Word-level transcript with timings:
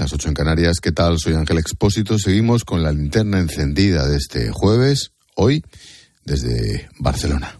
las 0.00 0.12
8 0.14 0.28
en 0.28 0.34
Canarias. 0.34 0.80
¿Qué 0.80 0.92
tal? 0.92 1.18
Soy 1.18 1.34
Ángel 1.34 1.58
Expósito. 1.58 2.18
Seguimos 2.18 2.64
con 2.64 2.82
la 2.82 2.90
linterna 2.90 3.38
encendida 3.38 4.06
de 4.06 4.16
este 4.16 4.50
jueves, 4.50 5.12
hoy, 5.36 5.62
desde 6.24 6.88
Barcelona. 6.98 7.58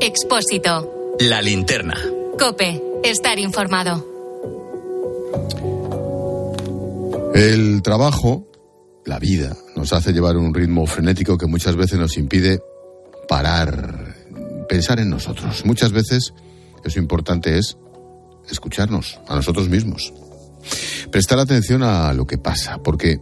Expósito. 0.00 1.16
La 1.18 1.42
linterna. 1.42 1.96
Cope. 2.38 2.80
Estar 3.02 3.38
informado. 3.40 4.06
El 7.34 7.82
trabajo, 7.82 8.46
la 9.04 9.18
vida, 9.18 9.56
nos 9.74 9.92
hace 9.92 10.12
llevar 10.12 10.36
un 10.36 10.54
ritmo 10.54 10.86
frenético 10.86 11.36
que 11.36 11.46
muchas 11.46 11.74
veces 11.74 11.98
nos 11.98 12.16
impide 12.16 12.60
parar, 13.26 14.14
pensar 14.68 15.00
en 15.00 15.10
nosotros. 15.10 15.64
Muchas 15.64 15.90
veces 15.90 16.32
eso 16.84 16.98
importante 16.98 17.58
es 17.58 17.76
escucharnos 18.48 19.20
a 19.28 19.36
nosotros 19.36 19.68
mismos. 19.68 20.12
Prestar 21.10 21.38
atención 21.38 21.82
a 21.82 22.12
lo 22.12 22.26
que 22.26 22.38
pasa, 22.38 22.78
porque 22.82 23.20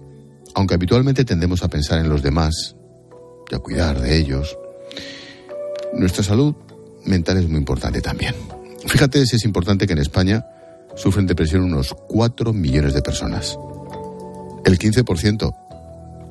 aunque 0.55 0.75
habitualmente 0.75 1.25
tendemos 1.25 1.63
a 1.63 1.69
pensar 1.69 1.99
en 1.99 2.09
los 2.09 2.23
demás 2.23 2.77
y 3.51 3.55
a 3.55 3.59
cuidar 3.59 4.01
de 4.01 4.17
ellos, 4.17 4.59
nuestra 5.95 6.23
salud 6.23 6.55
mental 7.05 7.39
es 7.39 7.49
muy 7.49 7.59
importante 7.59 8.01
también. 8.01 8.35
Fíjate 8.87 9.25
si 9.27 9.37
es 9.37 9.45
importante 9.45 9.87
que 9.87 9.93
en 9.93 10.01
España 10.01 10.45
sufren 10.97 11.27
depresión 11.27 11.63
unos 11.63 11.95
4 12.09 12.53
millones 12.53 12.95
de 12.95 13.03
personas. 13.03 13.59
El 14.65 14.79
15% 14.79 15.55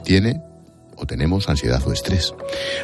tiene 0.04 0.42
o 0.96 1.06
tenemos 1.06 1.48
ansiedad 1.50 1.82
o 1.86 1.94
estrés. 1.94 2.34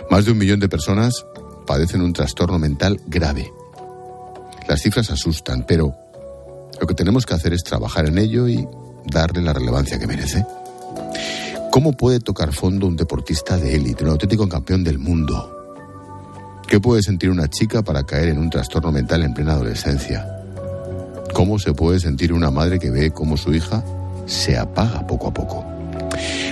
Más 0.10 0.26
de 0.26 0.32
un 0.32 0.38
millón 0.38 0.60
de 0.60 0.70
personas 0.70 1.26
padecen 1.66 2.02
un 2.02 2.14
trastorno 2.14 2.60
mental 2.60 3.02
grave. 3.08 3.52
Las 4.68 4.82
cifras 4.82 5.10
asustan, 5.12 5.66
pero 5.68 5.96
lo 6.80 6.88
que 6.88 6.94
tenemos 6.94 7.26
que 7.26 7.34
hacer 7.34 7.54
es 7.54 7.64
trabajar 7.64 8.08
en 8.08 8.18
ello 8.18 8.48
y 8.48 8.68
darle 9.06 9.42
la 9.42 9.54
relevancia 9.54 10.00
que 10.00 10.08
merece. 10.08 10.46
¿Cómo 11.72 11.94
puede 11.94 12.20
tocar 12.20 12.54
fondo 12.54 12.88
un 12.88 12.96
deportista 12.96 13.58
de 13.58 13.76
élite, 13.76 14.04
un 14.04 14.12
auténtico 14.12 14.48
campeón 14.48 14.84
del 14.84 15.00
mundo? 15.00 15.50
¿Qué 16.68 16.80
puede 16.80 17.02
sentir 17.02 17.30
una 17.30 17.50
chica 17.50 17.82
para 17.82 18.04
caer 18.04 18.30
en 18.30 18.38
un 18.38 18.50
trastorno 18.50 18.92
mental 18.92 19.24
en 19.24 19.34
plena 19.34 19.54
adolescencia? 19.54 20.28
¿Cómo 21.34 21.58
se 21.60 21.74
puede 21.74 22.00
sentir 22.00 22.32
una 22.32 22.52
madre 22.52 22.80
que 22.80 22.92
ve 22.92 23.12
cómo 23.12 23.38
su 23.38 23.54
hija 23.54 23.84
se 24.26 24.58
apaga 24.58 25.06
poco 25.08 25.28
a 25.28 25.34
poco? 25.34 25.66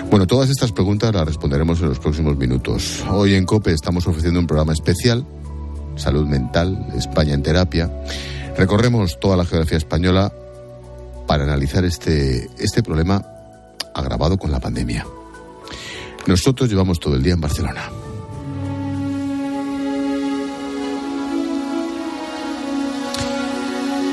Bueno, 0.09 0.27
todas 0.27 0.49
estas 0.49 0.71
preguntas 0.71 1.13
las 1.13 1.25
responderemos 1.25 1.79
en 1.81 1.89
los 1.89 1.99
próximos 1.99 2.35
minutos. 2.35 3.03
Hoy 3.09 3.35
en 3.35 3.45
COPE 3.45 3.73
estamos 3.73 4.07
ofreciendo 4.07 4.39
un 4.39 4.47
programa 4.47 4.73
especial, 4.73 5.25
Salud 5.95 6.25
Mental, 6.25 6.87
España 6.95 7.33
en 7.33 7.43
Terapia. 7.43 7.89
Recorremos 8.57 9.19
toda 9.19 9.37
la 9.37 9.45
geografía 9.45 9.77
española 9.77 10.31
para 11.27 11.43
analizar 11.43 11.85
este, 11.85 12.49
este 12.57 12.83
problema 12.83 13.25
agravado 13.93 14.37
con 14.37 14.51
la 14.51 14.59
pandemia. 14.59 15.05
Nosotros 16.27 16.69
llevamos 16.69 16.99
todo 16.99 17.15
el 17.15 17.23
día 17.23 17.33
en 17.33 17.41
Barcelona. 17.41 17.89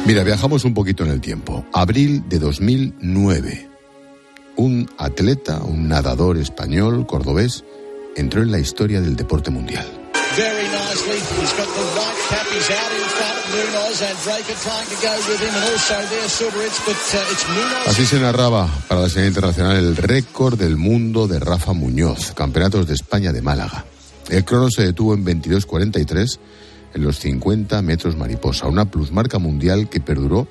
Mira, 0.06 0.25
viajamos 0.25 0.65
un 0.65 0.73
poquito 0.73 1.05
en 1.05 1.11
el 1.11 1.21
tiempo. 1.21 1.67
Abril 1.75 2.25
de 2.31 2.39
2009. 2.39 3.69
Un 4.56 4.89
atleta, 4.97 5.62
un 5.62 5.87
nadador 5.87 6.39
español, 6.39 7.06
cordobés, 7.06 7.62
entró 8.17 8.43
en 8.43 8.51
la 8.51 8.59
historia 8.59 9.03
del 9.03 9.17
deporte 9.17 9.51
mundial. 9.51 9.87
Así 17.89 18.06
se 18.06 18.20
narraba 18.20 18.69
para 18.86 19.00
la 19.00 19.09
señal 19.09 19.28
internacional 19.31 19.77
el 19.77 19.97
récord 19.97 20.56
del 20.56 20.77
mundo 20.77 21.27
de 21.27 21.41
Rafa 21.41 21.72
Muñoz, 21.72 22.31
Campeonatos 22.34 22.87
de 22.87 22.94
España 22.94 23.32
de 23.32 23.43
Málaga. 23.43 23.84
El 24.28 24.44
crono 24.44 24.71
se 24.71 24.84
detuvo 24.84 25.15
en 25.15 25.25
22.43 25.25 26.38
en 26.94 27.03
los 27.03 27.19
50 27.19 27.82
metros 27.82 28.16
mariposa, 28.16 28.69
una 28.69 28.88
plusmarca 28.88 29.41
mundial 29.41 29.88
que 29.88 29.98
perduró 29.98 30.47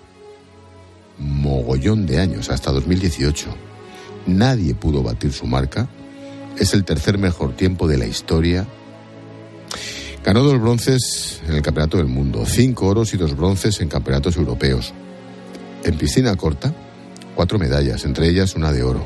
mogollón 1.18 2.06
de 2.06 2.20
años, 2.20 2.50
hasta 2.50 2.74
2018. 2.74 3.56
Nadie 4.26 4.76
pudo 4.76 5.02
batir 5.02 5.32
su 5.32 5.46
marca. 5.46 5.88
Es 6.58 6.74
el 6.74 6.84
tercer 6.84 7.18
mejor 7.18 7.56
tiempo 7.56 7.88
de 7.88 7.98
la 7.98 8.06
historia. 8.06 8.68
Ganó 10.28 10.44
dos 10.44 10.60
bronces 10.60 11.42
en 11.48 11.56
el 11.56 11.62
Campeonato 11.62 11.96
del 11.96 12.08
Mundo, 12.08 12.44
cinco 12.46 12.88
oros 12.88 13.14
y 13.14 13.18
dos 13.18 13.34
bronces 13.34 13.80
en 13.80 13.88
campeonatos 13.88 14.36
europeos. 14.36 14.94
En 15.86 15.98
piscina 15.98 16.36
corta, 16.36 16.74
cuatro 17.34 17.58
medallas, 17.58 18.04
entre 18.04 18.28
ellas 18.28 18.54
una 18.56 18.74
de 18.74 18.84
oro. 18.84 19.06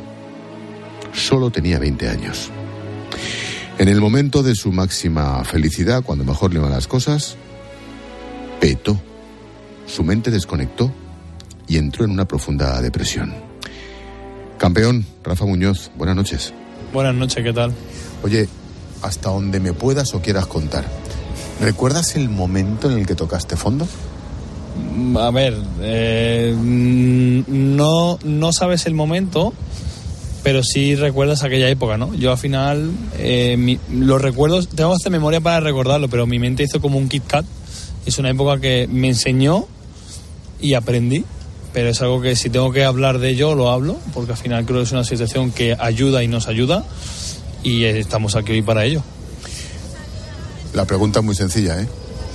Solo 1.14 1.52
tenía 1.52 1.78
20 1.78 2.10
años. 2.10 2.50
En 3.78 3.88
el 3.88 4.02
momento 4.02 4.42
de 4.42 4.56
su 4.56 4.72
máxima 4.72 5.44
felicidad, 5.44 6.02
cuando 6.04 6.26
mejor 6.26 6.56
le 6.56 6.60
van 6.60 6.72
las 6.72 6.88
cosas, 6.88 7.36
petó. 8.60 9.00
Su 9.86 10.04
mente 10.04 10.32
desconectó 10.32 10.92
y 11.68 11.78
entró 11.78 12.04
en 12.04 12.10
una 12.10 12.26
profunda 12.26 12.82
depresión. 12.82 13.32
Campeón, 14.58 15.06
Rafa 15.24 15.46
Muñoz, 15.46 15.92
buenas 15.96 16.16
noches. 16.16 16.52
Buenas 16.92 17.14
noches, 17.14 17.44
¿qué 17.44 17.54
tal? 17.54 17.76
Oye, 18.24 18.50
hasta 19.04 19.30
donde 19.30 19.60
me 19.60 19.74
puedas 19.74 20.14
o 20.16 20.22
quieras 20.22 20.48
contar, 20.48 20.86
¿recuerdas 21.62 22.16
el 22.16 22.28
momento 22.28 22.92
en 22.92 22.98
el 22.98 23.06
que 23.06 23.16
tocaste 23.16 23.56
fondo? 23.56 23.88
A 25.20 25.32
ver, 25.32 25.56
eh, 25.82 26.56
no, 26.58 28.20
no 28.24 28.54
sabes 28.54 28.86
el 28.88 28.94
momento, 28.94 29.54
pero 30.44 30.64
sí 30.64 30.96
recuerdas 30.96 31.44
aquella 31.44 31.70
época, 31.70 31.98
¿no? 31.98 32.14
Yo 32.16 32.32
al 32.32 32.38
final, 32.38 32.92
eh, 33.18 33.78
los 33.94 34.22
recuerdos, 34.22 34.70
tengo 34.70 34.96
que 35.02 35.10
memoria 35.10 35.40
para 35.40 35.60
recordarlo, 35.60 36.10
pero 36.10 36.26
mi 36.26 36.40
mente 36.40 36.64
hizo 36.64 36.82
como 36.82 36.98
un 36.98 37.10
Kit 37.10 37.26
Kat. 37.28 37.46
Es 38.06 38.18
una 38.18 38.32
época 38.32 38.60
que 38.60 38.88
me 38.92 39.10
enseñó 39.10 39.66
y 40.60 40.74
aprendí, 40.74 41.24
pero 41.74 41.90
es 41.90 42.02
algo 42.02 42.22
que 42.22 42.36
si 42.36 42.50
tengo 42.50 42.72
que 42.72 42.84
hablar 42.84 43.20
de 43.20 43.30
ello, 43.30 43.56
lo 43.56 43.70
hablo, 43.70 43.98
porque 44.14 44.32
al 44.32 44.38
final 44.38 44.66
creo 44.66 44.80
que 44.80 44.86
es 44.86 44.92
una 44.92 45.04
situación 45.04 45.52
que 45.52 45.76
ayuda 45.80 46.24
y 46.24 46.28
nos 46.28 46.48
ayuda, 46.48 46.86
y 47.64 47.84
estamos 47.84 48.36
aquí 48.36 48.54
hoy 48.54 48.62
para 48.62 48.86
ello. 48.86 49.04
La 50.74 50.86
pregunta 50.86 51.20
es 51.20 51.26
muy 51.26 51.36
sencilla, 51.36 51.82
¿eh? 51.82 51.88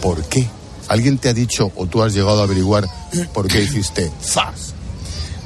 ¿Por 0.03 0.23
qué? 0.25 0.47
¿Alguien 0.89 1.19
te 1.19 1.29
ha 1.29 1.35
dicho 1.35 1.73
o 1.75 1.87
tú 1.87 2.03
has 2.03 2.15
llegado 2.15 2.41
a 2.41 2.45
averiguar 2.45 2.87
por 3.33 3.49
qué 3.49 3.63
hiciste 3.63 4.11
¡zas! 4.23 4.75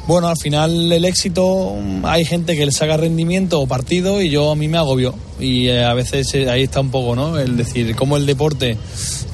Bueno, 0.06 0.27
al 0.27 0.37
final 0.37 0.91
el 0.91 1.05
éxito, 1.05 1.77
hay 2.03 2.25
gente 2.25 2.56
que 2.56 2.67
le 2.67 2.73
saca 2.73 2.97
rendimiento 2.97 3.61
o 3.61 3.69
partido 3.69 4.21
y 4.21 4.28
yo 4.28 4.51
a 4.51 4.56
mí 4.56 4.67
me 4.67 4.77
agobio. 4.77 5.15
Y 5.39 5.69
eh, 5.69 5.84
a 5.84 5.95
veces 5.95 6.34
eh, 6.34 6.51
ahí 6.51 6.65
está 6.65 6.81
un 6.81 6.91
poco, 6.91 7.15
¿no? 7.15 7.39
El 7.39 7.56
decir 7.56 7.95
cómo 7.95 8.17
el 8.17 8.27
deporte 8.27 8.77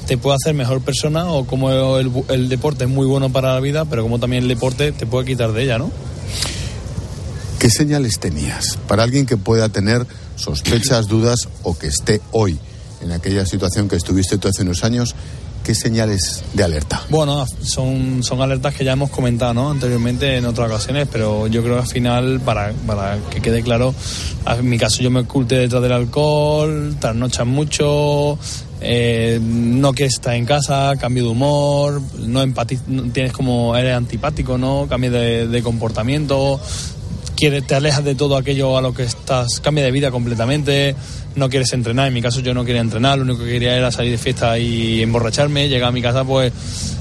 te 0.05 0.17
puede 0.17 0.35
hacer 0.35 0.53
mejor 0.53 0.81
persona 0.81 1.31
o 1.31 1.47
cómo 1.47 1.97
el, 1.97 2.11
el 2.29 2.47
deporte 2.47 2.83
es 2.83 2.89
muy 2.91 3.07
bueno 3.07 3.31
para 3.31 3.55
la 3.55 3.59
vida, 3.59 3.85
pero 3.85 4.03
como 4.03 4.19
también 4.19 4.43
el 4.43 4.49
deporte 4.49 4.91
te 4.91 5.07
puede 5.07 5.25
quitar 5.25 5.51
de 5.51 5.63
ella, 5.63 5.79
¿no? 5.79 5.89
¿Qué 7.57 7.71
señales 7.71 8.19
tenías 8.19 8.77
para 8.87 9.01
alguien 9.01 9.25
que 9.25 9.35
pueda 9.35 9.69
tener 9.69 10.05
sospechas, 10.35 11.07
dudas 11.07 11.47
o 11.63 11.75
que 11.75 11.87
esté 11.87 12.21
hoy 12.31 12.59
en 13.01 13.11
aquella 13.11 13.45
situación 13.45 13.87
que 13.87 13.95
estuviste 13.95 14.37
tú 14.37 14.47
hace 14.47 14.63
unos 14.63 14.83
años 14.83 15.15
¿Qué 15.67 15.75
señales 15.75 16.45
de 16.53 16.63
alerta? 16.63 17.01
Bueno, 17.09 17.45
son, 17.61 18.23
son 18.23 18.41
alertas 18.41 18.73
que 18.73 18.85
ya 18.85 18.93
hemos 18.93 19.09
comentado 19.09 19.53
¿no? 19.53 19.69
anteriormente 19.69 20.37
en 20.37 20.45
otras 20.45 20.69
ocasiones, 20.69 21.09
pero 21.11 21.47
yo 21.47 21.61
creo 21.61 21.75
que 21.75 21.81
al 21.81 21.87
final, 21.87 22.39
para, 22.39 22.71
para 22.85 23.17
que 23.29 23.41
quede 23.41 23.61
claro, 23.61 23.93
en 24.47 24.69
mi 24.69 24.77
caso 24.77 25.03
yo 25.03 25.11
me 25.11 25.19
oculté 25.19 25.57
detrás 25.57 25.81
del 25.81 25.91
alcohol, 25.91 26.95
trasnochas 27.01 27.45
mucho, 27.45 28.39
eh, 28.79 29.41
no 29.41 29.91
quieres 29.91 30.13
estar 30.13 30.35
en 30.35 30.45
casa, 30.45 30.93
cambio 30.97 31.23
de 31.23 31.29
humor, 31.31 32.01
no, 32.17 32.45
no 32.45 33.11
tienes 33.11 33.33
como, 33.33 33.75
eres 33.75 33.93
antipático, 33.93 34.57
¿no? 34.57 34.87
Cambio 34.87 35.11
de, 35.11 35.49
de 35.49 35.63
comportamiento, 35.63 36.61
quieres, 37.37 37.65
te 37.65 37.75
alejas 37.75 38.03
de 38.03 38.15
todo 38.15 38.35
aquello 38.35 38.77
a 38.77 38.81
lo 38.81 38.93
que 38.93 39.03
estás, 39.03 39.59
cambia 39.61 39.83
de 39.85 39.91
vida 39.91 40.09
completamente, 40.09 40.95
no 41.35 41.49
quieres 41.49 41.71
entrenar, 41.71 42.07
en 42.07 42.13
mi 42.15 42.21
caso 42.21 42.39
yo 42.39 42.53
no 42.55 42.65
quería 42.65 42.81
entrenar, 42.81 43.19
lo 43.19 43.25
único 43.25 43.45
que 43.45 43.51
quería 43.51 43.77
era 43.77 43.91
salir 43.91 44.11
de 44.11 44.17
fiesta 44.17 44.57
y 44.57 45.03
emborracharme, 45.03 45.69
llegar 45.69 45.89
a 45.89 45.91
mi 45.91 46.01
casa 46.01 46.25
pues 46.25 46.51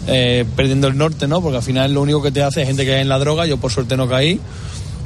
eh, 0.06 0.44
perdiendo 0.54 0.88
el 0.88 0.98
norte, 0.98 1.26
¿no? 1.26 1.40
Porque 1.40 1.56
al 1.56 1.62
final 1.62 1.94
lo 1.94 2.02
único 2.02 2.22
que 2.22 2.30
te 2.30 2.42
hace 2.42 2.62
es 2.62 2.68
gente 2.68 2.84
que 2.84 2.90
cae 2.90 3.00
en 3.00 3.08
la 3.08 3.18
droga, 3.18 3.46
yo 3.46 3.56
por 3.56 3.72
suerte 3.72 3.96
no 3.96 4.08
caí, 4.08 4.38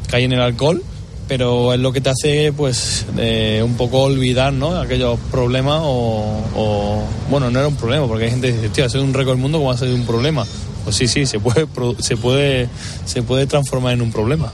caí 0.08 0.24
en 0.24 0.32
el 0.32 0.40
alcohol, 0.40 0.82
pero 1.28 1.72
es 1.72 1.78
lo 1.78 1.92
que 1.92 2.00
te 2.00 2.10
hace 2.10 2.52
pues 2.52 3.06
un 3.62 3.74
poco 3.76 4.02
olvidar, 4.02 4.52
¿no? 4.52 4.80
Aquellos 4.80 5.16
problemas 5.30 5.80
o, 5.84 7.04
bueno, 7.30 7.50
no 7.52 7.60
era 7.60 7.68
un 7.68 7.76
problema, 7.76 8.08
porque 8.08 8.24
hay 8.24 8.30
gente 8.32 8.48
que 8.48 8.54
dice, 8.54 8.68
tío, 8.70 8.84
ha 8.84 8.88
sido 8.88 9.04
un 9.04 9.14
récord 9.14 9.34
del 9.34 9.42
mundo, 9.42 9.58
¿cómo 9.58 9.70
ha 9.70 9.78
sido 9.78 9.94
un 9.94 10.06
problema? 10.06 10.44
Pues 10.82 10.96
sí, 10.96 11.06
sí, 11.06 11.24
se 11.24 11.38
puede, 11.38 11.68
se 12.00 12.16
puede, 12.16 12.68
se 13.04 13.22
puede 13.22 13.46
transformar 13.46 13.94
en 13.94 14.02
un 14.02 14.10
problema. 14.10 14.50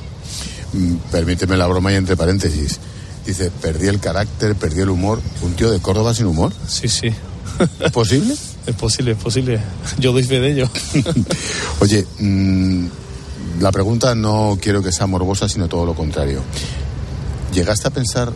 Mm, 0.72 0.94
permíteme 1.10 1.56
la 1.56 1.66
broma 1.66 1.92
y 1.92 1.96
entre 1.96 2.16
paréntesis. 2.16 2.78
Dice, 3.26 3.50
perdí 3.50 3.88
el 3.88 3.98
carácter, 3.98 4.54
perdí 4.54 4.80
el 4.80 4.90
humor. 4.90 5.20
¿Un 5.42 5.54
tío 5.54 5.70
de 5.70 5.80
Córdoba 5.80 6.14
sin 6.14 6.26
humor? 6.26 6.52
Sí, 6.68 6.88
sí. 6.88 7.10
¿Es 7.80 7.92
posible? 7.92 8.34
Es 8.66 8.74
posible, 8.74 9.12
es 9.12 9.18
posible. 9.18 9.60
Yo 9.98 10.12
doy 10.12 10.24
fe 10.24 10.40
de 10.40 10.50
ello. 10.50 10.68
Oye, 11.80 12.04
mm, 12.18 12.86
la 13.60 13.70
pregunta 13.70 14.12
no 14.16 14.58
quiero 14.60 14.82
que 14.82 14.90
sea 14.90 15.06
morbosa, 15.06 15.48
sino 15.48 15.68
todo 15.68 15.86
lo 15.86 15.94
contrario. 15.94 16.42
¿Llegaste 17.54 17.86
a 17.86 17.90
pensar 17.92 18.32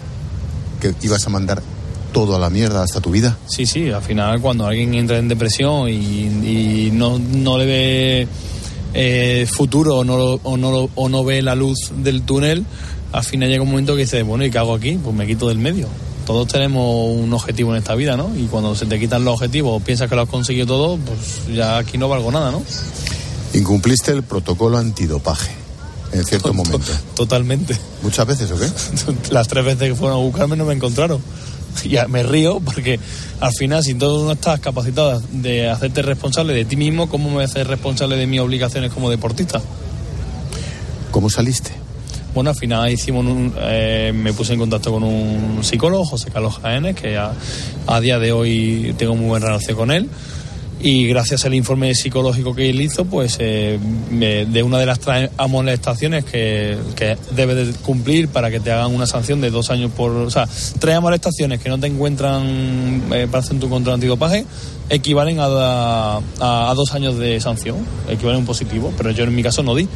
que 0.81 0.94
ibas 1.03 1.26
a 1.26 1.31
mandar 1.31 1.61
todo 2.12 2.37
a 2.37 2.38
la 2.38 2.49
mierda 2.49 2.83
hasta 2.83 3.00
tu 3.00 3.11
vida? 3.11 3.37
Sí, 3.49 3.67
sí, 3.67 3.91
al 3.91 4.03
final 4.03 4.41
cuando 4.41 4.67
alguien 4.67 4.94
entra 4.94 5.19
en 5.19 5.29
depresión 5.29 5.88
y, 5.88 6.91
no, 6.93 7.19
no 7.19 7.59
le 7.59 7.67
ve 7.67 8.29
eh, 8.95 9.47
futuro 9.51 9.99
o 9.99 10.05
no, 10.05 10.15
o, 10.17 10.57
no, 10.57 10.91
o 10.95 11.09
no 11.09 11.25
ve 11.25 11.43
la 11.43 11.55
luz 11.55 11.93
del 11.97 12.23
túnel, 12.23 12.65
al 13.13 13.25
final 13.25 13.49
llega 13.49 13.63
un 13.63 13.71
momento 13.71 13.95
que 13.95 14.03
dices, 14.03 14.25
bueno, 14.25 14.45
¿y 14.45 14.51
qué 14.51 14.59
hago 14.59 14.75
aquí? 14.75 14.99
Pues 15.03 15.15
me 15.15 15.27
quito 15.27 15.49
del 15.49 15.59
medio. 15.59 15.89
Todos 16.27 16.47
tenemos 16.49 17.17
un 17.17 17.33
objetivo 17.33 17.73
en 17.73 17.79
esta 17.79 17.95
vida, 17.95 18.17
¿no? 18.17 18.31
Y 18.37 18.45
cuando 18.45 18.75
se 18.77 18.87
te 18.87 19.01
quitan 19.01 19.25
los 19.25 19.35
objetivos, 19.35 19.83
piensas 19.83 20.09
que 20.09 20.15
lo 20.15 20.23
has 20.23 20.29
conseguido 20.29 20.67
todo, 20.67 20.97
pues 20.97 21.57
ya 21.57 21.79
aquí 21.79 21.99
no 21.99 22.09
valgo 22.09 22.31
nada, 22.31 22.53
¿no? 22.53 22.63
Incumpliste 23.55 24.13
el 24.13 24.23
protocolo 24.23 24.79
antidopaje 24.79 25.51
en 26.13 26.25
cierto 26.25 26.55
momento. 26.55 26.93
Totalmente. 27.15 27.77
¿Muchas 28.03 28.27
veces 28.27 28.51
o 28.51 28.59
qué? 28.59 28.69
Las 29.35 29.49
tres 29.49 29.65
veces 29.65 29.89
que 29.89 29.95
fueron 29.95 30.19
a 30.19 30.21
buscarme 30.21 30.57
no 30.57 30.65
me 30.65 30.75
encontraron. 30.75 31.21
Ya 31.89 32.09
me 32.09 32.23
río 32.23 32.61
porque 32.61 32.99
al 33.41 33.53
final, 33.53 33.83
si 33.83 33.95
tú 33.95 34.25
no 34.25 34.33
estás 34.33 34.61
capacitado 34.61 35.21
de 35.33 35.69
hacerte 35.69 36.03
responsable 36.03 36.53
de 36.53 36.65
ti 36.65 36.77
mismo, 36.77 37.09
¿cómo 37.09 37.31
me 37.31 37.45
hacer 37.45 37.67
responsable 37.67 38.17
de 38.17 38.27
mis 38.27 38.41
obligaciones 38.41 38.93
como 38.93 39.11
deportista? 39.11 39.61
¿Cómo 41.11 41.31
saliste? 41.31 41.71
Bueno, 42.35 42.51
al 42.51 42.57
final 42.57 42.91
hicimos 42.91 43.25
un, 43.27 43.53
eh, 43.59 44.13
me 44.15 44.33
puse 44.33 44.53
en 44.53 44.61
contacto 44.61 44.93
con 44.93 45.03
un 45.03 45.65
psicólogo, 45.65 46.05
José 46.05 46.31
Carlos 46.31 46.59
Jaénes, 46.63 46.95
que 46.95 47.17
a, 47.17 47.33
a, 47.89 48.01
día 48.01 48.21
de 48.21 48.31
hoy 48.31 48.95
tengo 48.97 49.17
muy 49.17 49.27
buena 49.27 49.47
relación 49.47 49.77
con 49.77 49.91
él. 49.91 50.09
Y 50.82 51.06
gracias 51.06 51.44
al 51.44 51.55
informe 51.55 51.94
psicológico 51.94 52.55
que 52.55 52.71
él 52.71 52.81
hizo, 52.81 53.05
pues 53.05 53.37
eh, 53.38 53.79
de 54.11 54.62
una 54.62 54.79
de 54.79 54.87
las 54.87 54.99
amonestaciones 55.37 56.25
que, 56.25 56.79
que 56.97 57.19
debe 57.32 57.55
de 57.55 57.73
cumplir 57.75 58.29
para 58.29 58.50
que 58.50 58.61
te 58.61 58.73
hagan 58.73 58.94
una 58.94 59.06
sanción 59.06 59.41
de 59.43 59.50
dos 59.50 59.71
años 59.71 59.91
por. 59.91 60.11
O 60.11 60.31
sea, 60.31 60.49
tres 60.79 60.97
amonestaciones 60.97 61.61
que 61.61 61.69
no 61.69 61.79
te 61.79 61.87
encuentran 61.87 63.03
eh, 63.12 63.27
para 63.31 63.41
hacer 63.41 63.59
tu 63.61 63.69
control 63.69 63.94
antidopaje 63.94 64.47
equivalen 64.88 65.38
a, 65.38 65.44
a, 65.47 66.71
a, 66.71 66.75
dos 66.75 66.94
años 66.94 67.17
de 67.17 67.41
sanción, 67.41 67.76
equivalen 68.09 68.37
a 68.37 68.38
un 68.41 68.47
positivo, 68.47 68.93
pero 68.97 69.12
yo 69.12 69.25
en 69.25 69.35
mi 69.35 69.43
caso 69.43 69.62
no 69.62 69.75
di. 69.75 69.88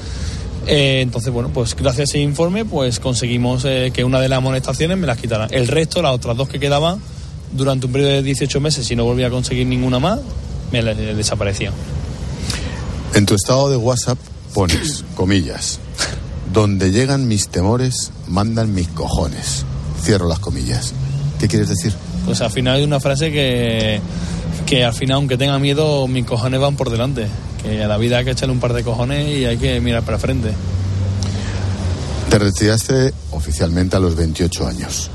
Eh, 0.66 1.00
entonces, 1.02 1.32
bueno, 1.32 1.50
pues 1.52 1.74
gracias 1.74 2.00
a 2.00 2.02
ese 2.04 2.18
informe, 2.20 2.64
pues 2.64 3.00
conseguimos 3.00 3.64
eh, 3.64 3.90
que 3.92 4.04
una 4.04 4.20
de 4.20 4.28
las 4.28 4.38
amonestaciones 4.38 4.96
me 4.96 5.06
las 5.06 5.18
quitaran. 5.18 5.48
El 5.52 5.68
resto, 5.68 6.00
las 6.00 6.14
otras 6.14 6.36
dos 6.36 6.48
que 6.48 6.58
quedaban, 6.58 7.00
durante 7.52 7.86
un 7.86 7.92
periodo 7.92 8.12
de 8.12 8.22
18 8.22 8.60
meses, 8.60 8.86
si 8.86 8.96
no 8.96 9.04
volvía 9.04 9.26
a 9.26 9.30
conseguir 9.30 9.66
ninguna 9.66 9.98
más, 9.98 10.20
me 10.82 10.94
desaparecían. 10.94 11.72
En 13.14 13.26
tu 13.26 13.34
estado 13.34 13.70
de 13.70 13.76
WhatsApp 13.76 14.18
pones, 14.52 15.04
comillas, 15.14 15.78
donde 16.52 16.90
llegan 16.90 17.28
mis 17.28 17.48
temores, 17.48 18.10
mandan 18.26 18.74
mis 18.74 18.88
cojones. 18.88 19.64
Cierro 20.02 20.28
las 20.28 20.38
comillas. 20.38 20.92
¿Qué 21.40 21.48
quieres 21.48 21.68
decir? 21.68 21.94
Pues 22.26 22.40
al 22.40 22.50
final 22.50 22.76
hay 22.76 22.84
una 22.84 23.00
frase 23.00 23.30
que, 23.30 24.00
que 24.66 24.84
al 24.84 24.92
final, 24.92 25.16
aunque 25.16 25.36
tenga 25.36 25.58
miedo, 25.58 26.06
mis 26.08 26.24
cojones 26.24 26.60
van 26.60 26.76
por 26.76 26.90
delante 26.90 27.26
que 27.64 27.82
a 27.82 27.88
la 27.88 27.96
vida 27.96 28.18
hay 28.18 28.24
que 28.24 28.32
echarle 28.32 28.52
un 28.52 28.60
par 28.60 28.74
de 28.74 28.84
cojones 28.84 29.26
y 29.26 29.46
hay 29.46 29.56
que 29.56 29.80
mirar 29.80 30.02
para 30.02 30.18
frente. 30.18 30.52
Te 32.28 32.38
retiraste 32.38 33.12
oficialmente 33.30 33.96
a 33.96 34.00
los 34.00 34.14
28 34.14 34.66
años. 34.66 35.10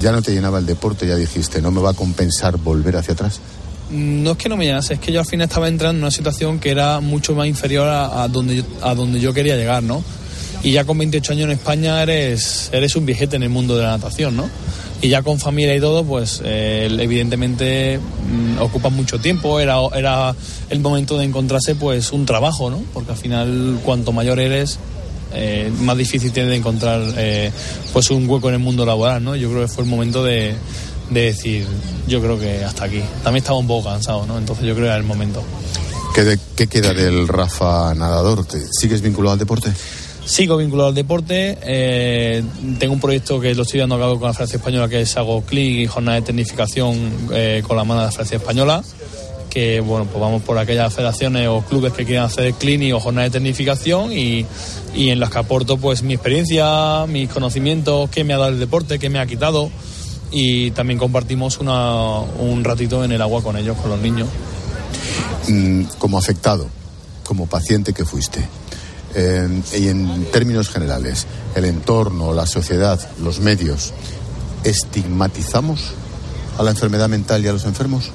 Ya 0.00 0.12
no 0.12 0.20
te 0.20 0.32
llenaba 0.32 0.58
el 0.58 0.66
deporte, 0.66 1.06
ya 1.06 1.16
dijiste, 1.16 1.62
¿no 1.62 1.70
me 1.70 1.80
va 1.80 1.90
a 1.90 1.94
compensar 1.94 2.58
volver 2.58 2.96
hacia 2.96 3.14
atrás? 3.14 3.40
No 3.92 4.32
es 4.32 4.36
que 4.38 4.48
no 4.48 4.56
me 4.56 4.64
llenase, 4.64 4.94
es 4.94 5.00
que 5.00 5.12
yo 5.12 5.20
al 5.20 5.26
final 5.26 5.46
estaba 5.48 5.68
entrando 5.68 5.98
en 5.98 6.02
una 6.04 6.10
situación 6.10 6.58
que 6.58 6.70
era 6.70 7.00
mucho 7.00 7.34
más 7.34 7.46
inferior 7.46 7.88
a, 7.88 8.26
donde, 8.28 8.56
yo, 8.56 8.62
a 8.80 8.94
donde 8.94 9.20
yo 9.20 9.32
quería 9.32 9.56
llegar, 9.56 9.82
¿no? 9.82 10.02
Y 10.62 10.72
ya 10.72 10.84
con 10.84 10.96
28 10.96 11.32
años 11.32 11.44
en 11.44 11.50
España 11.52 12.02
eres, 12.02 12.70
eres 12.72 12.96
un 12.96 13.04
viejete 13.04 13.36
en 13.36 13.42
el 13.42 13.50
mundo 13.50 13.76
de 13.76 13.82
la 13.82 13.90
natación, 13.90 14.36
¿no? 14.36 14.48
y 15.02 15.08
ya 15.08 15.22
con 15.22 15.40
familia 15.40 15.74
y 15.74 15.80
todo, 15.80 16.04
pues 16.04 16.40
eh, 16.44 16.88
evidentemente 17.00 17.98
mm, 17.98 18.62
ocupa 18.62 18.88
mucho 18.88 19.18
tiempo, 19.18 19.58
era, 19.58 19.76
era 19.96 20.34
el 20.70 20.78
momento 20.78 21.18
de 21.18 21.24
encontrarse 21.24 21.74
pues 21.74 22.12
un 22.12 22.24
trabajo, 22.24 22.70
¿no? 22.70 22.80
Porque 22.94 23.10
al 23.10 23.16
final 23.16 23.80
cuanto 23.84 24.12
mayor 24.12 24.38
eres, 24.38 24.78
eh, 25.34 25.72
más 25.80 25.98
difícil 25.98 26.30
tiene 26.30 26.50
de 26.50 26.56
encontrar 26.56 27.02
eh, 27.16 27.50
pues 27.92 28.10
un 28.10 28.28
hueco 28.28 28.48
en 28.48 28.54
el 28.54 28.60
mundo 28.60 28.86
laboral, 28.86 29.24
¿no? 29.24 29.34
Yo 29.34 29.50
creo 29.50 29.62
que 29.62 29.68
fue 29.68 29.82
el 29.82 29.90
momento 29.90 30.22
de, 30.22 30.54
de 31.14 31.22
decir, 31.22 31.66
yo 32.06 32.20
creo 32.20 32.38
que 32.38 32.64
hasta 32.64 32.84
aquí. 32.84 33.02
También 33.22 33.42
estaba 33.42 33.58
un 33.58 33.66
poco 33.66 33.90
cansado, 33.90 34.26
¿no? 34.26 34.38
Entonces 34.38 34.64
yo 34.64 34.74
creo 34.74 34.84
que 34.84 34.90
era 34.90 34.96
el 34.96 35.04
momento. 35.04 35.42
¿Qué, 36.14 36.24
de, 36.24 36.38
qué 36.56 36.66
queda 36.66 36.92
del 36.92 37.28
Rafa 37.28 37.94
nadador? 37.94 38.46
¿Sigues 38.70 39.00
vinculado 39.00 39.32
al 39.32 39.38
deporte? 39.38 39.72
Sigo 40.24 40.56
vinculado 40.56 40.90
al 40.90 40.94
deporte, 40.94 41.58
eh, 41.62 42.44
tengo 42.78 42.94
un 42.94 43.00
proyecto 43.00 43.40
que 43.40 43.56
lo 43.56 43.62
estoy 43.62 43.80
dando 43.80 43.96
a 43.96 43.98
cabo 43.98 44.20
con 44.20 44.28
la 44.28 44.34
Francia 44.34 44.56
Española 44.56 44.88
que 44.88 45.00
es 45.00 45.16
hago 45.16 45.42
clic 45.42 45.80
y 45.80 45.86
jornada 45.86 46.20
de 46.20 46.22
tecnificación 46.22 47.10
eh, 47.32 47.62
con 47.66 47.76
la 47.76 47.82
mano 47.82 48.02
de 48.02 48.06
la 48.06 48.12
Francia 48.12 48.36
Española 48.36 48.84
que 49.50 49.80
bueno 49.80 50.06
pues 50.06 50.20
vamos 50.20 50.40
por 50.42 50.56
aquellas 50.58 50.94
federaciones 50.94 51.48
o 51.48 51.62
clubes 51.62 51.92
que 51.92 52.04
quieran 52.06 52.26
hacer 52.26 52.54
clinic 52.54 52.94
o 52.94 53.00
jornada 53.00 53.24
de 53.24 53.30
tecnificación 53.32 54.12
y, 54.12 54.46
y 54.94 55.10
en 55.10 55.18
las 55.18 55.28
que 55.30 55.38
aporto 55.38 55.76
pues 55.76 56.04
mi 56.04 56.14
experiencia, 56.14 57.04
mis 57.08 57.28
conocimientos, 57.28 58.08
qué 58.10 58.22
me 58.22 58.32
ha 58.32 58.38
dado 58.38 58.50
el 58.50 58.60
deporte, 58.60 59.00
qué 59.00 59.10
me 59.10 59.18
ha 59.18 59.26
quitado 59.26 59.70
y 60.32 60.70
también 60.72 60.98
compartimos 60.98 61.58
una, 61.58 62.18
un 62.18 62.64
ratito 62.64 63.04
en 63.04 63.12
el 63.12 63.22
agua 63.22 63.42
con 63.42 63.56
ellos, 63.56 63.76
con 63.76 63.90
los 63.90 64.00
niños. 64.00 64.28
Mm, 65.48 65.84
como 65.98 66.18
afectado, 66.18 66.66
como 67.24 67.46
paciente 67.46 67.92
que 67.92 68.04
fuiste, 68.04 68.48
y 69.14 69.88
en 69.88 70.24
términos 70.32 70.70
generales, 70.70 71.26
el 71.54 71.66
entorno, 71.66 72.32
la 72.32 72.46
sociedad, 72.46 72.98
los 73.22 73.40
medios, 73.40 73.92
¿estigmatizamos 74.64 75.92
a 76.58 76.62
la 76.62 76.70
enfermedad 76.70 77.08
mental 77.08 77.44
y 77.44 77.48
a 77.48 77.52
los 77.52 77.64
enfermos? 77.64 78.10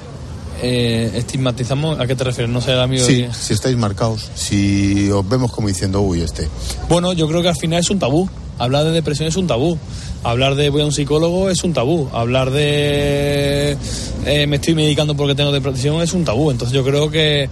Eh, 0.62 1.12
estigmatizamos, 1.14 2.00
¿a 2.00 2.08
qué 2.08 2.16
te 2.16 2.24
refieres? 2.24 2.52
No 2.52 2.62
sé, 2.62 2.74
amigo. 2.74 3.06
Sí, 3.06 3.28
si 3.40 3.54
estáis 3.54 3.78
marcados, 3.78 4.32
si 4.34 5.10
os 5.12 5.28
vemos 5.28 5.52
como 5.52 5.68
diciendo, 5.68 6.02
uy, 6.02 6.22
este. 6.22 6.48
Bueno, 6.90 7.14
yo 7.14 7.28
creo 7.28 7.44
que 7.44 7.50
al 7.50 7.56
final 7.56 7.80
es 7.80 7.90
un 7.92 8.00
tabú. 8.00 8.28
Hablar 8.58 8.86
de 8.86 8.92
depresión 8.92 9.28
es 9.28 9.36
un 9.36 9.46
tabú. 9.46 9.78
Hablar 10.28 10.56
de 10.56 10.70
voy 10.70 10.82
a 10.82 10.86
un 10.86 10.92
psicólogo 10.92 11.50
es 11.50 11.64
un 11.64 11.72
tabú. 11.72 12.10
Hablar 12.12 12.52
de 12.52 13.78
eh, 14.26 14.46
me 14.46 14.58
estoy 14.58 14.76
medicando 14.76 15.16
porque 15.16 15.36
tengo 15.36 15.54
depresión 15.54 16.02
es 16.02 16.12
un 16.12 16.26
tabú. 16.26 16.52
Entonces 16.52 16.76
yo 16.76 16.84
creo 16.84 17.10
que 17.10 17.48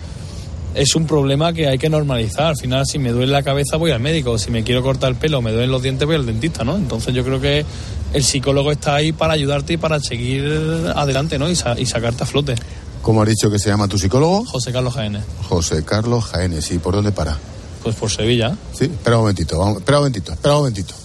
es 0.73 0.93
un 0.93 1.07
problema 1.07 1.53
que 1.53 1.69
hay 1.69 1.77
que 1.77 1.87
normalizar. 1.87 2.47
Al 2.47 2.57
final, 2.57 2.85
si 2.85 2.99
me 2.99 3.13
duele 3.13 3.31
la 3.31 3.43
cabeza, 3.43 3.77
voy 3.77 3.91
al 3.91 4.01
médico. 4.01 4.37
Si 4.37 4.51
me 4.51 4.65
quiero 4.65 4.83
cortar 4.83 5.11
el 5.11 5.15
pelo, 5.15 5.41
me 5.41 5.53
duelen 5.53 5.71
los 5.71 5.83
dientes, 5.83 6.05
voy 6.05 6.17
al 6.17 6.25
dentista, 6.25 6.65
¿no? 6.65 6.75
Entonces 6.75 7.13
yo 7.13 7.23
creo 7.23 7.39
que 7.39 7.65
el 8.11 8.23
psicólogo 8.25 8.73
está 8.73 8.95
ahí 8.95 9.13
para 9.13 9.31
ayudarte 9.31 9.71
y 9.71 9.77
para 9.77 10.01
seguir 10.01 10.91
adelante, 10.93 11.39
¿no? 11.39 11.49
Y, 11.49 11.55
sacarte 11.55 12.23
a 12.23 12.25
flote. 12.25 12.55
¿Cómo 13.01 13.21
has 13.21 13.29
dicho 13.29 13.49
que 13.49 13.57
se 13.57 13.69
llama 13.69 13.87
tu 13.87 13.97
psicólogo? 13.97 14.43
José 14.43 14.73
Carlos 14.73 14.95
Jaénes. 14.95 15.23
José 15.47 15.85
Carlos 15.85 16.25
Jaénes. 16.25 16.69
¿Y 16.71 16.79
por 16.79 16.93
dónde 16.93 17.13
para? 17.13 17.37
Pues 17.83 17.95
por 17.95 18.11
Sevilla. 18.11 18.53
Sí, 18.77 18.83
espera 18.83 19.15
un 19.15 19.21
momentito, 19.21 19.57
vamos, 19.57 19.77
espera 19.77 19.99
un 19.99 20.01
momentito, 20.01 20.33
espera 20.33 20.55
un 20.55 20.59
momentito. 20.59 21.04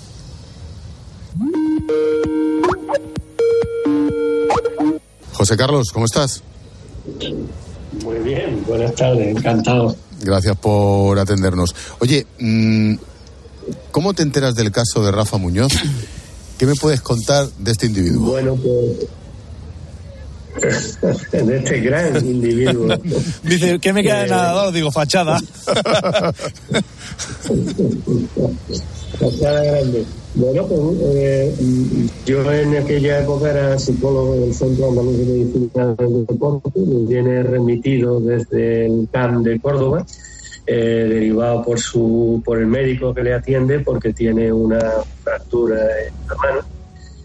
José 5.32 5.56
Carlos, 5.56 5.90
¿cómo 5.92 6.04
estás? 6.04 6.42
Muy 8.04 8.18
bien, 8.18 8.62
buenas 8.66 8.94
tardes, 8.94 9.36
encantado. 9.36 9.96
Gracias 10.20 10.56
por 10.56 11.18
atendernos. 11.18 11.74
Oye, 11.98 12.26
mm, 12.38 12.94
¿cómo 13.90 14.12
te 14.12 14.22
enteras 14.22 14.54
del 14.54 14.70
caso 14.70 15.02
de 15.02 15.10
Rafa 15.10 15.38
Muñoz? 15.38 15.72
¿Qué 16.58 16.66
me 16.66 16.74
puedes 16.74 17.00
contar 17.00 17.48
de 17.58 17.72
este 17.72 17.86
individuo? 17.86 18.32
Bueno, 18.32 18.54
pues 18.56 19.08
de 21.32 21.56
este 21.56 21.80
gran 21.80 22.16
individuo. 22.26 22.88
Dice, 23.42 23.78
¿qué 23.80 23.92
me 23.92 24.02
queda 24.02 24.22
de 24.22 24.28
nadador? 24.28 24.72
Digo, 24.74 24.92
fachada. 24.92 25.40
fachada 29.18 29.64
grande. 29.64 30.04
Bueno, 30.34 30.64
pues 30.68 30.80
eh, 31.16 31.52
yo 32.24 32.52
en 32.52 32.76
aquella 32.76 33.20
época 33.20 33.50
era 33.50 33.78
psicólogo 33.78 34.36
del 34.36 34.54
Centro 34.54 34.90
Andaluz 34.90 35.18
de 35.18 35.24
Medicina 35.24 35.94
del 35.98 36.24
Deporte, 36.24 36.70
me 36.76 37.06
viene 37.06 37.42
remitido 37.42 38.20
desde 38.20 38.86
el 38.86 39.08
CAM 39.10 39.42
de 39.42 39.58
Córdoba, 39.58 40.06
eh, 40.66 41.06
derivado 41.08 41.64
por 41.64 41.80
su 41.80 42.40
por 42.44 42.60
el 42.60 42.68
médico 42.68 43.12
que 43.12 43.24
le 43.24 43.34
atiende 43.34 43.80
porque 43.80 44.12
tiene 44.12 44.52
una 44.52 44.78
fractura 45.24 45.80
en 46.06 46.14
la 46.28 46.34
mano 46.36 46.60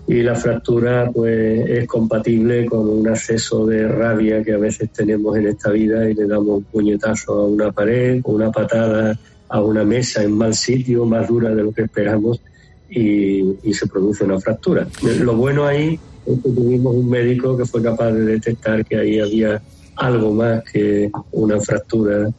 y 0.07 0.21
la 0.23 0.35
fractura 0.35 1.11
pues 1.13 1.69
es 1.69 1.87
compatible 1.87 2.65
con 2.65 2.89
un 2.89 3.07
acceso 3.07 3.67
de 3.67 3.87
rabia 3.87 4.43
que 4.43 4.53
a 4.53 4.57
veces 4.57 4.89
tenemos 4.91 5.37
en 5.37 5.47
esta 5.47 5.69
vida 5.69 6.09
y 6.09 6.15
le 6.15 6.25
damos 6.25 6.57
un 6.57 6.63
puñetazo 6.63 7.33
a 7.33 7.45
una 7.45 7.71
pared 7.71 8.19
una 8.23 8.51
patada 8.51 9.15
a 9.47 9.61
una 9.61 9.83
mesa 9.83 10.23
en 10.23 10.35
mal 10.35 10.55
sitio, 10.55 11.05
más 11.05 11.27
dura 11.27 11.53
de 11.53 11.61
lo 11.61 11.71
que 11.71 11.83
esperamos 11.83 12.41
y, 12.89 13.73
se 13.73 13.87
produce 13.87 14.23
una 14.23 14.39
fractura. 14.39 14.87
Lo 15.19 15.35
bueno 15.35 15.65
ahí 15.65 15.99
es 16.25 16.39
que 16.41 16.49
tuvimos 16.49 16.95
un 16.95 17.09
médico 17.09 17.57
que 17.57 17.65
fue 17.65 17.81
capaz 17.81 18.11
de 18.11 18.25
detectar 18.25 18.85
que 18.85 18.97
ahí 18.97 19.19
había 19.19 19.61
algo 19.95 20.33
más 20.33 20.63
que 20.71 21.11
una 21.31 21.59
fractura 21.59 22.29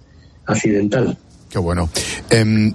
accidental. 0.47 1.17
Qué 1.51 1.59
bueno. 1.59 1.89
Em, 2.31 2.73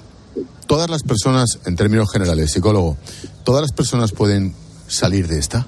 todas 0.68 0.90
las 0.90 1.04
personas, 1.04 1.60
en 1.66 1.76
términos 1.76 2.12
generales, 2.12 2.52
psicólogo, 2.52 2.98
¿todas 3.44 3.62
las 3.62 3.72
personas 3.72 4.12
pueden 4.12 4.54
salir 4.88 5.28
de 5.28 5.40
esta? 5.40 5.68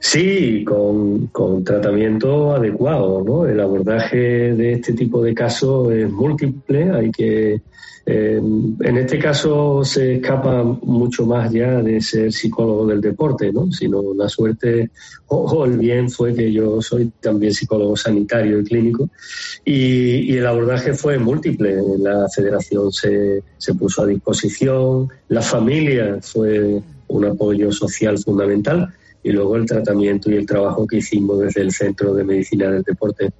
Sí, 0.00 0.64
con, 0.64 1.64
tratamiento 1.64 2.54
adecuado, 2.54 3.22
¿no? 3.24 3.46
El 3.46 3.60
abordaje 3.60 4.54
de 4.54 4.74
este 4.74 4.92
tipo 4.92 5.22
de 5.22 5.34
casos 5.34 5.92
es 5.92 6.10
múltiple, 6.10 6.90
hay 6.92 7.10
que 7.10 7.60
eh, 8.10 8.40
en 8.40 8.96
este 8.96 9.18
caso 9.18 9.84
se 9.84 10.14
escapa 10.14 10.62
mucho 10.62 11.26
más 11.26 11.52
ya 11.52 11.82
de 11.82 12.00
ser 12.00 12.32
psicólogo 12.32 12.86
del 12.86 13.02
deporte, 13.02 13.52
¿no? 13.52 13.70
Sino 13.70 14.14
la 14.14 14.28
suerte 14.30 14.90
o, 15.26 15.66
el 15.66 15.76
bien 15.76 16.08
fue 16.08 16.32
que 16.32 16.50
yo 16.50 16.80
soy 16.80 17.12
también 17.20 17.52
psicólogo 17.52 17.96
sanitario 17.96 18.60
y 18.60 18.64
clínico 18.64 19.10
y, 19.64 20.34
el 20.38 20.46
abordaje 20.46 20.94
fue 20.94 21.18
múltiple. 21.18 21.76
La 21.98 22.26
federación 22.34 22.92
se, 22.92 23.42
se 23.58 23.74
puso 23.74 24.02
a 24.02 24.06
disposición, 24.06 25.08
la 25.28 25.42
familia 25.42 26.18
fue 26.22 26.80
un 27.08 27.24
apoyo 27.26 27.70
social 27.72 28.16
fundamental 28.16 28.94
y 29.28 29.32
luego 29.32 29.56
el 29.56 29.66
tratamiento 29.66 30.30
y 30.30 30.36
el 30.36 30.46
trabajo 30.46 30.86
que 30.86 30.96
hicimos 30.96 31.38
desde 31.40 31.60
el 31.60 31.70
Centro 31.70 32.14
de 32.14 32.24
Medicina 32.24 32.70
del 32.70 32.82
Deporte. 32.82 33.30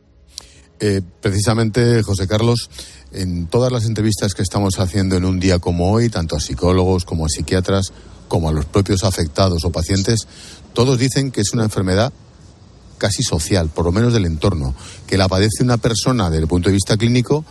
Eh, 0.80 1.00
precisamente, 1.22 2.02
José 2.02 2.28
Carlos, 2.28 2.68
en 3.10 3.46
todas 3.46 3.72
las 3.72 3.86
entrevistas 3.86 4.34
que 4.34 4.42
estamos 4.42 4.78
haciendo 4.78 5.16
en 5.16 5.24
un 5.24 5.40
día 5.40 5.58
como 5.60 5.90
hoy, 5.90 6.10
tanto 6.10 6.36
a 6.36 6.40
psicólogos 6.40 7.06
como 7.06 7.24
a 7.24 7.30
psiquiatras, 7.30 7.94
como 8.28 8.50
a 8.50 8.52
los 8.52 8.66
propios 8.66 9.02
afectados 9.02 9.64
o 9.64 9.72
pacientes, 9.72 10.28
todos 10.74 10.98
dicen 10.98 11.30
que 11.30 11.40
es 11.40 11.54
una 11.54 11.64
enfermedad 11.64 12.12
casi 12.98 13.22
social, 13.22 13.70
por 13.70 13.86
lo 13.86 13.92
menos 13.92 14.12
del 14.12 14.26
entorno, 14.26 14.74
que 15.06 15.16
la 15.16 15.26
padece 15.26 15.62
una 15.62 15.78
persona 15.78 16.28
desde 16.28 16.42
el 16.42 16.48
punto 16.48 16.68
de 16.68 16.74
vista 16.74 16.98
clínico, 16.98 17.46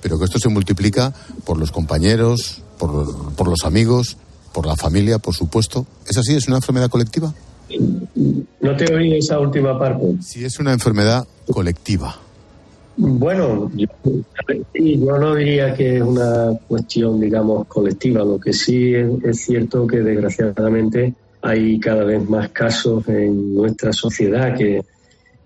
pero 0.00 0.16
que 0.16 0.26
esto 0.26 0.38
se 0.38 0.48
multiplica 0.48 1.12
por 1.44 1.58
los 1.58 1.72
compañeros, 1.72 2.62
por, 2.78 3.32
por 3.32 3.48
los 3.48 3.64
amigos, 3.64 4.16
por 4.52 4.64
la 4.64 4.76
familia, 4.76 5.18
por 5.18 5.34
supuesto. 5.34 5.86
¿Es 6.06 6.16
así? 6.16 6.36
¿Es 6.36 6.46
una 6.46 6.58
enfermedad 6.58 6.88
colectiva? 6.88 7.34
No 8.60 8.76
te 8.76 8.94
oí 8.94 9.16
esa 9.16 9.38
última 9.38 9.78
parte. 9.78 10.16
Si 10.20 10.44
es 10.44 10.58
una 10.58 10.72
enfermedad 10.72 11.26
colectiva. 11.50 12.16
Bueno, 12.96 13.70
yo, 13.74 15.18
no 15.18 15.34
diría 15.34 15.74
que 15.74 15.96
es 15.96 16.02
una 16.02 16.52
cuestión, 16.68 17.18
digamos, 17.18 17.66
colectiva. 17.66 18.24
Lo 18.24 18.38
que 18.38 18.52
sí 18.52 18.94
es, 18.94 19.40
cierto 19.40 19.86
que 19.86 20.00
desgraciadamente 20.00 21.14
hay 21.40 21.80
cada 21.80 22.04
vez 22.04 22.28
más 22.28 22.50
casos 22.50 23.08
en 23.08 23.54
nuestra 23.54 23.92
sociedad 23.92 24.54
que, 24.54 24.84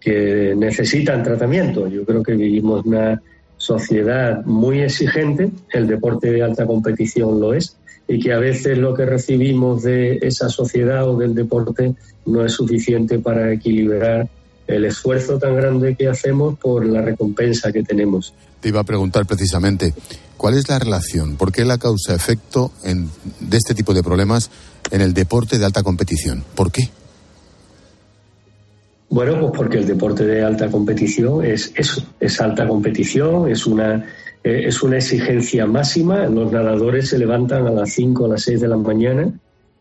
que 0.01 0.55
necesitan 0.57 1.23
tratamiento. 1.23 1.87
Yo 1.87 2.05
creo 2.05 2.23
que 2.23 2.35
vivimos 2.35 2.85
una 2.87 3.23
sociedad 3.65 4.45
muy 4.45 4.81
exigente, 4.81 5.51
el 5.73 5.87
deporte 5.87 6.31
de 6.31 6.43
alta 6.43 6.67
competición 6.67 7.41
lo 7.41 7.55
es, 7.55 7.77
y 8.07 8.21
que 8.21 8.35
a 8.35 8.39
veces 8.39 8.77
lo 8.77 8.93
que 8.93 9.07
recibimos 9.07 9.83
de 9.83 10.19
esa 10.21 10.51
sociedad 10.51 11.09
o 11.09 11.17
del 11.17 11.35
deporte 11.35 11.95
no 12.27 12.45
es 12.45 12.53
suficiente 12.53 13.19
para 13.19 13.51
equilibrar 13.51 14.29
el 14.67 14.85
esfuerzo 14.85 15.39
tan 15.39 15.57
grande 15.57 15.95
que 15.97 16.09
hacemos 16.09 16.59
por 16.59 16.85
la 16.85 17.01
recompensa 17.01 17.73
que 17.73 17.83
tenemos. 17.83 18.35
Te 18.61 18.69
iba 18.69 18.81
a 18.81 18.85
preguntar 18.85 19.25
precisamente, 19.25 19.95
¿cuál 20.37 20.59
es 20.59 20.69
la 20.69 20.79
relación? 20.79 21.37
¿Por 21.37 21.51
qué 21.51 21.65
la 21.65 21.79
causa-efecto 21.79 22.71
de 23.41 23.57
este 23.57 23.75
tipo 23.75 23.95
de 23.95 24.03
problemas 24.03 24.51
en 24.91 25.01
el 25.01 25.15
deporte 25.15 25.59
de 25.59 25.65
alta 25.65 25.83
competición? 25.83 26.45
¿Por 26.55 26.71
qué? 26.71 26.91
Bueno, 29.15 29.39
pues 29.39 29.53
porque 29.57 29.79
el 29.79 29.87
deporte 29.87 30.27
de 30.27 30.43
alta 30.43 30.69
competición 30.69 31.45
es 31.45 31.73
eso, 31.77 32.03
es 32.19 32.41
alta 32.41 32.67
competición, 32.67 33.49
es 33.49 33.65
una, 33.65 34.05
eh, 34.43 34.65
es 34.67 34.83
una 34.83 34.97
exigencia 34.97 35.67
máxima. 35.67 36.27
Los 36.27 36.51
nadadores 36.51 37.11
se 37.11 37.19
levantan 37.19 37.65
a 37.69 37.71
las 37.71 37.93
5 37.93 38.25
a 38.25 38.29
las 38.31 38.43
6 38.43 38.63
de 38.63 38.69
la 38.69 38.77
mañana 38.77 39.33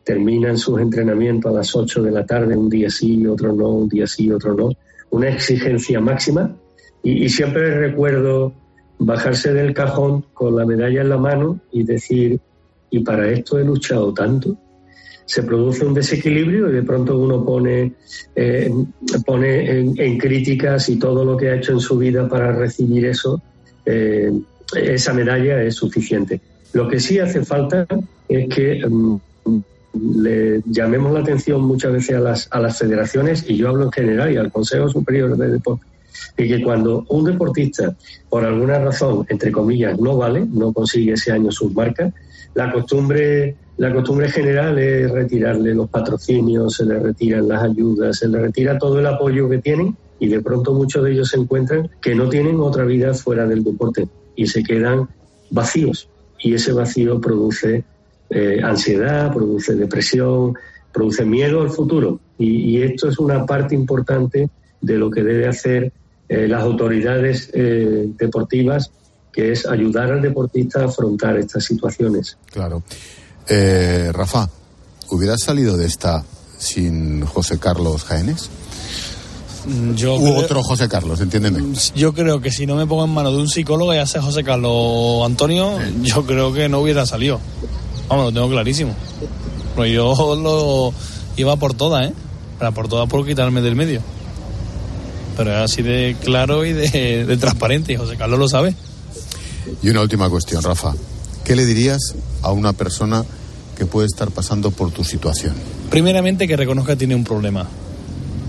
terminan 0.03 0.57
sus 0.57 0.79
entrenamientos 0.79 1.51
a 1.51 1.55
las 1.55 1.75
8 1.75 2.03
de 2.03 2.11
la 2.11 2.25
tarde, 2.27 2.55
un 2.55 2.69
día 2.69 2.91
sí, 2.91 3.25
otro 3.25 3.53
no, 3.53 3.69
un 3.69 3.89
día 3.89 4.05
sí, 4.05 4.31
otro 4.31 4.53
no. 4.53 4.69
Una 5.09 5.29
exigencia 5.29 5.99
máxima. 5.99 6.55
Y, 7.01 7.27
siempre 7.29 7.75
recuerdo 7.79 8.53
bajarse 8.99 9.51
del 9.51 9.73
cajón 9.73 10.25
con 10.33 10.55
la 10.55 10.65
medalla 10.65 11.01
en 11.01 11.09
la 11.09 11.17
mano 11.17 11.59
y 11.71 11.83
decir, 11.83 12.39
y 12.91 12.99
para 12.99 13.29
esto 13.29 13.57
he 13.57 13.65
luchado 13.65 14.13
tanto. 14.13 14.57
Se 15.25 15.43
produce 15.43 15.85
un 15.85 15.93
desequilibrio 15.93 16.69
y 16.69 16.73
de 16.73 16.83
pronto 16.83 17.17
uno 17.17 17.45
pone, 17.45 17.93
eh, 18.35 18.71
pone 19.25 19.79
en, 19.79 20.17
críticas 20.17 20.89
y 20.89 20.97
todo 20.97 21.23
lo 21.23 21.37
que 21.37 21.49
ha 21.49 21.55
hecho 21.55 21.73
en 21.73 21.79
su 21.79 21.97
vida 21.97 22.27
para 22.27 22.51
recibir 22.51 23.05
eso, 23.05 23.41
eh, 23.85 24.31
esa 24.75 25.13
medalla 25.13 25.61
es 25.61 25.75
suficiente. 25.75 26.41
Lo 26.73 26.87
que 26.87 26.99
sí 26.99 27.19
hace 27.19 27.43
falta 27.43 27.85
es 28.27 28.49
que 28.49 28.85
mm, 28.85 29.17
le 30.15 30.61
llamemos 30.65 31.13
la 31.13 31.19
atención 31.19 31.61
muchas 31.61 31.93
veces 31.93 32.15
a 32.15 32.19
las, 32.19 32.47
a 32.51 32.59
las 32.59 32.77
federaciones, 32.79 33.45
y 33.47 33.57
yo 33.57 33.69
hablo 33.69 33.85
en 33.85 33.91
general 33.91 34.31
y 34.31 34.37
al 34.37 34.51
Consejo 34.51 34.89
Superior 34.89 35.37
de 35.37 35.49
Deporte, 35.49 35.85
y 36.37 36.47
que 36.47 36.63
cuando 36.63 37.05
un 37.09 37.25
deportista, 37.25 37.95
por 38.29 38.43
alguna 38.43 38.79
razón, 38.79 39.25
entre 39.29 39.51
comillas, 39.51 39.99
no 39.99 40.17
vale, 40.17 40.45
no 40.51 40.73
consigue 40.73 41.13
ese 41.13 41.31
año 41.31 41.51
sus 41.51 41.73
marcas, 41.73 42.13
la 42.55 42.71
costumbre, 42.71 43.55
la 43.77 43.91
costumbre 43.91 44.29
general 44.29 44.77
es 44.77 45.09
retirarle 45.09 45.73
los 45.73 45.89
patrocinios, 45.89 46.75
se 46.75 46.85
le 46.85 46.99
retiran 46.99 47.47
las 47.47 47.63
ayudas, 47.63 48.17
se 48.17 48.27
le 48.27 48.39
retira 48.39 48.77
todo 48.77 48.99
el 48.99 49.07
apoyo 49.07 49.49
que 49.49 49.57
tienen 49.57 49.97
y 50.19 50.27
de 50.27 50.41
pronto 50.41 50.73
muchos 50.73 51.03
de 51.03 51.13
ellos 51.13 51.29
se 51.29 51.37
encuentran 51.37 51.89
que 52.01 52.13
no 52.13 52.29
tienen 52.29 52.59
otra 52.59 52.85
vida 52.85 53.13
fuera 53.13 53.47
del 53.47 53.63
deporte 53.63 54.07
y 54.35 54.47
se 54.47 54.63
quedan 54.63 55.09
vacíos. 55.49 56.07
Y 56.39 56.53
ese 56.53 56.71
vacío 56.71 57.19
produce 57.19 57.83
eh, 58.29 58.61
ansiedad, 58.63 59.33
produce 59.33 59.75
depresión, 59.75 60.55
produce 60.91 61.25
miedo 61.25 61.61
al 61.61 61.69
futuro. 61.69 62.19
Y, 62.37 62.81
esto 62.81 63.07
es 63.07 63.19
una 63.19 63.45
parte 63.45 63.73
importante 63.75 64.49
de 64.81 64.97
lo 64.97 65.09
que 65.09 65.23
debe 65.23 65.47
hacer 65.47 65.93
eh, 66.29 66.47
las 66.47 66.61
autoridades 66.61 67.49
eh, 67.53 68.09
deportivas, 68.17 68.91
que 69.31 69.51
es 69.51 69.65
ayudar 69.65 70.11
al 70.11 70.21
deportista 70.21 70.81
a 70.81 70.85
afrontar 70.85 71.37
estas 71.37 71.63
situaciones. 71.63 72.37
Claro. 72.51 72.83
Rafa, 73.47 74.49
¿hubieras 75.09 75.41
salido 75.41 75.77
de 75.77 75.85
esta 75.85 76.23
sin 76.57 77.25
José 77.25 77.59
Carlos 77.59 78.03
Jaénes? 78.03 78.49
Mm, 79.65 79.93
yo 79.93 80.15
U 80.15 80.35
otro 80.35 80.63
José 80.63 80.89
Carlos, 80.89 81.21
entiéndeme. 81.21 81.61
Mm, 81.61 81.75
yo 81.95 82.13
creo 82.13 82.41
que 82.41 82.51
si 82.51 82.65
no 82.65 82.75
me 82.75 82.85
pongo 82.85 83.05
en 83.05 83.11
manos 83.11 83.33
de 83.33 83.39
un 83.39 83.49
psicólogo, 83.49 83.93
ya 83.93 84.05
sea 84.05 84.21
José 84.21 84.43
Carlos 84.43 85.25
Antonio, 85.25 85.77
yo 86.01 86.25
creo 86.25 86.53
que 86.53 86.69
no 86.69 86.79
hubiera 86.79 87.05
salido. 87.05 87.39
Vamos, 88.09 88.25
lo 88.25 88.33
tengo 88.33 88.49
clarísimo. 88.49 88.93
Pero 89.75 89.87
yo 89.87 90.35
lo 90.35 90.93
iba 91.37 91.55
por 91.55 91.73
todas, 91.73 92.09
¿eh? 92.09 92.13
Para 92.59 92.71
por 92.71 92.87
todas 92.87 93.09
por 93.09 93.25
quitarme 93.25 93.61
del 93.61 93.75
medio. 93.75 94.01
Pero 95.37 95.51
es 95.51 95.71
así 95.71 95.81
de 95.81 96.15
claro 96.21 96.65
y 96.65 96.73
de, 96.73 97.37
transparente, 97.37 97.93
y 97.93 97.95
José 97.95 98.17
Carlos 98.17 98.37
lo 98.37 98.47
sabe. 98.47 98.75
Y 99.81 99.89
una 99.89 100.01
última 100.01 100.29
cuestión, 100.29 100.61
Rafa. 100.61 100.93
¿Qué 101.43 101.55
le 101.55 101.65
dirías 101.65 102.13
a 102.43 102.51
una 102.51 102.73
persona 102.73 103.25
que 103.75 103.85
puede 103.85 104.07
estar 104.07 104.29
pasando 104.29 104.71
por 104.71 104.91
tu 104.91 105.03
situación? 105.03 105.53
Primeramente 105.89 106.47
que 106.47 106.55
reconozca 106.55 106.93
que 106.93 106.99
tiene 106.99 107.15
un 107.15 107.23
problema. 107.23 107.67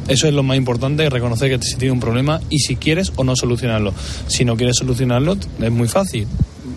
Eso 0.08 0.28
es 0.28 0.34
lo 0.34 0.42
más 0.42 0.58
importante, 0.58 1.08
reconocer 1.08 1.48
que 1.48 1.64
si 1.66 1.76
tiene 1.76 1.92
un 1.92 2.00
problema 2.00 2.40
y 2.50 2.58
si 2.58 2.76
quieres 2.76 3.12
o 3.16 3.24
no 3.24 3.36
solucionarlo. 3.36 3.94
Si 4.26 4.44
no 4.44 4.56
quieres 4.56 4.76
solucionarlo, 4.76 5.36
es 5.60 5.70
muy 5.72 5.88
fácil. 5.88 6.26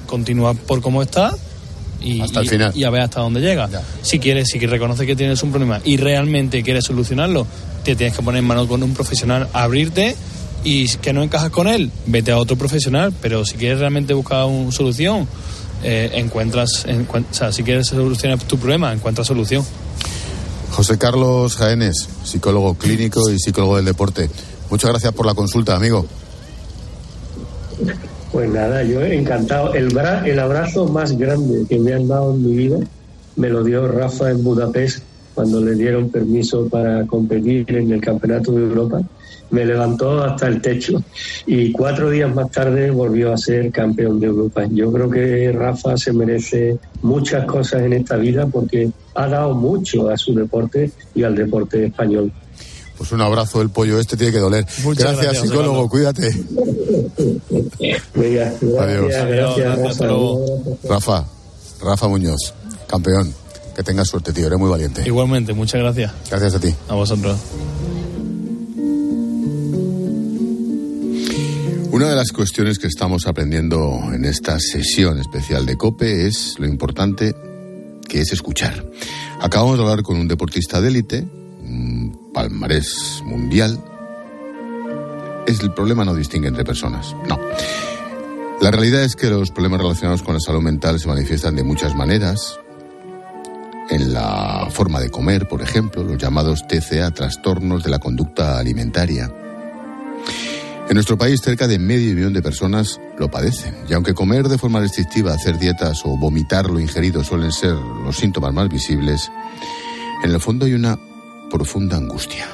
Continúa 0.06 0.54
por 0.54 0.82
cómo 0.82 1.02
está 1.02 1.36
y, 2.02 2.22
hasta 2.22 2.40
el 2.40 2.50
final. 2.50 2.72
y 2.74 2.84
a 2.86 2.90
ver 2.90 3.02
hasta 3.02 3.20
dónde 3.20 3.42
llega. 3.42 3.70
Si 4.02 4.20
quieres, 4.20 4.48
si 4.50 4.60
reconoces 4.60 5.06
que 5.06 5.16
tienes 5.16 5.44
un 5.44 5.50
problema 5.52 5.82
y 5.84 5.98
realmente 5.98 6.64
quieres 6.64 6.86
solucionarlo, 6.86 7.46
te 7.84 7.96
tienes 7.96 8.16
que 8.16 8.24
poner 8.24 8.40
en 8.40 8.46
mano 8.46 8.68
con 8.68 8.82
un 8.82 8.94
profesional, 8.94 9.50
abrirte 9.52 10.16
y 10.64 10.88
que 10.98 11.14
no 11.14 11.24
encajas 11.24 11.50
con 11.50 11.68
él, 11.68 11.92
vete 12.06 12.32
a 12.32 12.38
otro 12.38 12.56
profesional. 12.56 13.14
Pero 13.22 13.46
si 13.46 13.56
quieres 13.58 13.80
realmente 13.80 14.14
buscar 14.14 14.46
una 14.46 14.72
solución, 14.72 15.28
eh, 15.84 16.12
encuentras, 16.14 16.86
o 16.86 17.34
sea, 17.34 17.52
si 17.52 17.64
quieres 17.64 17.88
solucionar 17.88 18.40
tu 18.40 18.58
problema, 18.58 18.94
encuentras 18.94 19.28
solución. 19.28 19.64
José 20.72 20.98
Carlos 20.98 21.56
Jaénes, 21.56 22.08
psicólogo 22.24 22.76
clínico 22.76 23.30
y 23.32 23.40
psicólogo 23.40 23.78
del 23.78 23.86
deporte. 23.86 24.30
Muchas 24.70 24.92
gracias 24.92 25.14
por 25.14 25.26
la 25.26 25.34
consulta, 25.34 25.76
amigo. 25.76 26.06
Pues 28.32 28.50
nada, 28.50 28.84
yo 28.84 29.02
he 29.02 29.18
encantado. 29.18 29.74
El, 29.74 29.98
el 30.26 30.40
abrazo 30.40 30.88
más 30.88 31.18
grande 31.18 31.66
que 31.68 31.80
me 31.80 31.94
han 31.94 32.08
dado 32.08 32.34
en 32.34 32.44
mi 32.44 32.56
vida 32.56 32.80
me 33.38 33.50
lo 33.50 33.64
dio 33.64 33.88
Rafa 33.88 34.32
en 34.32 34.44
Budapest 34.44 35.04
cuando 35.34 35.62
le 35.62 35.76
dieron 35.76 36.10
permiso 36.10 36.68
para 36.68 37.06
competir 37.06 37.66
en 37.70 37.92
el 37.92 38.02
Campeonato 38.02 38.52
de 38.52 38.64
Europa. 38.64 39.02
Me 39.50 39.66
levantó 39.66 40.24
hasta 40.24 40.48
el 40.48 40.62
techo 40.62 41.02
y 41.46 41.72
cuatro 41.72 42.10
días 42.10 42.34
más 42.34 42.52
tarde 42.52 42.92
volvió 42.92 43.32
a 43.34 43.38
ser 43.38 43.72
campeón 43.72 44.20
de 44.20 44.28
Europa. 44.28 44.66
Yo 44.70 44.92
creo 44.92 45.10
que 45.10 45.52
Rafa 45.54 45.96
se 45.98 46.12
merece 46.12 46.78
muchas 47.02 47.46
cosas 47.46 47.84
en 47.84 47.94
esta 47.94 48.18
vida 48.18 48.46
porque 48.48 48.90
ha 49.16 49.28
dado 49.28 49.54
mucho 49.56 50.10
a 50.10 50.18
su 50.18 50.34
deporte 50.36 50.92
y 51.16 51.24
al 51.24 51.36
deporte 51.36 51.86
español. 51.86 52.32
Pues 52.98 53.12
un 53.12 53.22
abrazo, 53.22 53.62
el 53.62 53.70
pollo 53.70 54.00
este 54.00 54.18
tiene 54.18 54.34
que 54.34 54.40
doler. 54.40 54.66
Muchas 54.84 55.04
gracias, 55.14 55.24
gracias, 55.26 55.44
psicólogo, 55.44 55.82
Osvaldo. 55.86 55.90
cuídate. 55.90 56.30
Venga, 58.16 58.54
gracias, 58.60 58.82
Adiós. 58.82 59.08
gracias, 59.28 59.78
Rafa. 59.78 59.90
hasta 59.90 60.06
luego. 60.08 60.78
Rafa, 60.90 61.26
Rafa 61.82 62.08
Muñoz, 62.08 62.54
campeón. 62.88 63.34
Que 63.76 63.84
tengas 63.84 64.08
suerte, 64.08 64.34
tío, 64.34 64.48
eres 64.48 64.58
muy 64.58 64.70
valiente. 64.72 65.04
Igualmente, 65.06 65.54
muchas 65.54 65.80
gracias 65.82 66.12
Gracias 66.32 66.56
a 66.56 66.60
ti. 66.60 66.74
a 66.90 66.96
vosotros. 66.96 67.38
Una 71.98 72.10
de 72.10 72.16
las 72.16 72.32
cuestiones 72.32 72.78
que 72.78 72.86
estamos 72.86 73.26
aprendiendo 73.26 74.00
en 74.14 74.24
esta 74.24 74.60
sesión 74.60 75.18
especial 75.18 75.66
de 75.66 75.78
COPE 75.78 76.28
es 76.28 76.54
lo 76.60 76.68
importante 76.68 77.34
que 78.08 78.22
es 78.22 78.32
escuchar. 78.32 78.88
Acabamos 79.42 79.80
de 79.80 79.84
hablar 79.84 80.04
con 80.04 80.18
un 80.18 80.28
deportista 80.28 80.80
de 80.80 80.90
élite, 80.90 81.28
un 81.60 82.30
palmarés 82.32 83.24
mundial. 83.26 83.84
Es 85.48 85.60
el 85.62 85.74
problema 85.74 86.06
no 86.06 86.14
distingue 86.14 86.50
entre 86.50 86.64
personas, 86.64 87.16
no. 87.28 87.40
La 88.62 88.70
realidad 88.70 89.02
es 89.02 89.16
que 89.16 89.32
los 89.32 89.50
problemas 89.50 89.82
relacionados 89.82 90.22
con 90.22 90.36
la 90.36 90.40
salud 90.40 90.62
mental 90.62 91.00
se 91.00 91.08
manifiestan 91.08 91.56
de 91.56 91.64
muchas 91.64 91.96
maneras. 91.96 92.60
En 93.90 94.14
la 94.14 94.68
forma 94.70 95.00
de 95.00 95.10
comer, 95.10 95.48
por 95.48 95.64
ejemplo, 95.64 96.04
los 96.04 96.20
llamados 96.20 96.62
TCA, 96.68 97.10
trastornos 97.10 97.84
de 97.84 97.90
la 97.90 97.98
conducta 97.98 98.60
alimentaria. 98.60 99.34
En 100.90 100.94
nuestro 100.94 101.18
país 101.18 101.42
cerca 101.42 101.68
de 101.68 101.80
medio 101.80 102.16
millón 102.16 102.32
de 102.32 102.42
personas 102.42 103.02
lo 103.18 103.30
padecen. 103.30 103.76
Y 103.90 103.94
aunque 103.94 104.14
comer 104.14 104.48
de 104.48 104.58
forma 104.58 104.80
restrictiva, 104.80 105.34
hacer 105.34 105.60
dietas 105.60 106.04
o 106.06 106.18
vomitar 106.18 106.70
lo 106.70 106.80
ingerido 106.80 107.26
suelen 107.26 107.52
ser 107.52 107.74
los 107.74 108.16
síntomas 108.16 108.54
más 108.54 108.70
visibles, 108.70 109.30
en 110.24 110.32
el 110.32 110.40
fondo 110.40 110.66
hay 110.66 110.74
una 110.74 110.98
profunda 111.50 111.98
angustia. 111.98 112.48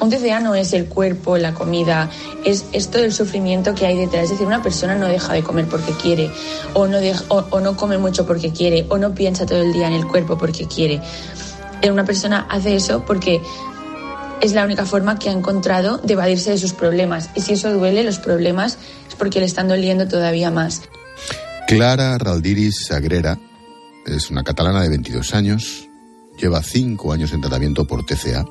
Un 0.00 0.10
TCA 0.10 0.40
no 0.40 0.56
es 0.56 0.72
el 0.72 0.86
cuerpo, 0.86 1.38
la 1.38 1.54
comida, 1.54 2.10
es, 2.44 2.64
todo 2.90 3.04
el 3.04 3.12
sufrimiento 3.12 3.72
que 3.72 3.86
hay 3.86 3.96
detrás. 3.96 4.24
Es 4.24 4.30
decir, 4.30 4.46
una 4.46 4.62
persona 4.62 4.96
no 4.96 5.06
deja 5.06 5.32
de 5.32 5.44
comer 5.44 5.66
porque 5.66 5.92
quiere, 5.92 6.30
o 6.74 6.88
no, 6.88 6.98
o, 7.28 7.60
no 7.60 7.76
come 7.76 7.98
mucho 7.98 8.26
porque 8.26 8.52
quiere, 8.52 8.84
o 8.88 8.98
no 8.98 9.14
piensa 9.14 9.46
todo 9.46 9.62
el 9.62 9.72
día 9.72 9.86
en 9.86 9.94
el 9.94 10.06
cuerpo 10.06 10.36
porque 10.36 10.66
quiere. 10.66 11.00
Una 11.88 12.04
persona 12.04 12.46
hace 12.50 12.74
eso 12.74 13.04
porque 13.04 13.40
es 14.40 14.52
la 14.52 14.64
única 14.64 14.86
forma 14.86 15.18
que 15.18 15.28
ha 15.28 15.32
encontrado 15.32 15.98
de 15.98 16.12
evadirse 16.12 16.50
de 16.50 16.58
sus 16.58 16.72
problemas. 16.72 17.30
Y 17.34 17.40
si 17.40 17.54
eso 17.54 17.72
duele, 17.72 18.04
los 18.04 18.18
problemas 18.18 18.78
es 19.08 19.14
porque 19.14 19.40
le 19.40 19.46
están 19.46 19.68
doliendo 19.68 20.06
todavía 20.08 20.50
más. 20.50 20.82
Clara 21.66 22.16
Raldiris 22.18 22.86
Sagrera 22.86 23.38
es 24.06 24.30
una 24.30 24.42
catalana 24.42 24.82
de 24.82 24.88
22 24.88 25.34
años, 25.34 25.88
lleva 26.38 26.62
5 26.62 27.12
años 27.12 27.32
en 27.32 27.40
tratamiento 27.40 27.84
por 27.84 28.06
TCA. 28.06 28.46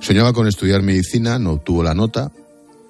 Soñaba 0.00 0.32
con 0.32 0.46
estudiar 0.48 0.82
medicina, 0.82 1.38
no 1.38 1.52
obtuvo 1.52 1.82
la 1.82 1.94
nota 1.94 2.32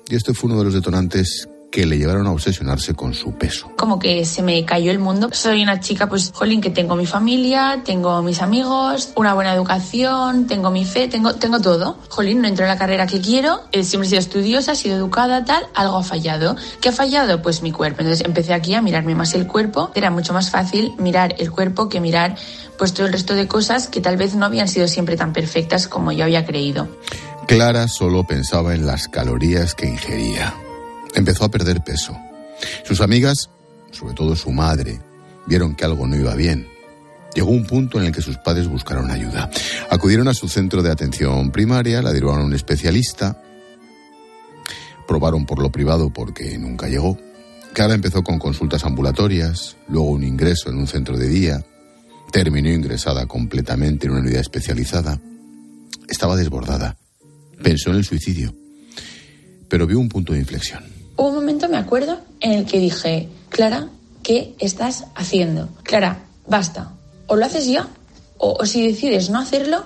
y 0.09 0.14
este 0.14 0.35
fue 0.35 0.50
uno 0.50 0.59
de 0.59 0.66
los 0.66 0.75
detonantes 0.75 1.49
que 1.71 1.87
le 1.87 1.99
llevaron 1.99 2.27
a 2.27 2.33
obsesionarse 2.33 2.95
con 2.95 3.15
su 3.15 3.33
peso. 3.33 3.71
como 3.77 3.99
que 3.99 4.25
se 4.25 4.43
me 4.43 4.65
cayó 4.65 4.91
el 4.91 4.99
mundo. 4.99 5.29
Soy 5.33 5.63
una 5.63 5.81
chica, 5.81 6.09
pues, 6.09 6.33
jolín, 6.35 6.61
que 6.61 6.71
tengo 6.71 6.97
mi 6.97 7.07
familia, 7.07 7.83
tengo 7.85 8.23
mis 8.23 8.41
amigos, 8.43 9.11
una 9.17 9.35
buena 9.35 9.53
educación, 9.53 10.47
tengo 10.47 10.71
mi 10.71 10.85
fe, 10.85 11.09
tengo, 11.09 11.35
tengo 11.35 11.61
todo. 11.61 11.99
Jolín, 12.09 12.41
no 12.41 12.49
entro 12.49 12.65
en 12.65 12.71
la 12.71 12.79
carrera 12.79 13.07
que 13.07 13.21
quiero, 13.21 13.63
eh, 13.73 13.85
siempre 13.85 14.07
he 14.07 14.11
sido 14.11 14.21
estudiosa, 14.21 14.73
he 14.73 14.77
sido 14.77 14.97
educada, 14.97 15.45
tal, 15.45 15.67
algo 15.75 15.99
ha 15.99 16.03
fallado. 16.03 16.57
¿Qué 16.81 16.89
ha 16.89 16.93
fallado? 16.93 17.43
Pues 17.43 17.63
mi 17.63 17.73
cuerpo. 17.73 18.01
Entonces 18.01 18.25
empecé 18.27 18.55
aquí 18.55 18.75
a 18.75 18.83
mirarme 18.83 19.15
más 19.15 19.35
el 19.35 19.47
cuerpo. 19.47 19.91
Era 19.95 20.11
mucho 20.11 20.33
más 20.33 20.51
fácil 20.51 20.95
mirar 20.99 21.35
el 21.39 21.51
cuerpo 21.51 21.89
que 21.89 22.01
mirar 22.01 22.37
pues 22.79 22.93
todo 22.93 23.07
el 23.07 23.13
resto 23.13 23.35
de 23.35 23.47
cosas 23.47 23.89
que 23.89 24.01
tal 24.01 24.17
vez 24.17 24.35
no 24.35 24.47
habían 24.47 24.69
sido 24.69 24.89
siempre 24.89 25.17
tan 25.17 25.33
perfectas 25.33 25.89
como 25.89 26.13
yo 26.13 26.25
había 26.25 26.45
creído. 26.45 26.89
Clara 27.47 27.89
solo 27.89 28.25
pensaba 28.25 28.75
en 28.75 28.87
las 28.87 29.09
calorías 29.09 29.75
que 29.75 29.87
ingería. 29.87 30.55
Empezó 31.17 31.45
a 31.47 31.51
perder 31.51 31.83
peso. 31.83 32.15
Sus 32.85 33.01
amigas, 33.01 33.49
sobre 33.91 34.15
todo 34.15 34.37
su 34.37 34.53
madre, 34.53 35.01
vieron 35.47 35.75
que 35.75 35.87
algo 35.87 36.07
no 36.07 36.15
iba 36.15 36.35
bien. 36.35 36.69
Llegó 37.35 37.50
un 37.50 37.67
punto 37.67 37.99
en 37.99 38.07
el 38.07 38.13
que 38.13 38.21
sus 38.21 38.37
padres 38.37 38.69
buscaron 38.69 39.11
ayuda. 39.11 39.50
Acudieron 39.91 40.29
a 40.29 40.35
su 40.35 40.47
centro 40.47 40.83
de 40.83 40.91
atención 40.91 41.50
primaria, 41.50 42.02
la 42.02 42.13
derivaron 42.13 42.43
a 42.43 42.45
un 42.45 42.52
especialista, 42.52 43.43
probaron 45.09 45.47
por 45.47 45.59
lo 45.59 45.73
privado 45.73 46.11
porque 46.11 46.59
nunca 46.59 46.87
llegó. 46.87 47.19
Clara 47.73 47.95
empezó 47.95 48.23
con 48.23 48.39
consultas 48.39 48.85
ambulatorias, 48.85 49.76
luego 49.89 50.11
un 50.11 50.23
ingreso 50.23 50.69
en 50.69 50.76
un 50.76 50.87
centro 50.87 51.17
de 51.17 51.29
día, 51.29 51.65
terminó 52.31 52.71
ingresada 52.71 53.25
completamente 53.25 54.07
en 54.07 54.13
una 54.13 54.21
unidad 54.21 54.41
especializada. 54.41 55.19
Estaba 56.09 56.37
desbordada. 56.37 56.99
Pensó 57.63 57.89
en 57.89 57.97
el 57.97 58.05
suicidio, 58.05 58.55
pero 59.71 59.87
vio 59.87 59.99
un 59.99 60.11
punto 60.11 60.35
de 60.35 60.41
inflexión. 60.41 60.96
Hubo 61.17 61.29
un 61.29 61.35
momento, 61.35 61.69
me 61.69 61.79
acuerdo, 61.79 62.19
en 62.41 62.52
el 62.52 62.67
que 62.67 62.79
dije, 62.79 63.29
Clara, 63.49 63.89
¿qué 64.23 64.55
estás 64.59 65.07
haciendo? 65.15 65.69
Clara, 65.83 66.25
basta. 66.47 66.93
O 67.26 67.37
lo 67.37 67.47
haces 67.47 67.67
ya, 67.67 67.89
o, 68.39 68.57
o 68.61 68.67
si 68.67 68.87
decides 68.87 69.31
no 69.31 69.39
hacerlo, 69.39 69.85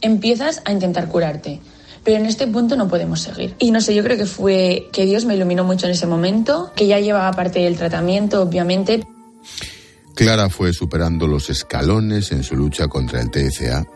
empiezas 0.00 0.62
a 0.64 0.72
intentar 0.72 1.08
curarte. 1.08 1.60
Pero 2.04 2.18
en 2.18 2.26
este 2.26 2.46
punto 2.46 2.76
no 2.76 2.88
podemos 2.88 3.20
seguir. 3.20 3.54
Y 3.58 3.70
no 3.70 3.80
sé, 3.80 3.94
yo 3.94 4.02
creo 4.02 4.16
que 4.16 4.26
fue 4.26 4.88
que 4.92 5.04
Dios 5.04 5.24
me 5.24 5.36
iluminó 5.36 5.62
mucho 5.62 5.86
en 5.86 5.92
ese 5.92 6.06
momento, 6.06 6.72
que 6.74 6.86
ya 6.86 6.98
llevaba 6.98 7.30
parte 7.32 7.60
del 7.60 7.76
tratamiento, 7.76 8.42
obviamente. 8.42 9.06
Clara 10.14 10.50
fue 10.50 10.72
superando 10.72 11.26
los 11.26 11.48
escalones 11.48 12.32
en 12.32 12.42
su 12.42 12.56
lucha 12.56 12.88
contra 12.88 13.20
el 13.20 13.30
TCA. 13.30 13.86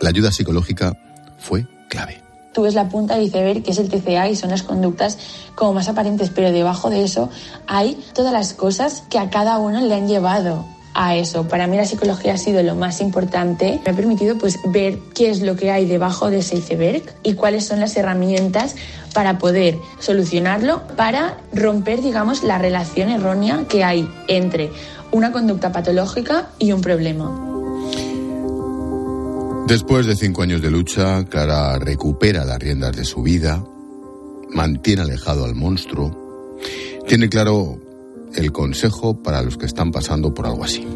La 0.00 0.10
ayuda 0.10 0.30
psicológica 0.30 0.92
fue 1.38 1.66
clave. 1.88 2.25
Tú 2.56 2.62
ves 2.62 2.72
la 2.72 2.88
punta 2.88 3.16
del 3.16 3.24
iceberg, 3.24 3.62
que 3.62 3.72
es 3.72 3.78
el 3.78 3.90
TCA, 3.90 4.30
y 4.30 4.34
son 4.34 4.48
las 4.48 4.62
conductas 4.62 5.18
como 5.54 5.74
más 5.74 5.88
aparentes, 5.88 6.30
pero 6.30 6.50
debajo 6.50 6.88
de 6.88 7.04
eso 7.04 7.28
hay 7.66 8.02
todas 8.14 8.32
las 8.32 8.54
cosas 8.54 9.02
que 9.10 9.18
a 9.18 9.28
cada 9.28 9.58
uno 9.58 9.82
le 9.82 9.94
han 9.94 10.08
llevado 10.08 10.64
a 10.94 11.16
eso. 11.16 11.46
Para 11.46 11.66
mí 11.66 11.76
la 11.76 11.84
psicología 11.84 12.32
ha 12.32 12.38
sido 12.38 12.62
lo 12.62 12.74
más 12.74 13.02
importante. 13.02 13.78
Me 13.84 13.90
ha 13.90 13.94
permitido 13.94 14.38
pues 14.38 14.58
ver 14.64 14.98
qué 15.14 15.28
es 15.28 15.42
lo 15.42 15.54
que 15.54 15.70
hay 15.70 15.84
debajo 15.84 16.30
de 16.30 16.38
ese 16.38 16.56
iceberg 16.56 17.02
y 17.22 17.34
cuáles 17.34 17.66
son 17.66 17.78
las 17.78 17.94
herramientas 17.94 18.74
para 19.12 19.36
poder 19.36 19.76
solucionarlo, 19.98 20.80
para 20.96 21.36
romper, 21.52 22.00
digamos, 22.00 22.42
la 22.42 22.56
relación 22.56 23.10
errónea 23.10 23.66
que 23.68 23.84
hay 23.84 24.08
entre 24.28 24.72
una 25.12 25.30
conducta 25.30 25.72
patológica 25.72 26.48
y 26.58 26.72
un 26.72 26.80
problema. 26.80 27.55
Después 29.66 30.06
de 30.06 30.14
cinco 30.14 30.42
años 30.42 30.62
de 30.62 30.70
lucha, 30.70 31.24
Clara 31.24 31.76
recupera 31.80 32.44
las 32.44 32.58
riendas 32.60 32.94
de 32.96 33.04
su 33.04 33.22
vida, 33.22 33.64
mantiene 34.50 35.02
alejado 35.02 35.44
al 35.44 35.56
monstruo, 35.56 36.56
tiene 37.08 37.28
claro 37.28 37.76
el 38.34 38.52
consejo 38.52 39.20
para 39.22 39.42
los 39.42 39.56
que 39.56 39.66
están 39.66 39.90
pasando 39.90 40.32
por 40.32 40.46
algo 40.46 40.62
así. 40.62 40.86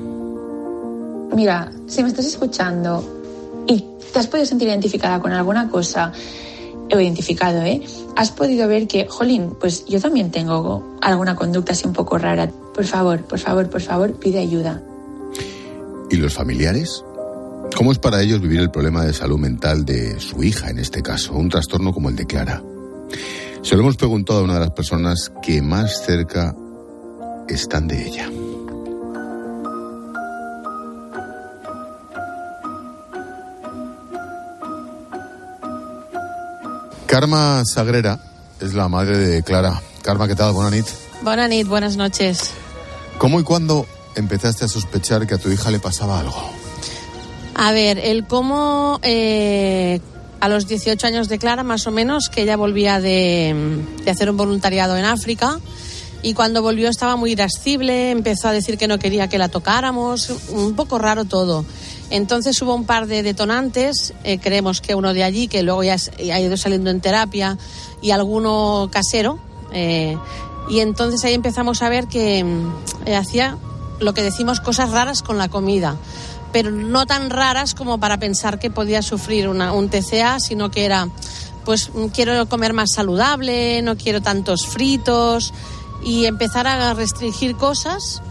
Mira, 1.34 1.72
si 1.86 2.02
me 2.04 2.10
estás 2.10 2.26
escuchando 2.26 3.64
y 3.66 3.84
te 4.12 4.18
has 4.20 4.28
podido 4.28 4.46
sentir 4.46 4.68
identificada 4.68 5.20
con 5.20 5.32
alguna 5.32 5.68
cosa, 5.68 6.12
o 6.92 7.00
identificado, 7.00 7.62
¿eh? 7.62 7.82
Has 8.16 8.30
podido 8.30 8.68
ver 8.68 8.86
que, 8.86 9.06
jolín, 9.08 9.56
pues 9.60 9.84
yo 9.86 10.00
también 10.00 10.30
tengo 10.30 10.96
alguna 11.00 11.34
conducta 11.34 11.72
así 11.72 11.86
un 11.86 11.92
poco 11.92 12.18
rara. 12.18 12.50
Por 12.74 12.84
favor, 12.84 13.22
por 13.22 13.38
favor, 13.38 13.68
por 13.68 13.80
favor, 13.80 14.12
pide 14.14 14.38
ayuda. 14.38 14.82
¿Y 16.10 16.16
los 16.16 16.34
familiares? 16.34 17.04
¿Cómo 17.76 17.92
es 17.92 17.98
para 17.98 18.20
ellos 18.20 18.40
vivir 18.40 18.60
el 18.60 18.70
problema 18.70 19.04
de 19.04 19.12
salud 19.12 19.38
mental 19.38 19.84
de 19.84 20.20
su 20.20 20.42
hija, 20.42 20.70
en 20.70 20.78
este 20.78 21.02
caso, 21.02 21.32
un 21.32 21.48
trastorno 21.48 21.92
como 21.92 22.10
el 22.10 22.16
de 22.16 22.26
Clara? 22.26 22.62
Se 23.62 23.74
lo 23.74 23.82
hemos 23.82 23.96
preguntado 23.96 24.40
a 24.40 24.42
una 24.42 24.54
de 24.54 24.60
las 24.60 24.70
personas 24.70 25.32
que 25.42 25.62
más 25.62 26.04
cerca 26.04 26.54
están 27.48 27.88
de 27.88 28.06
ella. 28.06 28.30
Karma 37.06 37.64
Sagrera 37.64 38.18
es 38.60 38.74
la 38.74 38.88
madre 38.88 39.18
de 39.18 39.42
Clara. 39.42 39.82
Karma, 40.02 40.28
¿qué 40.28 40.36
tal? 40.36 40.52
Buenas 40.52 40.72
noches. 40.72 40.98
Buenas 41.22 41.48
noches, 41.48 41.68
buenas 41.68 41.96
noches. 41.96 42.50
¿Cómo 43.18 43.40
y 43.40 43.42
cuándo 43.42 43.86
empezaste 44.14 44.64
a 44.64 44.68
sospechar 44.68 45.26
que 45.26 45.34
a 45.34 45.38
tu 45.38 45.50
hija 45.50 45.70
le 45.70 45.80
pasaba 45.80 46.20
algo? 46.20 46.59
A 47.62 47.72
ver, 47.72 47.98
el 47.98 48.26
cómo 48.26 49.00
eh, 49.02 50.00
a 50.40 50.48
los 50.48 50.66
18 50.66 51.06
años 51.06 51.28
de 51.28 51.38
Clara, 51.38 51.62
más 51.62 51.86
o 51.86 51.90
menos, 51.90 52.30
que 52.30 52.40
ella 52.40 52.56
volvía 52.56 53.00
de, 53.00 53.84
de 54.02 54.10
hacer 54.10 54.30
un 54.30 54.38
voluntariado 54.38 54.96
en 54.96 55.04
África. 55.04 55.60
Y 56.22 56.32
cuando 56.32 56.62
volvió 56.62 56.88
estaba 56.88 57.16
muy 57.16 57.32
irascible, 57.32 58.12
empezó 58.12 58.48
a 58.48 58.52
decir 58.52 58.78
que 58.78 58.88
no 58.88 58.98
quería 58.98 59.28
que 59.28 59.36
la 59.36 59.50
tocáramos, 59.50 60.30
un 60.48 60.74
poco 60.74 60.98
raro 60.98 61.26
todo. 61.26 61.66
Entonces 62.08 62.60
hubo 62.62 62.74
un 62.74 62.86
par 62.86 63.06
de 63.06 63.22
detonantes, 63.22 64.14
eh, 64.24 64.38
creemos 64.38 64.80
que 64.80 64.94
uno 64.94 65.12
de 65.12 65.22
allí, 65.22 65.46
que 65.46 65.62
luego 65.62 65.84
ya 65.84 65.96
ha 66.32 66.40
ido 66.40 66.56
saliendo 66.56 66.88
en 66.88 67.02
terapia, 67.02 67.58
y 68.00 68.12
alguno 68.12 68.88
casero. 68.90 69.38
eh, 69.74 70.16
y 70.70 70.80
entonces 70.80 71.22
ahí 71.24 71.34
empezamos 71.34 71.82
a 71.82 71.90
ver 71.90 72.06
que 72.06 72.42
mm, 72.42 72.72
eh, 73.04 73.16
hacía 73.16 73.58
lo 74.00 74.14
que 74.14 74.22
decimos 74.22 74.60
cosas 74.60 74.90
raras 74.90 75.22
con 75.22 75.36
la 75.36 75.48
comida. 75.48 75.96
Pero 76.52 76.70
no 76.70 77.06
tan 77.06 77.30
raras 77.30 77.74
como 77.74 77.98
para 77.98 78.18
pensar 78.18 78.58
que 78.58 78.70
podía 78.70 79.02
sufrir 79.02 79.48
una, 79.48 79.72
un 79.72 79.88
TCA, 79.88 80.40
sino 80.40 80.70
que 80.70 80.84
era, 80.84 81.08
pues 81.64 81.90
quiero 82.12 82.48
comer 82.48 82.72
más 82.72 82.92
saludable, 82.92 83.82
no 83.82 83.96
quiero 83.96 84.20
tantos 84.20 84.66
fritos 84.66 85.52
y 86.04 86.26
empezar 86.26 86.66
a 86.66 86.94
restringir 86.94 87.56
cosas, 87.56 88.22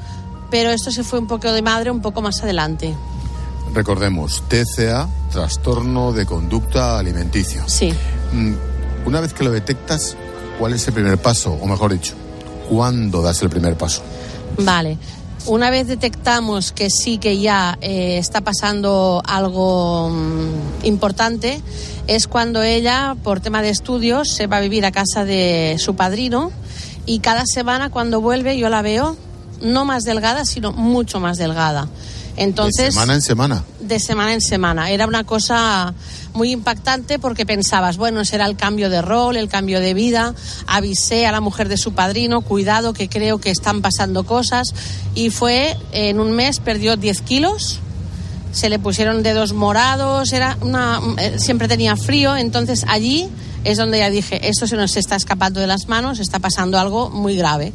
pero 0.50 0.72
esto 0.72 0.92
se 0.92 1.04
fue 1.04 1.20
un 1.20 1.28
poco 1.28 1.52
de 1.52 1.62
madre 1.62 1.92
un 1.92 2.02
poco 2.02 2.22
más 2.22 2.42
adelante. 2.44 2.96
Recordemos, 3.74 4.44
TCA, 4.48 5.08
trastorno 5.32 6.12
de 6.12 6.26
conducta 6.26 6.98
alimenticio. 6.98 7.64
Sí. 7.68 7.94
Mm, 8.34 8.54
Una 9.06 9.22
vez 9.22 9.34
que 9.34 9.44
lo 9.44 9.52
detectas, 9.52 10.18
¿cuál 10.58 10.74
es 10.74 10.88
el 10.88 10.94
primer 10.94 11.18
paso? 11.20 11.54
O 11.54 11.66
mejor 11.68 11.94
dicho, 11.94 12.16
¿cuándo 12.68 13.22
das 13.22 13.42
el 13.42 13.50
primer 13.50 13.78
paso? 13.78 14.02
Vale. 14.58 14.98
Una 15.46 15.70
vez 15.70 15.88
detectamos 15.88 16.72
que 16.72 16.90
sí 16.90 17.18
que 17.18 17.40
ya 17.40 17.78
eh, 17.82 18.18
está 18.18 18.42
pasando 18.42 19.22
algo 19.26 20.10
mm, 20.10 20.86
importante, 20.86 21.62
es 22.08 22.28
cuando 22.28 22.62
ella, 22.62 23.16
por 23.24 23.40
tema 23.40 23.62
de 23.62 23.70
estudios, 23.70 24.30
se 24.30 24.48
va 24.48 24.58
a 24.58 24.62
vivir 24.62 24.86
a 24.86 24.92
casa 24.92 25.26
de 25.26 25.78
su 25.80 25.96
padrino 25.96 26.52
y 27.06 27.20
cada 27.20 27.46
semana 27.46 27.90
cuando 27.90 28.22
vuelve 28.22 28.58
yo 28.58 28.70
la 28.70 28.82
veo 28.82 29.18
no 29.62 29.86
más 29.86 30.04
delgada, 30.04 30.46
sino 30.46 30.72
mucho 30.72 31.20
más 31.20 31.38
delgada. 31.38 31.88
Entonces, 32.40 32.86
de 32.86 32.92
semana 32.94 33.14
en 33.16 33.22
semana. 33.22 33.64
de 33.82 34.00
semana 34.00 34.34
en 34.34 34.42
semana. 34.42 34.92
Era 34.92 35.08
una 35.08 35.26
cosa 35.26 35.94
muy 36.34 36.52
impactante 36.52 37.20
porque 37.20 37.46
pensabas, 37.46 37.98
bueno, 37.98 38.24
será 38.24 38.46
el 38.46 38.56
cambio 38.56 38.90
de 38.90 39.02
rol, 39.02 39.36
el 39.36 39.50
cambio 39.50 39.82
de 39.82 39.94
vida. 39.94 40.34
Avisé 40.66 41.28
a 41.28 41.34
la 41.34 41.42
mujer 41.42 41.68
de 41.68 41.76
su 41.76 41.92
padrino, 41.92 42.40
cuidado, 42.40 42.94
que 42.94 43.10
creo 43.10 43.40
que 43.40 43.52
están 43.52 43.82
pasando 43.82 44.24
cosas. 44.24 44.74
Y 45.16 45.32
fue, 45.32 45.76
en 45.92 46.22
un 46.22 46.32
mes 46.32 46.62
perdió 46.62 46.96
10 46.96 47.22
kilos. 47.24 47.82
Se 48.54 48.70
le 48.70 48.80
pusieron 48.80 49.22
dedos 49.22 49.52
morados, 49.52 50.32
era 50.32 50.58
una, 50.62 51.02
eh, 51.18 51.36
siempre 51.40 51.68
tenía 51.68 51.98
frío. 51.98 52.38
Entonces 52.38 52.86
allí 52.88 53.30
es 53.66 53.78
donde 53.78 54.00
ya 54.00 54.10
dije, 54.10 54.48
esto 54.48 54.66
se 54.66 54.78
nos 54.78 54.96
está 54.96 55.18
escapando 55.18 55.60
de 55.60 55.68
las 55.68 55.90
manos, 55.90 56.20
está 56.20 56.40
pasando 56.40 56.80
algo 56.80 57.10
muy 57.10 57.36
grave. 57.36 57.74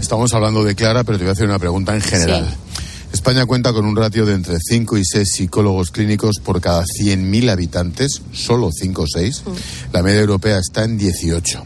Estamos 0.00 0.32
hablando 0.32 0.64
de 0.64 0.74
Clara, 0.74 1.04
pero 1.04 1.18
te 1.18 1.24
voy 1.24 1.30
a 1.30 1.32
hacer 1.32 1.46
una 1.46 1.58
pregunta 1.58 1.94
en 1.94 2.00
general. 2.00 2.46
Sí. 2.48 2.67
España 3.18 3.46
cuenta 3.46 3.72
con 3.72 3.84
un 3.84 3.96
ratio 3.96 4.24
de 4.24 4.34
entre 4.34 4.58
5 4.60 4.96
y 4.96 5.04
6 5.04 5.28
psicólogos 5.28 5.90
clínicos 5.90 6.36
por 6.38 6.60
cada 6.60 6.84
100.000 6.84 7.50
habitantes, 7.50 8.22
solo 8.32 8.70
5 8.72 9.02
o 9.02 9.06
6. 9.12 9.42
La 9.92 10.04
media 10.04 10.20
europea 10.20 10.56
está 10.58 10.84
en 10.84 10.96
18. 10.96 11.64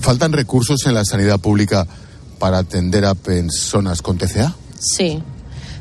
¿Faltan 0.00 0.32
recursos 0.32 0.86
en 0.86 0.94
la 0.94 1.04
sanidad 1.04 1.38
pública 1.40 1.86
para 2.38 2.56
atender 2.56 3.04
a 3.04 3.14
personas 3.14 4.00
con 4.00 4.16
TCA? 4.16 4.56
Sí, 4.78 5.22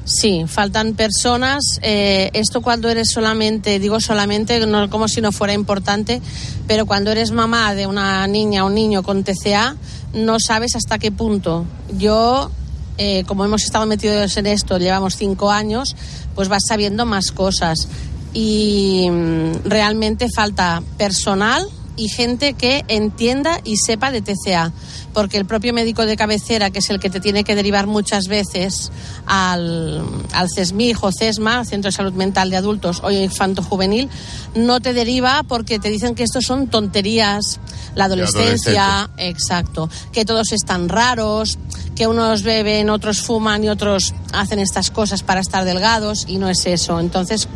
sí, 0.03 0.43
faltan 0.45 0.93
personas. 0.95 1.79
eh, 1.81 2.29
esto 2.33 2.61
cuando 2.61 2.89
eres 2.89 3.07
solamente, 3.13 3.79
digo 3.79 4.01
solamente, 4.01 4.67
no 4.67 4.89
como 4.89 5.07
si 5.07 5.21
no 5.21 5.31
fuera 5.31 5.53
importante, 5.53 6.21
pero 6.67 6.85
cuando 6.85 7.11
eres 7.11 7.31
mamá 7.31 7.73
de 7.75 7.87
una 7.87 8.27
niña 8.27 8.65
o 8.65 8.67
un 8.67 8.75
niño 8.75 9.03
con 9.03 9.23
TCA, 9.23 9.77
no 10.13 10.37
sabes 10.37 10.75
hasta 10.75 10.99
qué 10.99 11.13
punto. 11.13 11.65
Yo, 11.97 12.51
eh, 12.97 13.23
como 13.25 13.45
hemos 13.45 13.63
estado 13.63 13.85
metidos 13.85 14.37
en 14.37 14.47
esto, 14.47 14.77
llevamos 14.77 15.15
cinco 15.15 15.51
años, 15.51 15.95
pues 16.33 16.47
vas 16.47 16.63
sabiendo 16.67 17.05
más 17.05 17.31
cosas. 17.31 17.87
Y 18.33 19.09
mm, 19.09 19.65
realmente 19.65 20.27
falta 20.33 20.81
personal 20.97 21.67
y 21.95 22.09
gente 22.09 22.53
que 22.53 22.83
entienda 22.87 23.59
y 23.63 23.77
sepa 23.77 24.11
de 24.11 24.21
TCA, 24.21 24.71
porque 25.15 25.37
el 25.37 25.45
propio 25.45 25.73
médico 25.73 26.05
de 26.05 26.17
cabecera, 26.17 26.71
que 26.71 26.79
es 26.79 26.89
el 26.89 26.99
que 26.99 27.09
te 27.09 27.21
tiene 27.21 27.45
que 27.45 27.55
derivar 27.55 27.87
muchas 27.87 28.27
veces 28.27 28.91
al, 29.25 30.03
al 30.33 30.49
CESMIJ 30.53 31.01
o 31.01 31.09
CESMA, 31.17 31.63
Centro 31.63 31.89
de 31.89 31.95
Salud 31.95 32.11
Mental 32.11 32.49
de 32.49 32.57
Adultos 32.57 32.99
o 33.01 33.09
Infanto 33.11 33.63
Juvenil, 33.63 34.09
no 34.55 34.81
te 34.81 34.91
deriva 34.91 35.43
porque 35.43 35.79
te 35.79 35.89
dicen 35.89 36.15
que 36.15 36.23
estos 36.23 36.43
son 36.43 36.67
tonterías, 36.67 37.61
la 37.95 38.05
adolescencia, 38.05 39.09
exacto, 39.15 39.89
que 40.11 40.25
todos 40.25 40.51
están 40.51 40.89
raros, 40.89 41.57
que 41.95 42.07
unos 42.07 42.43
beben, 42.43 42.89
otros 42.89 43.21
fuman 43.21 43.63
y 43.63 43.69
otros 43.69 44.13
hacen 44.33 44.59
estas 44.59 44.91
cosas 44.91 45.23
para 45.23 45.39
estar 45.39 45.63
delgados 45.63 46.25
y 46.27 46.39
no 46.39 46.49
es 46.49 46.65
eso. 46.65 46.99
Entonces, 46.99 47.47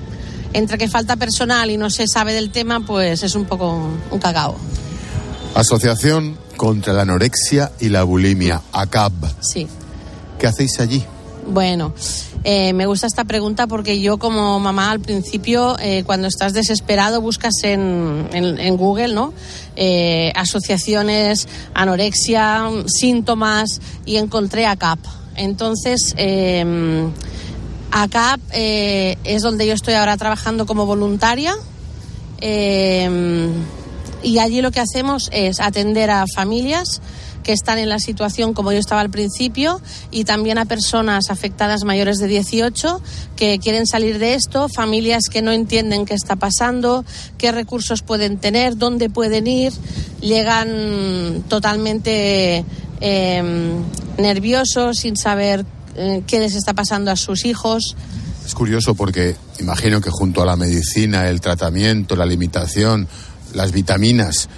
entre 0.54 0.78
que 0.78 0.88
falta 0.88 1.18
personal 1.18 1.70
y 1.70 1.76
no 1.76 1.90
se 1.90 2.08
sabe 2.08 2.32
del 2.32 2.52
tema, 2.52 2.80
pues 2.80 3.22
es 3.22 3.36
un 3.36 3.44
poco 3.44 3.90
un 4.12 4.20
cagao. 4.20 4.56
Asociación 5.56 6.38
contra 6.60 6.92
la 6.92 7.04
anorexia 7.04 7.72
y 7.80 7.88
la 7.88 8.04
bulimia, 8.04 8.62
ACAB. 8.74 9.14
Sí. 9.40 9.66
¿Qué 10.38 10.46
hacéis 10.46 10.78
allí? 10.82 11.02
Bueno, 11.48 11.94
eh, 12.44 12.74
me 12.74 12.86
gusta 12.86 13.08
esta 13.08 13.24
pregunta 13.24 13.66
porque 13.66 14.02
yo 14.02 14.18
como 14.18 14.60
mamá 14.60 14.92
al 14.92 15.00
principio, 15.00 15.78
eh, 15.80 16.04
cuando 16.06 16.28
estás 16.28 16.52
desesperado, 16.52 17.22
buscas 17.22 17.54
en, 17.64 18.28
en- 18.34 18.60
en 18.60 18.76
Google, 18.76 19.14
¿no? 19.14 19.34
Eh, 19.78 20.34
asociaciones, 20.36 21.48
anorexia, 21.74 22.70
síntomas 22.88 23.80
y 24.06 24.18
encontré 24.18 24.66
ACAP. 24.68 25.00
Entonces, 25.38 26.14
eh, 26.18 27.08
ACAP 27.92 28.42
es 28.52 29.42
donde 29.42 29.66
yo 29.66 29.74
estoy 29.74 29.94
ahora 29.94 30.18
trabajando 30.18 30.66
como 30.66 30.86
voluntaria. 30.86 31.56
Y 34.22 34.40
allí 34.40 34.62
lo 34.62 34.72
que 34.72 34.80
hacemos 34.80 35.30
es 35.32 35.60
atender 35.60 36.12
a 36.12 36.26
familias 36.34 37.02
que 37.44 37.54
están 37.54 37.78
en 37.78 37.90
la 37.90 38.00
situación 38.00 38.54
como 38.54 38.72
yo 38.72 38.78
estaba 38.78 39.02
al 39.02 39.10
principio 39.10 39.82
y 40.12 40.24
también 40.26 40.58
a 40.58 40.66
personas 40.66 41.30
afectadas 41.30 41.84
mayores 41.84 42.18
de 42.18 42.28
18 42.28 43.02
que 43.36 43.60
quieren 43.60 43.88
salir 43.88 44.20
de 44.20 44.34
esto, 44.34 44.68
familias 44.70 45.24
que 45.32 45.42
no 45.42 45.52
entienden 45.52 46.06
qué 46.06 46.14
está 46.14 46.36
pasando, 46.36 47.06
qué 47.38 47.52
recursos 47.52 48.02
pueden 48.02 48.38
tener, 48.38 48.78
dónde 48.78 49.10
pueden 49.10 49.48
ir, 49.48 49.74
llegan 50.22 51.44
totalmente 51.48 52.66
eh, 53.02 53.44
nerviosos 54.18 54.98
sin 54.98 55.16
saber 55.16 55.66
eh, 55.96 56.24
qué 56.28 56.40
les 56.40 56.56
está 56.56 56.74
pasando 56.74 57.10
a 57.12 57.16
sus 57.16 57.46
hijos. 57.46 57.96
Es 58.46 58.54
curioso 58.54 58.96
porque 58.96 59.36
imagino 59.60 60.02
que 60.02 60.10
junto 60.10 60.42
a 60.42 60.46
la 60.46 60.56
medicina, 60.56 61.30
el 61.30 61.40
tratamiento, 61.40 62.16
la 62.16 62.26
limitación, 62.26 63.08
las 63.54 63.72
vitaminas, 63.72 64.50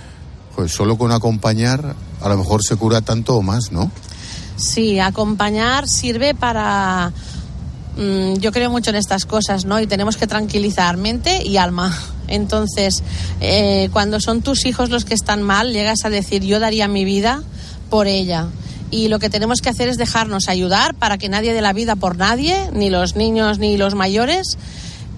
pues 0.55 0.71
solo 0.71 0.97
con 0.97 1.11
acompañar 1.11 1.95
a 2.21 2.29
lo 2.29 2.37
mejor 2.37 2.61
se 2.63 2.75
cura 2.75 3.01
tanto 3.01 3.35
o 3.35 3.41
más, 3.41 3.71
¿no? 3.71 3.91
Sí, 4.55 4.99
acompañar 4.99 5.87
sirve 5.87 6.35
para... 6.35 7.11
mm, 7.97 8.35
yo 8.35 8.51
creo 8.51 8.69
mucho 8.69 8.91
en 8.91 8.95
estas 8.95 9.25
cosas, 9.25 9.65
¿no? 9.65 9.79
Y 9.79 9.87
tenemos 9.87 10.17
que 10.17 10.27
tranquilizar 10.27 10.97
mente 10.97 11.43
y 11.43 11.57
alma. 11.57 11.97
Entonces, 12.27 13.03
eh, 13.41 13.89
cuando 13.91 14.19
son 14.19 14.41
tus 14.41 14.65
hijos 14.65 14.89
los 14.89 15.03
que 15.03 15.15
están 15.15 15.41
mal, 15.41 15.73
llegas 15.73 16.05
a 16.05 16.09
decir, 16.09 16.43
yo 16.43 16.59
daría 16.59 16.87
mi 16.87 17.03
vida 17.05 17.43
por 17.89 18.07
ella. 18.07 18.47
Y 18.91 19.07
lo 19.07 19.19
que 19.19 19.29
tenemos 19.29 19.61
que 19.61 19.69
hacer 19.69 19.89
es 19.89 19.97
dejarnos 19.97 20.47
ayudar 20.47 20.95
para 20.95 21.17
que 21.17 21.29
nadie 21.29 21.53
dé 21.53 21.61
la 21.61 21.73
vida 21.73 21.95
por 21.95 22.17
nadie, 22.17 22.69
ni 22.73 22.89
los 22.89 23.15
niños 23.15 23.57
ni 23.57 23.77
los 23.77 23.95
mayores, 23.95 24.57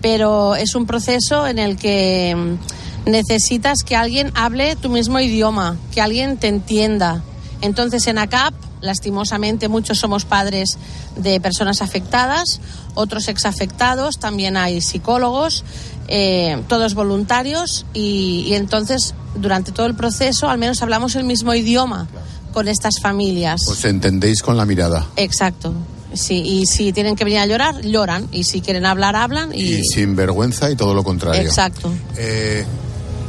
pero 0.02 0.56
es 0.56 0.76
un 0.76 0.86
proceso 0.86 1.48
en 1.48 1.60
el 1.60 1.76
que 1.76 2.36
mm, 2.36 2.83
necesitas 3.06 3.84
que 3.84 3.96
alguien 3.96 4.32
hable 4.36 4.76
tu 4.76 4.89
mismo 4.89 5.20
idioma, 5.20 5.78
que 5.92 6.02
alguien 6.02 6.38
te 6.38 6.48
entienda. 6.48 7.24
Entonces 7.62 8.08
en 8.08 8.18
ACAP, 8.18 8.54
lastimosamente, 8.82 9.68
muchos 9.70 10.00
somos 10.00 10.26
padres 10.26 10.78
de 11.16 11.39
personas 11.39 11.82
afectadas, 11.82 12.60
otros 12.94 13.28
exafectados, 13.28 14.20
también 14.20 14.58
hay 14.58 14.82
psicólogos, 14.82 15.63
eh, 16.08 16.62
todos 16.68 16.94
voluntarios 16.94 17.86
y, 17.94 18.44
y 18.48 18.56
entonces 18.56 19.16
durante 19.36 19.72
todo 19.72 19.86
el 19.86 19.96
proceso 19.96 20.50
al 20.50 20.58
menos 20.58 20.82
hablamos 20.82 21.16
el 21.16 21.24
mismo 21.24 21.54
idioma 21.54 22.08
con 22.52 22.68
estas 22.68 23.00
familias. 23.02 23.62
Os 23.68 23.84
entendéis 23.86 24.42
con 24.42 24.58
la 24.58 24.66
mirada. 24.66 25.08
Exacto. 25.16 25.74
Sí, 26.13 26.44
y 26.46 26.66
si 26.68 26.94
tienen 26.94 27.16
que 27.16 27.24
venir 27.24 27.39
a 27.39 27.46
llorar, 27.46 27.82
lloran. 27.82 28.28
Y 28.32 28.44
si 28.44 28.62
quieren 28.62 28.86
hablar, 28.86 29.16
hablan. 29.16 29.52
Y, 29.54 29.76
Y 29.76 29.84
sin 29.84 30.16
vergüenza 30.16 30.70
y 30.70 30.76
todo 30.76 30.94
lo 30.94 31.04
contrario. 31.04 31.42
Exacto. 31.42 31.92
Eh, 32.16 32.63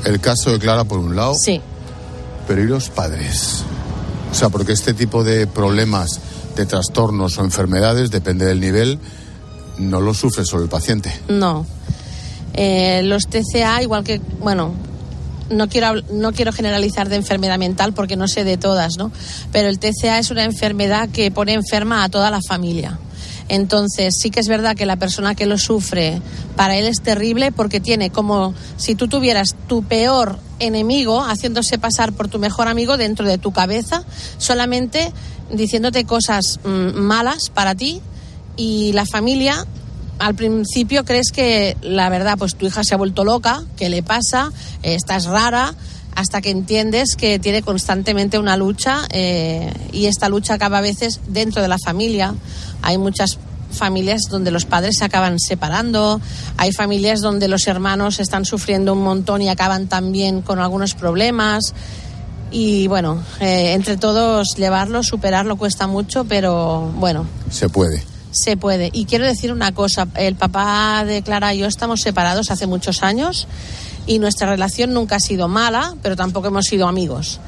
el 0.04 0.20
caso 0.20 0.50
de 0.52 0.58
Clara 0.58 0.84
por 0.84 0.98
un 0.98 1.16
lado, 1.16 1.34
Sí. 1.34 1.60
pero 2.46 2.62
¿y 2.62 2.66
los 2.66 2.88
padres? 2.90 3.62
O 4.30 4.34
sea, 4.34 4.48
porque 4.48 4.72
este 4.72 4.94
tipo 4.94 5.22
de 5.24 5.46
problemas, 5.46 6.20
de 6.56 6.66
trastornos 6.66 7.38
o 7.38 7.44
enfermedades, 7.44 8.10
depende 8.10 8.44
del 8.46 8.60
nivel, 8.60 8.98
no 9.78 10.00
lo 10.00 10.14
sufre 10.14 10.44
solo 10.44 10.62
el 10.64 10.68
paciente. 10.68 11.12
No. 11.28 11.66
Eh, 12.54 13.02
los 13.04 13.26
TCA, 13.26 13.82
igual 13.82 14.04
que, 14.04 14.20
bueno, 14.40 14.72
no 15.50 15.68
quiero, 15.68 16.00
no 16.12 16.32
quiero 16.32 16.52
generalizar 16.52 17.08
de 17.08 17.16
enfermedad 17.16 17.58
mental 17.58 17.92
porque 17.92 18.16
no 18.16 18.28
sé 18.28 18.44
de 18.44 18.56
todas, 18.56 18.96
¿no? 18.96 19.10
Pero 19.52 19.68
el 19.68 19.78
TCA 19.78 20.18
es 20.18 20.30
una 20.30 20.44
enfermedad 20.44 21.08
que 21.10 21.30
pone 21.30 21.52
enferma 21.54 22.04
a 22.04 22.08
toda 22.08 22.30
la 22.30 22.40
familia. 22.46 22.98
Entonces, 23.48 24.14
sí 24.18 24.30
que 24.30 24.40
es 24.40 24.48
verdad 24.48 24.76
que 24.76 24.86
la 24.86 24.96
persona 24.96 25.34
que 25.34 25.46
lo 25.46 25.58
sufre, 25.58 26.20
para 26.56 26.76
él 26.76 26.86
es 26.86 27.02
terrible 27.02 27.52
porque 27.52 27.80
tiene 27.80 28.10
como 28.10 28.54
si 28.76 28.94
tú 28.94 29.08
tuvieras 29.08 29.54
tu 29.68 29.82
peor 29.84 30.38
enemigo 30.60 31.22
haciéndose 31.22 31.78
pasar 31.78 32.12
por 32.12 32.28
tu 32.28 32.38
mejor 32.38 32.68
amigo 32.68 32.96
dentro 32.96 33.26
de 33.26 33.38
tu 33.38 33.52
cabeza, 33.52 34.04
solamente 34.38 35.12
diciéndote 35.52 36.04
cosas 36.04 36.60
mm, 36.64 36.98
malas 36.98 37.50
para 37.50 37.74
ti 37.74 38.00
y 38.56 38.92
la 38.92 39.04
familia 39.04 39.66
al 40.18 40.34
principio 40.34 41.04
crees 41.04 41.32
que 41.32 41.76
la 41.82 42.08
verdad, 42.08 42.38
pues 42.38 42.54
tu 42.54 42.66
hija 42.66 42.84
se 42.84 42.94
ha 42.94 42.96
vuelto 42.96 43.24
loca, 43.24 43.64
¿qué 43.76 43.88
le 43.88 44.02
pasa? 44.02 44.52
Eh, 44.82 44.94
estás 44.94 45.26
rara, 45.26 45.74
hasta 46.14 46.40
que 46.40 46.50
entiendes 46.50 47.16
que 47.16 47.38
tiene 47.38 47.62
constantemente 47.62 48.38
una 48.38 48.56
lucha 48.56 49.02
eh, 49.10 49.72
y 49.92 50.06
esta 50.06 50.28
lucha 50.28 50.54
acaba 50.54 50.78
a 50.78 50.82
veces 50.82 51.20
dentro 51.28 51.62
de 51.62 51.68
la 51.68 51.78
familia. 51.78 52.34
Hay 52.82 52.98
muchas 52.98 53.38
familias 53.74 54.22
donde 54.30 54.50
los 54.50 54.64
padres 54.64 54.96
se 54.98 55.04
acaban 55.04 55.38
separando, 55.38 56.20
hay 56.56 56.72
familias 56.72 57.20
donde 57.20 57.48
los 57.48 57.66
hermanos 57.66 58.20
están 58.20 58.44
sufriendo 58.44 58.92
un 58.92 59.02
montón 59.02 59.42
y 59.42 59.48
acaban 59.48 59.88
también 59.88 60.42
con 60.42 60.58
algunos 60.58 60.94
problemas. 60.94 61.74
Y 62.50 62.86
bueno, 62.86 63.20
eh, 63.40 63.72
entre 63.72 63.96
todos 63.96 64.54
llevarlo, 64.56 65.02
superarlo 65.02 65.56
cuesta 65.56 65.88
mucho, 65.88 66.24
pero 66.24 66.92
bueno. 66.96 67.26
Se 67.50 67.68
puede. 67.68 68.02
Se 68.30 68.56
puede. 68.56 68.90
Y 68.92 69.06
quiero 69.06 69.26
decir 69.26 69.52
una 69.52 69.72
cosa, 69.72 70.06
el 70.14 70.36
papá 70.36 71.04
de 71.04 71.22
Clara 71.22 71.54
y 71.54 71.58
yo 71.58 71.66
estamos 71.66 72.00
separados 72.00 72.50
hace 72.50 72.66
muchos 72.66 73.02
años 73.02 73.48
y 74.06 74.18
nuestra 74.18 74.48
relación 74.48 74.92
nunca 74.92 75.16
ha 75.16 75.20
sido 75.20 75.48
mala, 75.48 75.94
pero 76.02 76.16
tampoco 76.16 76.48
hemos 76.48 76.66
sido 76.66 76.86
amigos. 76.86 77.40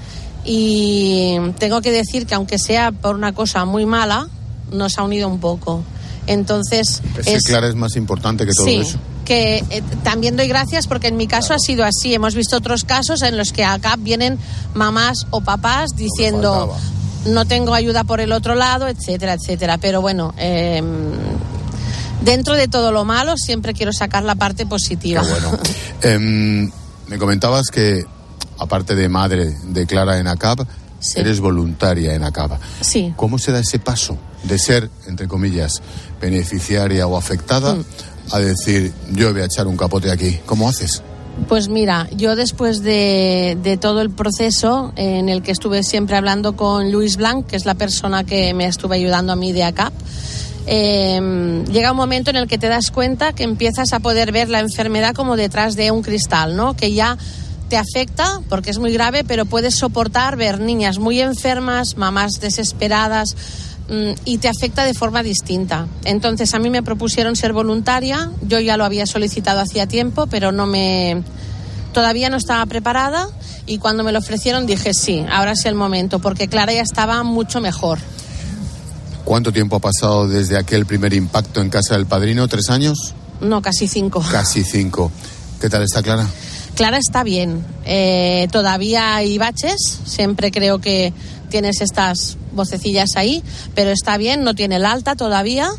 Y 0.44 1.36
tengo 1.58 1.80
que 1.80 1.90
decir 1.90 2.26
que 2.26 2.34
aunque 2.34 2.58
sea 2.58 2.92
por 2.92 3.14
una 3.16 3.32
cosa 3.32 3.64
muy 3.64 3.84
mala, 3.84 4.28
nos 4.70 4.98
ha 4.98 5.02
unido 5.02 5.28
un 5.28 5.40
poco. 5.40 5.82
Entonces. 6.26 7.02
Es, 7.18 7.24
que 7.24 7.38
Clara 7.50 7.68
es 7.68 7.74
más 7.74 7.96
importante 7.96 8.46
que 8.46 8.52
todo 8.52 8.66
sí, 8.66 8.76
eso. 8.76 8.98
Que 9.24 9.64
eh, 9.70 9.82
también 10.04 10.36
doy 10.36 10.46
gracias 10.46 10.86
porque 10.86 11.08
en 11.08 11.16
mi 11.16 11.26
caso 11.26 11.52
ha 11.52 11.58
sido 11.58 11.84
así. 11.84 12.14
Hemos 12.14 12.34
visto 12.34 12.56
otros 12.56 12.84
casos 12.84 13.22
en 13.22 13.36
los 13.36 13.52
que 13.52 13.64
acá 13.64 13.96
vienen 13.98 14.38
mamás 14.74 15.26
o 15.30 15.40
papás 15.40 15.90
diciendo 15.96 16.74
no 17.26 17.44
tengo 17.44 17.74
ayuda 17.74 18.04
por 18.04 18.20
el 18.20 18.30
otro 18.32 18.54
lado, 18.54 18.86
etcétera, 18.86 19.34
etcétera. 19.34 19.78
Pero 19.78 20.00
bueno, 20.00 20.32
eh, 20.38 20.80
dentro 22.22 22.54
de 22.54 22.68
todo 22.68 22.92
lo 22.92 23.04
malo 23.04 23.36
siempre 23.36 23.72
quiero 23.74 23.92
sacar 23.92 24.22
la 24.22 24.34
parte 24.36 24.66
positiva. 24.66 25.22
Bueno. 25.22 25.58
Em, 26.02 26.70
me 27.08 27.18
comentabas 27.18 27.66
que 27.72 28.04
aparte 28.58 28.94
de 28.94 29.08
madre 29.08 29.54
de 29.64 29.86
Clara 29.86 30.18
en 30.18 30.26
ACAB, 30.26 30.66
Sí. 30.98 31.20
eres 31.20 31.40
voluntaria 31.40 32.14
en 32.14 32.24
ACAB. 32.24 32.58
Sí. 32.80 33.12
¿Cómo 33.16 33.38
se 33.38 33.52
da 33.52 33.60
ese 33.60 33.78
paso 33.78 34.16
de 34.44 34.58
ser, 34.58 34.90
entre 35.06 35.28
comillas, 35.28 35.82
beneficiaria 36.20 37.06
o 37.06 37.16
afectada 37.16 37.74
Mm. 37.74 37.84
a 38.32 38.38
decir, 38.38 38.92
yo 39.12 39.32
voy 39.32 39.42
a 39.42 39.44
echar 39.44 39.66
un 39.66 39.76
capote 39.76 40.10
aquí? 40.10 40.38
¿Cómo 40.46 40.68
haces? 40.68 41.02
Pues 41.48 41.68
mira, 41.68 42.08
yo 42.16 42.34
después 42.34 42.82
de, 42.82 43.58
de 43.62 43.76
todo 43.76 44.00
el 44.00 44.08
proceso 44.10 44.92
en 44.96 45.28
el 45.28 45.42
que 45.42 45.52
estuve 45.52 45.82
siempre 45.82 46.16
hablando 46.16 46.56
con 46.56 46.90
Luis 46.90 47.18
Blanc, 47.18 47.46
que 47.46 47.56
es 47.56 47.66
la 47.66 47.74
persona 47.74 48.24
que 48.24 48.54
me 48.54 48.66
estuvo 48.66 48.94
ayudando 48.94 49.34
a 49.34 49.36
mí 49.36 49.52
de 49.52 49.64
ACAP, 49.64 49.92
eh, 50.66 51.64
llega 51.70 51.92
un 51.92 51.96
momento 51.96 52.30
en 52.30 52.36
el 52.36 52.48
que 52.48 52.58
te 52.58 52.68
das 52.68 52.90
cuenta 52.90 53.32
que 53.32 53.44
empiezas 53.44 53.92
a 53.92 54.00
poder 54.00 54.32
ver 54.32 54.48
la 54.48 54.60
enfermedad 54.60 55.14
como 55.14 55.36
detrás 55.36 55.76
de 55.76 55.90
un 55.90 56.02
cristal, 56.02 56.56
¿no? 56.56 56.74
Que 56.74 56.92
ya 56.92 57.16
te 57.68 57.76
afecta 57.76 58.40
porque 58.48 58.70
es 58.70 58.78
muy 58.78 58.92
grave, 58.92 59.24
pero 59.24 59.46
puedes 59.46 59.76
soportar 59.76 60.36
ver 60.36 60.60
niñas 60.60 60.98
muy 60.98 61.20
enfermas, 61.20 61.96
mamás 61.96 62.40
desesperadas 62.40 63.36
mm, 63.88 64.12
y 64.24 64.38
te 64.38 64.48
afecta 64.48 64.84
de 64.84 64.94
forma 64.94 65.22
distinta. 65.22 65.86
Entonces 66.04 66.54
a 66.54 66.58
mí 66.58 66.70
me 66.70 66.82
propusieron 66.82 67.36
ser 67.36 67.52
voluntaria, 67.52 68.30
yo 68.42 68.60
ya 68.60 68.76
lo 68.76 68.84
había 68.84 69.06
solicitado 69.06 69.60
hacía 69.60 69.86
tiempo, 69.86 70.26
pero 70.26 70.52
no 70.52 70.66
me 70.66 71.22
todavía 71.92 72.28
no 72.28 72.36
estaba 72.36 72.66
preparada 72.66 73.28
y 73.66 73.78
cuando 73.78 74.04
me 74.04 74.12
lo 74.12 74.18
ofrecieron 74.18 74.66
dije 74.66 74.92
sí, 74.92 75.24
ahora 75.30 75.52
es 75.52 75.64
el 75.64 75.74
momento 75.74 76.18
porque 76.18 76.46
Clara 76.46 76.72
ya 76.72 76.82
estaba 76.82 77.22
mucho 77.22 77.60
mejor. 77.60 77.98
¿Cuánto 79.26 79.52
tiempo 79.52 79.74
ha 79.74 79.80
pasado 79.80 80.28
desde 80.28 80.56
aquel 80.56 80.86
primer 80.86 81.12
impacto 81.12 81.60
en 81.60 81.68
casa 81.68 81.94
del 81.94 82.06
padrino? 82.06 82.46
¿Tres 82.46 82.70
años? 82.70 83.12
No, 83.40 83.60
casi 83.60 83.88
cinco. 83.88 84.24
Casi 84.30 84.62
cinco. 84.62 85.10
¿Qué 85.60 85.68
tal 85.68 85.82
está 85.82 86.00
Clara? 86.00 86.28
Clara 86.76 86.98
está 86.98 87.24
bien. 87.24 87.66
Eh, 87.84 88.46
todavía 88.52 89.16
hay 89.16 89.36
baches. 89.36 89.98
Siempre 90.04 90.52
creo 90.52 90.78
que 90.78 91.12
tienes 91.50 91.80
estas 91.80 92.38
vocecillas 92.52 93.16
ahí, 93.16 93.42
pero 93.74 93.90
está 93.90 94.16
bien. 94.16 94.44
No 94.44 94.54
tiene 94.54 94.76
el 94.76 94.86
alta 94.86 95.16
todavía. 95.16 95.70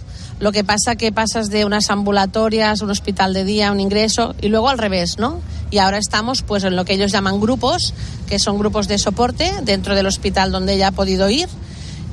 Lo 0.41 0.51
que 0.51 0.65
pasa 0.65 0.97
que 0.97 1.13
pasas 1.13 1.49
de 1.49 1.63
unas 1.63 1.89
ambulatorias, 1.89 2.81
un 2.81 2.89
hospital 2.89 3.33
de 3.33 3.45
día, 3.45 3.71
un 3.71 3.79
ingreso 3.79 4.35
y 4.41 4.49
luego 4.49 4.67
al 4.67 4.77
revés, 4.77 5.19
¿no? 5.19 5.39
Y 5.71 5.77
ahora 5.77 5.99
estamos 5.99 6.41
pues 6.41 6.65
en 6.65 6.75
lo 6.75 6.83
que 6.83 6.95
ellos 6.95 7.13
llaman 7.13 7.39
grupos, 7.39 7.93
que 8.27 8.39
son 8.39 8.59
grupos 8.59 8.89
de 8.89 8.99
soporte 8.99 9.53
dentro 9.63 9.95
del 9.95 10.05
hospital 10.05 10.51
donde 10.51 10.73
ella 10.73 10.89
ha 10.89 10.91
podido 10.91 11.29
ir 11.29 11.47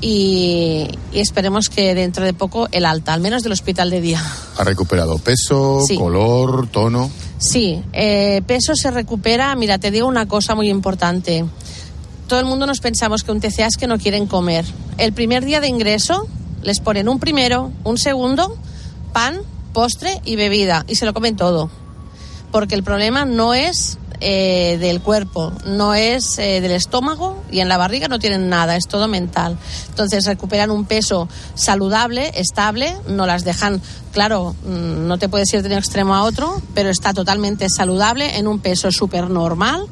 y, 0.07 0.87
y 1.15 1.21
esperemos 1.21 1.71
que 1.71 1.95
dentro 1.95 2.27
de 2.27 2.35
poco 2.35 2.69
el 2.73 2.85
alta, 2.85 3.15
al 3.15 3.23
menos 3.23 3.43
del 3.43 3.53
hospital 3.53 3.89
de 3.89 4.03
día. 4.03 4.23
¿Ha 4.59 4.63
recuperado 4.65 5.17
peso, 5.19 5.81
Sí. 5.89 5.97
color, 5.97 6.67
tono? 6.69 7.11
Sí, 7.39 7.83
eh, 7.95 8.43
peso 8.47 8.75
se 8.77 8.91
recupera. 8.91 9.57
Mira, 9.57 9.79
te 9.79 9.91
digo 9.91 10.07
una 10.07 10.29
cosa 10.29 10.55
muy 10.55 10.69
importante. 10.69 11.47
Todo 12.29 12.39
el 12.39 12.45
mundo 12.45 12.67
nos 12.67 12.81
pensamos 12.81 13.23
que 13.23 13.33
un 13.33 13.41
TCA 13.41 13.67
es 13.67 13.77
que 13.79 13.87
no 13.87 13.99
quieren 13.99 14.27
comer. 14.27 14.67
El 14.99 15.15
primer 15.15 15.43
día 15.47 15.61
de 15.61 15.69
ingreso 15.69 16.27
les 16.63 16.81
ponen 16.81 17.09
un 17.09 17.19
primero, 17.19 17.73
un 17.83 17.97
segundo, 17.97 18.55
pan, 19.15 19.41
postre 19.73 20.21
y 20.27 20.37
bebida 20.37 20.85
y 20.87 20.97
se 20.97 21.07
lo 21.07 21.15
comen 21.15 21.35
todo. 21.37 21.71
Porque 22.53 22.75
el 22.75 22.83
problema 22.83 23.25
no 23.25 23.55
es 23.55 23.97
eh, 24.27 24.79
del 24.81 25.03
cuerpo, 25.03 25.53
no 25.67 25.93
es 25.93 26.39
eh, 26.39 26.63
del 26.63 26.71
estómago 26.71 27.43
y 27.51 27.61
en 27.61 27.69
la 27.69 27.77
barriga 27.77 28.09
no 28.09 28.19
tienen 28.19 28.49
nada, 28.49 28.75
es 28.75 28.89
todo 28.89 29.07
mental. 29.07 29.59
Entonces 29.91 30.25
recuperan 30.25 30.71
un 30.71 30.87
peso 30.87 31.29
saludable, 31.55 32.33
estable, 32.35 32.97
no 33.07 33.27
las 33.27 33.45
dejan, 33.45 33.83
claro, 34.13 34.57
mm, 34.65 35.07
no 35.07 35.19
te 35.19 35.29
puedes 35.29 35.53
ir 35.53 35.61
de 35.61 35.69
un 35.69 35.75
extremo 35.75 36.15
a 36.15 36.23
otro, 36.23 36.63
pero 36.73 36.89
está 36.89 37.13
totalmente 37.13 37.69
saludable 37.69 38.39
en 38.39 38.49
un 38.49 38.61
peso 38.61 38.91
súper 38.91 39.29
normal 39.29 39.85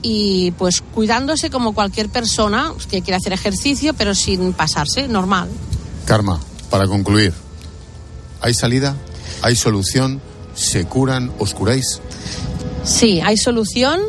y 0.00 0.52
pues 0.52 0.80
cuidándose 0.80 1.50
como 1.50 1.74
cualquier 1.74 2.08
persona 2.08 2.72
que 2.88 3.02
quiere 3.02 3.16
hacer 3.16 3.34
ejercicio, 3.34 3.92
pero 3.92 4.14
sin 4.14 4.54
pasarse, 4.54 5.06
normal. 5.06 5.50
Karma, 6.06 6.40
para 6.70 6.86
concluir, 6.86 7.34
¿hay 8.40 8.54
salida? 8.54 8.96
¿Hay 9.42 9.54
solución? 9.54 10.22
¿Se 10.54 10.86
curan? 10.86 11.30
¿Os 11.38 11.52
curáis? 11.52 12.00
Sí, 12.86 13.20
hay 13.20 13.36
solución 13.36 14.00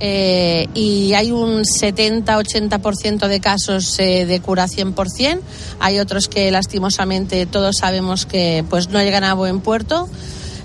eh, 0.00 0.66
y 0.72 1.12
hay 1.12 1.32
un 1.32 1.64
70-80% 1.64 3.28
de 3.28 3.40
casos 3.40 3.98
eh, 3.98 4.24
de 4.24 4.40
cura 4.40 4.68
100%. 4.68 5.40
Hay 5.80 5.98
otros 5.98 6.28
que 6.28 6.50
lastimosamente 6.50 7.44
todos 7.44 7.76
sabemos 7.76 8.24
que 8.24 8.64
pues 8.70 8.88
no 8.88 9.00
llegan 9.02 9.22
a 9.24 9.34
buen 9.34 9.60
puerto. 9.60 10.08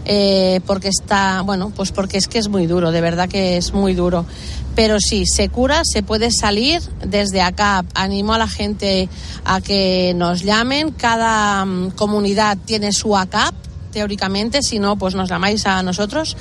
eh, 0.05 0.61
porque 0.65 0.87
está, 0.87 1.41
bueno, 1.41 1.73
pues 1.75 1.91
porque 1.91 2.17
es 2.17 2.29
que 2.29 2.37
es 2.37 2.47
muy 2.47 2.65
duro, 2.67 2.91
de 2.91 3.01
verdad 3.01 3.27
que 3.27 3.57
es 3.57 3.73
muy 3.73 3.93
duro. 3.93 4.25
Pero 4.73 4.99
sí, 5.01 5.25
se 5.25 5.49
cura, 5.49 5.81
se 5.83 6.03
puede 6.03 6.31
salir 6.31 6.81
desde 7.05 7.41
acá. 7.41 7.83
Animo 7.95 8.33
a 8.33 8.37
la 8.37 8.47
gente 8.47 9.09
a 9.43 9.59
que 9.59 10.13
nos 10.15 10.43
llamen. 10.43 10.91
Cada 10.91 11.65
mm, 11.65 11.91
comunidad 11.91 12.57
tiene 12.63 12.93
su 12.93 13.17
ACAP, 13.17 13.53
teóricamente, 13.97 14.61
si 14.61 14.77
no, 14.77 14.95
pues 14.95 15.15
nos 15.15 15.27
llamáis 15.27 15.65
a 15.65 15.81
nosotros. 15.81 16.37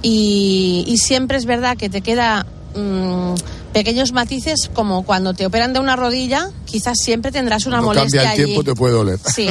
Y, 0.00 0.84
y 0.88 0.96
siempre 0.96 1.36
es 1.36 1.44
verdad 1.44 1.76
que 1.76 1.90
te 1.90 2.00
queda 2.00 2.46
mm, 2.74 3.34
pequeños 3.74 4.12
matices, 4.12 4.70
como 4.72 5.04
cuando 5.04 5.34
te 5.34 5.44
operan 5.44 5.74
de 5.74 5.80
una 5.80 5.96
rodilla, 5.96 6.48
quizás 6.64 6.96
siempre 6.98 7.30
tendrás 7.30 7.66
una 7.66 7.76
No 7.76 7.88
molestia 7.88 8.22
cambia 8.22 8.22
el 8.22 8.40
allí. 8.40 8.44
tiempo, 8.54 8.64
te 8.64 8.74
puede 8.74 8.94
doler. 8.94 9.18
Sí, 9.18 9.50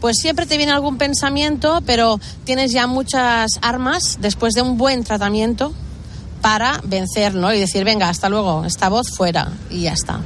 pues 0.00 0.16
siempre 0.18 0.44
te 0.46 0.56
viene 0.56 0.72
algún 0.72 0.98
pensamiento, 0.98 1.82
pero 1.86 2.18
tienes 2.42 2.72
ya 2.72 2.88
muchas 2.88 3.60
armas 3.62 4.18
después 4.20 4.54
de 4.54 4.62
un 4.62 4.76
buen 4.76 5.04
tratamiento 5.04 5.72
para 6.42 6.80
vencerlo 6.82 7.54
y 7.54 7.60
decir, 7.60 7.84
venga, 7.84 8.08
hasta 8.08 8.28
luego, 8.28 8.64
esta 8.64 8.88
voz 8.88 9.10
fuera 9.10 9.52
y 9.70 9.82
ya 9.82 9.92
está. 9.92 10.20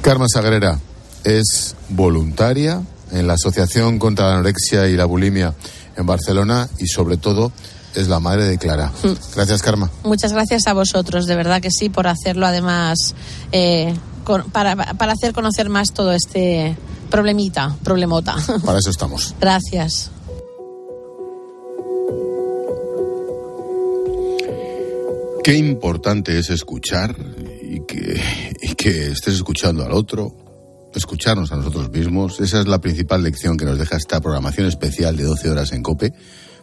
Karma 0.00 0.24
Sagrera 0.32 0.80
es 1.24 1.76
voluntaria 1.90 2.80
en 3.10 3.26
la 3.26 3.32
Asociación 3.34 3.98
contra 3.98 4.26
la 4.26 4.34
Anorexia 4.34 4.86
y 4.88 4.94
la 4.94 5.06
Bulimia 5.06 5.54
en 5.98 6.06
Barcelona 6.06 6.68
y 6.78 6.86
sobre 6.86 7.16
todo 7.18 7.52
es 7.94 8.08
la 8.08 8.20
madre 8.20 8.44
de 8.46 8.56
Clara. 8.58 8.92
Mm. 9.02 9.12
Gracias, 9.34 9.60
Karma. 9.62 9.90
Muchas 10.04 10.32
gracias 10.32 10.66
a 10.66 10.72
vosotros, 10.72 11.26
de 11.26 11.36
verdad 11.36 11.60
que 11.60 11.70
sí, 11.70 11.88
por 11.88 12.06
hacerlo 12.06 12.46
además, 12.46 13.14
eh, 13.52 13.94
con- 14.24 14.50
para, 14.50 14.76
para 14.94 15.12
hacer 15.12 15.32
conocer 15.32 15.68
más 15.68 15.88
todo 15.92 16.12
este 16.12 16.76
problemita, 17.10 17.74
problemota. 17.82 18.36
Para 18.64 18.78
eso 18.78 18.90
estamos. 18.90 19.34
Gracias. 19.40 20.10
Qué 25.42 25.56
importante 25.56 26.38
es 26.38 26.50
escuchar 26.50 27.16
y 27.62 27.80
que, 27.86 28.20
y 28.60 28.74
que 28.74 29.12
estés 29.12 29.34
escuchando 29.34 29.84
al 29.84 29.92
otro, 29.92 30.34
escucharnos 30.94 31.52
a 31.52 31.56
nosotros 31.56 31.90
mismos. 31.90 32.40
Esa 32.40 32.60
es 32.60 32.66
la 32.68 32.80
principal 32.80 33.22
lección 33.22 33.56
que 33.56 33.64
nos 33.64 33.78
deja 33.78 33.96
esta 33.96 34.20
programación 34.20 34.66
especial 34.66 35.16
de 35.16 35.24
12 35.24 35.50
horas 35.50 35.72
en 35.72 35.82
COPE, 35.82 36.12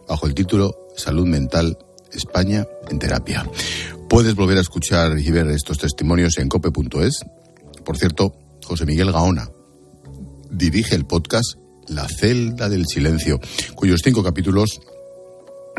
bajo 0.08 0.26
el 0.26 0.34
título 0.34 0.88
Salud 0.96 1.26
Mental 1.26 1.78
España 2.12 2.66
en 2.88 2.98
Terapia. 2.98 3.48
Puedes 4.08 4.34
volver 4.34 4.58
a 4.58 4.60
escuchar 4.60 5.18
y 5.18 5.30
ver 5.30 5.48
estos 5.50 5.78
testimonios 5.78 6.38
en 6.38 6.48
cope.es. 6.48 7.24
Por 7.84 7.98
cierto, 7.98 8.32
José 8.64 8.86
Miguel 8.86 9.12
Gaona 9.12 9.50
dirige 10.50 10.94
el 10.94 11.06
podcast 11.06 11.54
La 11.88 12.08
celda 12.08 12.68
del 12.68 12.86
silencio, 12.86 13.40
cuyos 13.74 14.00
cinco 14.04 14.22
capítulos 14.22 14.80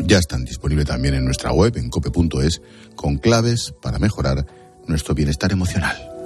ya 0.04 0.18
están 0.18 0.44
disponibles 0.44 0.86
también 0.86 1.14
en 1.14 1.24
nuestra 1.24 1.52
web, 1.52 1.76
en 1.76 1.90
cope.es, 1.90 2.60
con 2.94 3.18
claves 3.18 3.74
para 3.82 3.98
mejorar 3.98 4.46
nuestro 4.86 5.14
bienestar 5.14 5.52
emocional. 5.52 6.17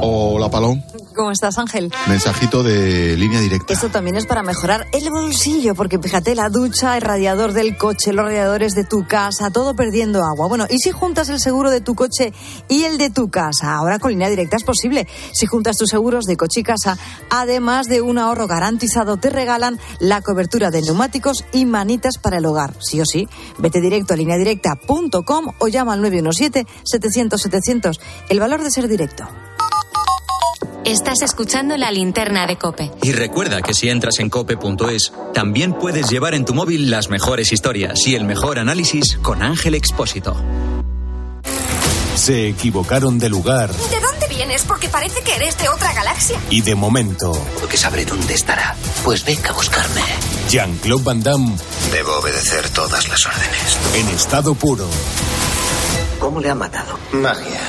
Hola, 0.00 0.50
Palón. 0.50 0.84
¿Cómo 1.14 1.30
estás, 1.30 1.56
Ángel? 1.58 1.90
Mensajito 2.08 2.62
de 2.62 3.16
línea 3.16 3.40
directa. 3.40 3.72
Esto 3.72 3.88
también 3.88 4.16
es 4.16 4.26
para 4.26 4.42
mejorar 4.42 4.86
el 4.92 5.08
bolsillo, 5.10 5.74
porque 5.74 5.98
fíjate, 5.98 6.34
la 6.34 6.50
ducha, 6.50 6.96
el 6.96 7.02
radiador 7.02 7.54
del 7.54 7.78
coche, 7.78 8.12
los 8.12 8.26
radiadores 8.26 8.74
de 8.74 8.84
tu 8.84 9.06
casa, 9.06 9.50
todo 9.50 9.74
perdiendo 9.74 10.22
agua. 10.22 10.46
Bueno, 10.46 10.66
¿y 10.68 10.76
si 10.78 10.90
juntas 10.90 11.30
el 11.30 11.40
seguro 11.40 11.70
de 11.70 11.80
tu 11.80 11.94
coche 11.94 12.34
y 12.68 12.84
el 12.84 12.98
de 12.98 13.08
tu 13.08 13.30
casa? 13.30 13.76
Ahora 13.76 13.98
con 13.98 14.10
línea 14.10 14.28
directa 14.28 14.56
es 14.56 14.64
posible. 14.64 15.08
Si 15.32 15.46
juntas 15.46 15.78
tus 15.78 15.88
seguros 15.88 16.26
de 16.26 16.36
coche 16.36 16.60
y 16.60 16.64
casa, 16.64 16.98
además 17.30 17.86
de 17.86 18.02
un 18.02 18.18
ahorro 18.18 18.46
garantizado, 18.46 19.16
te 19.16 19.30
regalan 19.30 19.80
la 20.00 20.20
cobertura 20.20 20.70
de 20.70 20.82
neumáticos 20.82 21.44
y 21.52 21.64
manitas 21.64 22.18
para 22.18 22.36
el 22.36 22.44
hogar. 22.44 22.74
Sí 22.80 23.00
o 23.00 23.06
sí, 23.06 23.26
vete 23.58 23.80
directo 23.80 24.12
a 24.12 24.18
lineadirecta.com 24.18 25.46
o 25.58 25.68
llama 25.68 25.94
al 25.94 26.02
917-700-700. 26.02 27.98
El 28.28 28.38
valor 28.38 28.62
de 28.62 28.70
ser 28.70 28.86
directo. 28.86 29.26
Estás 30.86 31.22
escuchando 31.22 31.76
la 31.76 31.90
linterna 31.90 32.46
de 32.46 32.56
Cope. 32.56 32.92
Y 33.02 33.10
recuerda 33.12 33.60
que 33.60 33.74
si 33.74 33.88
entras 33.88 34.20
en 34.20 34.30
cope.es, 34.30 35.12
también 35.34 35.72
puedes 35.72 36.08
llevar 36.08 36.34
en 36.34 36.44
tu 36.44 36.54
móvil 36.54 36.90
las 36.90 37.08
mejores 37.10 37.52
historias 37.52 38.06
y 38.06 38.14
el 38.14 38.24
mejor 38.24 38.58
análisis 38.60 39.18
con 39.20 39.42
Ángel 39.42 39.74
Expósito. 39.74 40.36
Se 42.14 42.48
equivocaron 42.48 43.18
de 43.18 43.28
lugar 43.28 43.70
¿De 43.72 44.00
dónde 44.00 44.26
vienes? 44.28 44.62
Porque 44.62 44.88
parece 44.88 45.20
que 45.22 45.34
eres 45.34 45.58
de 45.58 45.68
otra 45.68 45.92
galaxia. 45.92 46.38
y 46.50 46.62
de 46.62 46.74
momento. 46.76 47.32
Porque 47.60 47.76
sabré 47.76 48.04
dónde 48.04 48.34
estará. 48.34 48.76
Pues 49.04 49.24
venga 49.24 49.50
a 49.50 49.54
buscarme. 49.54 50.00
Jean-Claude 50.48 51.02
Van 51.02 51.22
Damme 51.22 51.56
Debo 51.92 52.16
obedecer 52.20 52.68
todas 52.70 53.08
las 53.08 53.26
órdenes. 53.26 53.76
en 53.94 54.08
estado 54.14 54.54
puro. 54.54 54.88
¿Cómo 56.20 56.40
le 56.40 56.48
ha 56.48 56.54
matado? 56.54 56.96
Magia. 57.12 57.60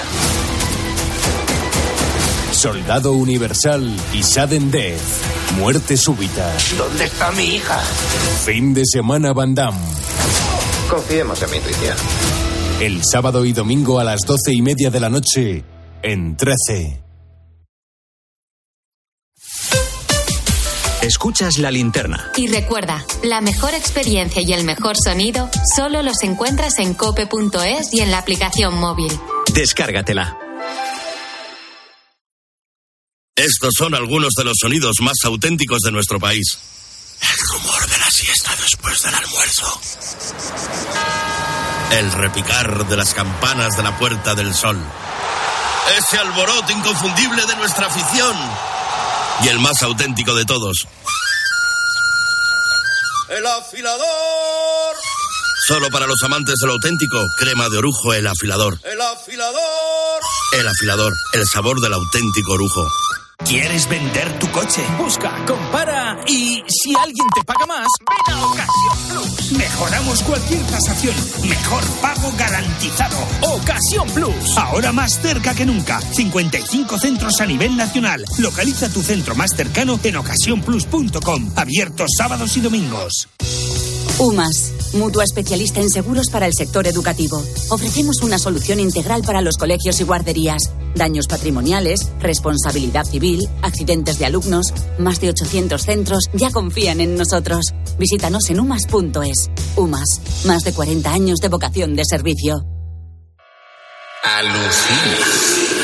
Soldado 2.57 3.11
Universal 3.11 3.95
y 4.15 4.23
Sudden 4.23 4.71
Death. 4.71 4.99
Muerte 5.59 5.95
súbita. 5.95 6.51
¿Dónde 6.75 7.05
está 7.05 7.31
mi 7.33 7.43
hija? 7.43 7.77
Fin 8.45 8.73
de 8.73 8.81
semana 8.83 9.31
Van 9.31 9.53
Damme. 9.53 9.77
Confiemos 10.89 11.39
en 11.43 11.51
mi 11.51 11.57
intuición. 11.57 11.95
El 12.79 13.03
sábado 13.03 13.45
y 13.45 13.53
domingo 13.53 13.99
a 13.99 14.03
las 14.03 14.21
doce 14.21 14.53
y 14.53 14.63
media 14.63 14.89
de 14.89 14.99
la 14.99 15.07
noche 15.07 15.63
en 16.01 16.35
13. 16.35 17.03
Escuchas 21.03 21.59
la 21.59 21.69
linterna. 21.69 22.31
Y 22.37 22.47
recuerda, 22.47 23.05
la 23.21 23.39
mejor 23.39 23.75
experiencia 23.75 24.41
y 24.41 24.51
el 24.53 24.63
mejor 24.63 24.95
sonido 24.97 25.47
solo 25.75 26.01
los 26.01 26.23
encuentras 26.23 26.79
en 26.79 26.95
cope.es 26.95 27.93
y 27.93 27.99
en 28.01 28.09
la 28.09 28.17
aplicación 28.17 28.79
móvil. 28.79 29.11
Descárgatela. 29.53 30.46
Estos 33.37 33.69
son 33.77 33.93
algunos 33.93 34.33
de 34.35 34.43
los 34.43 34.55
sonidos 34.59 34.95
más 35.01 35.13
auténticos 35.23 35.81
de 35.81 35.91
nuestro 35.91 36.19
país. 36.19 36.57
El 37.21 37.37
rumor 37.49 37.87
de 37.87 37.97
la 37.99 38.09
siesta 38.09 38.51
después 38.59 39.03
del 39.03 39.13
almuerzo. 39.13 39.81
El 41.91 42.11
repicar 42.13 42.87
de 42.87 42.97
las 42.97 43.13
campanas 43.13 43.77
de 43.77 43.83
la 43.83 43.95
Puerta 43.99 44.33
del 44.33 44.55
Sol. 44.55 44.79
Ese 45.99 46.17
alboroto 46.17 46.71
inconfundible 46.71 47.45
de 47.45 47.55
nuestra 47.57 47.85
afición. 47.85 48.35
Y 49.43 49.49
el 49.49 49.59
más 49.59 49.83
auténtico 49.83 50.33
de 50.33 50.43
todos. 50.43 50.87
El 53.29 53.45
afilador. 53.45 54.95
Solo 55.67 55.91
para 55.91 56.07
los 56.07 56.23
amantes 56.23 56.55
del 56.59 56.71
auténtico, 56.71 57.19
crema 57.37 57.69
de 57.69 57.77
orujo, 57.77 58.15
el 58.15 58.25
afilador. 58.25 58.79
El 58.83 58.99
afilador. 58.99 60.21
El 60.53 60.67
afilador, 60.67 61.13
el 61.33 61.45
sabor 61.45 61.79
del 61.81 61.93
auténtico 61.93 62.53
orujo. 62.53 62.89
¿Quieres 63.45 63.87
vender 63.87 64.39
tu 64.39 64.49
coche? 64.51 64.81
Busca, 64.97 65.31
compara 65.45 66.19
y 66.27 66.61
si 66.67 66.93
alguien 66.95 67.27
te 67.33 67.43
paga 67.45 67.65
más, 67.65 67.87
ven 67.99 68.35
a 68.35 68.45
Ocasión 68.45 68.97
Plus. 69.09 69.51
Mejoramos 69.53 70.23
cualquier 70.23 70.61
tasación. 70.63 71.15
Mejor 71.47 71.83
pago 72.01 72.33
garantizado. 72.37 73.17
Ocasión 73.41 74.09
Plus. 74.09 74.57
Ahora 74.57 74.91
más 74.91 75.21
cerca 75.21 75.53
que 75.53 75.65
nunca. 75.65 76.01
55 76.01 76.97
centros 76.97 77.39
a 77.39 77.45
nivel 77.45 77.77
nacional. 77.77 78.25
Localiza 78.39 78.89
tu 78.89 79.01
centro 79.01 79.35
más 79.35 79.51
cercano 79.55 79.99
en 80.03 80.17
ocasiónplus.com. 80.17 81.51
Abiertos 81.55 82.09
sábados 82.17 82.57
y 82.57 82.61
domingos. 82.61 83.29
UMAS, 84.19 84.93
mutua 84.93 85.23
especialista 85.23 85.79
en 85.79 85.91
seguros 85.91 86.29
para 86.31 86.47
el 86.47 86.53
sector 86.53 86.87
educativo. 86.87 87.37
Ofrecemos 87.69 88.23
una 88.23 88.39
solución 88.39 88.79
integral 88.79 89.21
para 89.21 89.41
los 89.41 89.57
colegios 89.57 89.99
y 90.01 90.05
guarderías. 90.05 90.71
Daños 90.95 91.27
patrimoniales, 91.27 91.99
responsabilidad 92.19 93.05
civil, 93.05 93.47
accidentes 93.61 94.17
de 94.17 94.25
alumnos. 94.25 94.73
Más 94.97 95.21
de 95.21 95.29
800 95.29 95.83
centros 95.83 96.23
ya 96.33 96.49
confían 96.49 96.99
en 96.99 97.15
nosotros. 97.15 97.73
Visítanos 97.99 98.49
en 98.49 98.59
umas.es. 98.59 99.51
UMAS, 99.75 100.45
más 100.45 100.63
de 100.63 100.73
40 100.73 101.11
años 101.11 101.39
de 101.39 101.49
vocación 101.49 101.95
de 101.95 102.03
servicio. 102.03 102.65
Alucina. 104.23 105.76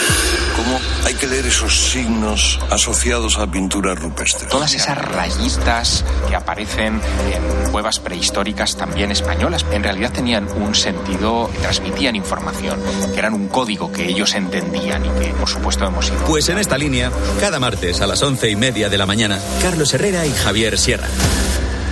¿Cómo 1.24 1.32
hay 1.32 1.38
que 1.38 1.42
leer 1.42 1.54
esos 1.54 1.80
signos 1.92 2.60
asociados 2.70 3.38
a 3.38 3.50
pintura 3.50 3.96
rupestre? 3.96 4.50
Todas 4.50 4.74
esas 4.74 4.98
rayitas 4.98 6.04
que 6.28 6.36
aparecen 6.36 7.00
en 7.32 7.72
cuevas 7.72 8.02
prehistóricas 8.02 8.76
también 8.76 9.10
españolas, 9.10 9.66
en 9.72 9.84
realidad 9.84 10.12
tenían 10.12 10.50
un 10.52 10.76
sentido, 10.76 11.50
transmitían 11.62 12.18
información, 12.18 12.78
que 13.14 13.20
eran 13.20 13.36
un 13.36 13.48
código 13.48 13.90
que 13.90 14.10
ellos 14.10 14.34
entendían 14.34 15.06
y 15.06 15.10
que, 15.22 15.28
por 15.28 15.48
supuesto, 15.48 15.86
hemos 15.86 16.10
ido. 16.10 16.26
Pues 16.26 16.50
en 16.50 16.58
esta 16.58 16.78
línea, 16.78 17.10
cada 17.40 17.58
martes 17.58 18.02
a 18.02 18.08
las 18.08 18.22
once 18.22 18.50
y 18.50 18.58
media 18.58 18.90
de 18.90 18.98
la 18.98 19.06
mañana, 19.06 19.40
Carlos 19.62 19.94
Herrera 19.94 20.26
y 20.26 20.34
Javier 20.34 20.78
Sierra. 20.78 21.08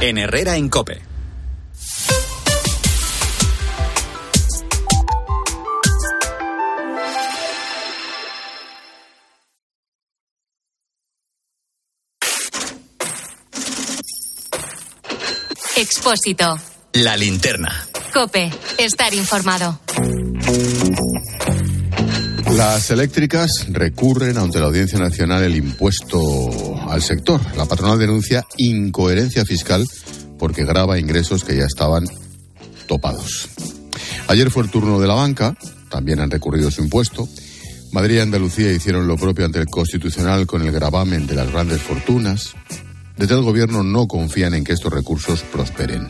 En 0.02 0.18
Herrera 0.18 0.58
en 0.58 0.68
Cope. 0.68 1.11
Expósito. 16.02 16.58
La 16.94 17.16
linterna. 17.16 17.88
Cope. 18.12 18.50
Estar 18.80 19.14
informado. 19.14 19.80
Las 22.56 22.90
eléctricas 22.90 23.68
recurren 23.70 24.40
ante 24.40 24.60
la 24.60 24.66
Audiencia 24.66 24.98
Nacional 24.98 25.44
el 25.44 25.56
impuesto 25.56 26.20
al 26.90 27.04
sector. 27.04 27.40
La 27.56 27.68
patronal 27.68 28.00
denuncia 28.00 28.44
incoherencia 28.58 29.46
fiscal 29.46 29.88
porque 30.40 30.66
graba 30.66 30.98
ingresos 30.98 31.44
que 31.44 31.56
ya 31.56 31.66
estaban 31.66 32.06
topados. 32.88 33.50
Ayer 34.28 34.50
fue 34.50 34.64
el 34.64 34.72
turno 34.72 35.00
de 35.00 35.06
la 35.08 35.14
banca, 35.14 35.56
también 35.92 36.20
han 36.20 36.32
recurrido 36.32 36.72
su 36.72 36.82
impuesto. 36.82 37.30
Madrid 37.92 38.16
y 38.16 38.20
Andalucía 38.22 38.72
hicieron 38.72 39.08
lo 39.08 39.18
propio 39.18 39.46
ante 39.46 39.60
el 39.60 39.68
Constitucional 39.68 40.48
con 40.48 40.64
el 40.64 40.72
gravamen 40.72 41.28
de 41.28 41.36
las 41.36 41.52
grandes 41.52 41.80
fortunas. 41.80 42.56
Desde 43.18 43.36
el 43.36 43.44
Gobierno 43.44 43.84
no 43.84 44.08
confían 44.08 44.54
en 44.54 44.64
que 44.64 44.74
estos 44.74 44.92
recursos 44.92 45.42
prosperen. 45.44 46.10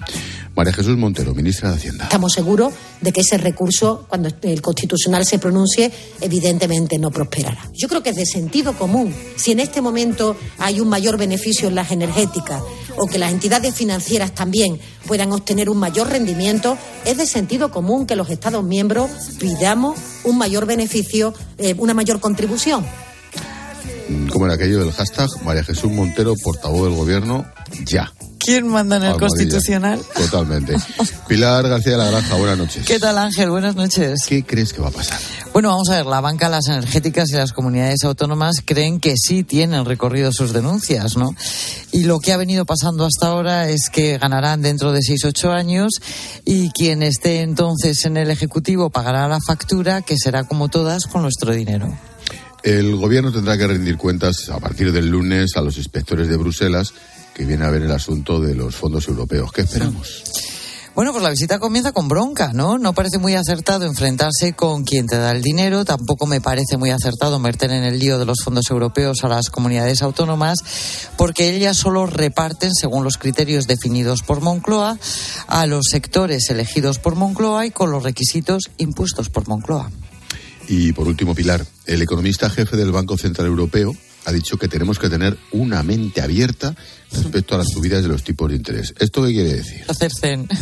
María 0.55 0.73
Jesús 0.73 0.97
Montero, 0.97 1.33
ministra 1.33 1.69
de 1.69 1.77
Hacienda. 1.77 2.03
Estamos 2.05 2.33
seguros 2.33 2.73
de 2.99 3.13
que 3.13 3.21
ese 3.21 3.37
recurso, 3.37 4.05
cuando 4.07 4.29
el 4.41 4.61
Constitucional 4.61 5.25
se 5.25 5.39
pronuncie, 5.39 5.91
evidentemente 6.19 6.99
no 6.99 7.09
prosperará. 7.09 7.69
Yo 7.73 7.87
creo 7.87 8.03
que 8.03 8.09
es 8.09 8.17
de 8.17 8.25
sentido 8.25 8.73
común. 8.73 9.13
Si 9.37 9.51
en 9.51 9.61
este 9.61 9.81
momento 9.81 10.35
hay 10.57 10.81
un 10.81 10.89
mayor 10.89 11.17
beneficio 11.17 11.69
en 11.69 11.75
las 11.75 11.91
energéticas 11.91 12.61
o 12.97 13.07
que 13.07 13.17
las 13.17 13.31
entidades 13.31 13.73
financieras 13.73 14.35
también 14.35 14.77
puedan 15.07 15.31
obtener 15.31 15.69
un 15.69 15.77
mayor 15.77 16.09
rendimiento, 16.09 16.77
es 17.05 17.17
de 17.17 17.25
sentido 17.25 17.71
común 17.71 18.05
que 18.05 18.17
los 18.17 18.29
Estados 18.29 18.63
miembros 18.63 19.09
pidamos 19.39 19.97
un 20.25 20.37
mayor 20.37 20.65
beneficio, 20.65 21.33
eh, 21.57 21.75
una 21.77 21.93
mayor 21.93 22.19
contribución. 22.19 22.85
¿Cómo 24.31 24.45
era 24.45 24.55
aquello 24.55 24.79
del 24.79 24.91
hashtag? 24.91 25.29
María 25.43 25.63
Jesús 25.63 25.91
Montero, 25.91 26.35
portavoz 26.35 26.87
del 26.87 26.95
Gobierno, 26.95 27.45
ya. 27.85 28.11
¿Quién 28.43 28.67
manda 28.67 28.97
en 28.97 29.03
el. 29.03 29.17
Constitucional? 29.17 29.99
Totalmente. 30.15 30.75
Pilar 31.27 31.67
García 31.67 31.91
de 31.91 31.97
la 31.99 32.05
Granja, 32.09 32.35
buenas 32.35 32.57
noches. 32.57 32.85
¿Qué 32.85 32.97
tal, 32.97 33.17
Ángel? 33.17 33.51
Buenas 33.51 33.75
noches. 33.75 34.25
¿Qué 34.27 34.43
crees 34.43 34.73
que 34.73 34.81
va 34.81 34.87
a 34.87 34.91
pasar? 34.91 35.19
Bueno, 35.53 35.69
vamos 35.69 35.89
a 35.89 35.97
ver, 35.97 36.05
la 36.05 36.21
banca, 36.21 36.49
las 36.49 36.67
energéticas 36.67 37.29
y 37.29 37.33
las 37.33 37.53
comunidades 37.53 38.03
autónomas 38.03 38.55
creen 38.65 38.99
que 38.99 39.15
sí 39.15 39.43
tienen 39.43 39.85
recorrido 39.85 40.31
sus 40.31 40.53
denuncias, 40.53 41.17
¿no? 41.17 41.35
Y 41.91 42.05
lo 42.05 42.19
que 42.19 42.33
ha 42.33 42.37
venido 42.37 42.65
pasando 42.65 43.05
hasta 43.05 43.27
ahora 43.27 43.69
es 43.69 43.89
que 43.91 44.17
ganarán 44.17 44.61
dentro 44.61 44.91
de 44.91 45.01
6-8 45.01 45.51
años 45.51 45.91
y 46.45 46.71
quien 46.71 47.03
esté 47.03 47.41
entonces 47.41 48.05
en 48.05 48.17
el 48.17 48.31
Ejecutivo 48.31 48.89
pagará 48.89 49.27
la 49.27 49.39
factura, 49.45 50.01
que 50.01 50.17
será 50.17 50.45
como 50.45 50.69
todas 50.69 51.05
con 51.05 51.21
nuestro 51.21 51.51
dinero. 51.51 51.93
El 52.63 52.95
gobierno 52.95 53.31
tendrá 53.31 53.57
que 53.57 53.67
rendir 53.67 53.97
cuentas 53.97 54.49
a 54.49 54.59
partir 54.59 54.91
del 54.91 55.07
lunes 55.07 55.51
a 55.55 55.61
los 55.61 55.77
inspectores 55.77 56.27
de 56.27 56.37
Bruselas 56.37 56.93
que 57.33 57.45
viene 57.45 57.65
a 57.65 57.71
ver 57.71 57.81
el 57.81 57.91
asunto 57.91 58.39
de 58.39 58.53
los 58.53 58.75
fondos 58.75 59.07
europeos. 59.07 59.51
¿Qué 59.51 59.61
esperamos? 59.61 60.23
Bueno, 60.93 61.13
pues 61.13 61.23
la 61.23 61.29
visita 61.29 61.57
comienza 61.57 61.93
con 61.93 62.09
bronca, 62.09 62.51
¿no? 62.53 62.77
No 62.77 62.91
parece 62.91 63.17
muy 63.17 63.33
acertado 63.33 63.85
enfrentarse 63.85 64.51
con 64.51 64.83
quien 64.83 65.07
te 65.07 65.17
da 65.17 65.31
el 65.31 65.41
dinero, 65.41 65.85
tampoco 65.85 66.25
me 66.25 66.41
parece 66.41 66.75
muy 66.75 66.89
acertado 66.89 67.39
meter 67.39 67.71
en 67.71 67.83
el 67.83 67.97
lío 67.97 68.19
de 68.19 68.25
los 68.25 68.39
fondos 68.43 68.69
europeos 68.69 69.23
a 69.23 69.29
las 69.29 69.49
comunidades 69.49 70.01
autónomas, 70.01 70.59
porque 71.17 71.55
ellas 71.55 71.77
solo 71.77 72.07
reparten, 72.07 72.73
según 72.73 73.05
los 73.05 73.17
criterios 73.17 73.67
definidos 73.67 74.21
por 74.21 74.41
Moncloa, 74.41 74.97
a 75.47 75.65
los 75.65 75.85
sectores 75.89 76.49
elegidos 76.49 76.99
por 76.99 77.15
Moncloa 77.15 77.65
y 77.65 77.71
con 77.71 77.89
los 77.89 78.03
requisitos 78.03 78.63
impuestos 78.77 79.29
por 79.29 79.47
Moncloa. 79.47 79.89
Y 80.73 80.93
por 80.93 81.05
último, 81.05 81.35
Pilar, 81.35 81.65
el 81.85 82.01
economista 82.01 82.49
jefe 82.49 82.77
del 82.77 82.93
Banco 82.93 83.17
Central 83.17 83.47
Europeo 83.47 83.93
ha 84.23 84.31
dicho 84.31 84.55
que 84.55 84.69
tenemos 84.69 84.99
que 84.99 85.09
tener 85.09 85.37
una 85.51 85.83
mente 85.83 86.21
abierta 86.21 86.77
respecto 87.11 87.55
a 87.55 87.59
las 87.59 87.69
subidas 87.69 88.03
de 88.03 88.09
los 88.09 88.23
tipos 88.23 88.49
de 88.49 88.55
interés. 88.55 88.93
¿Esto 88.99 89.23
qué 89.23 89.33
quiere 89.33 89.53
decir? 89.53 89.83
Hacer 89.87 90.11
zen. 90.11 90.47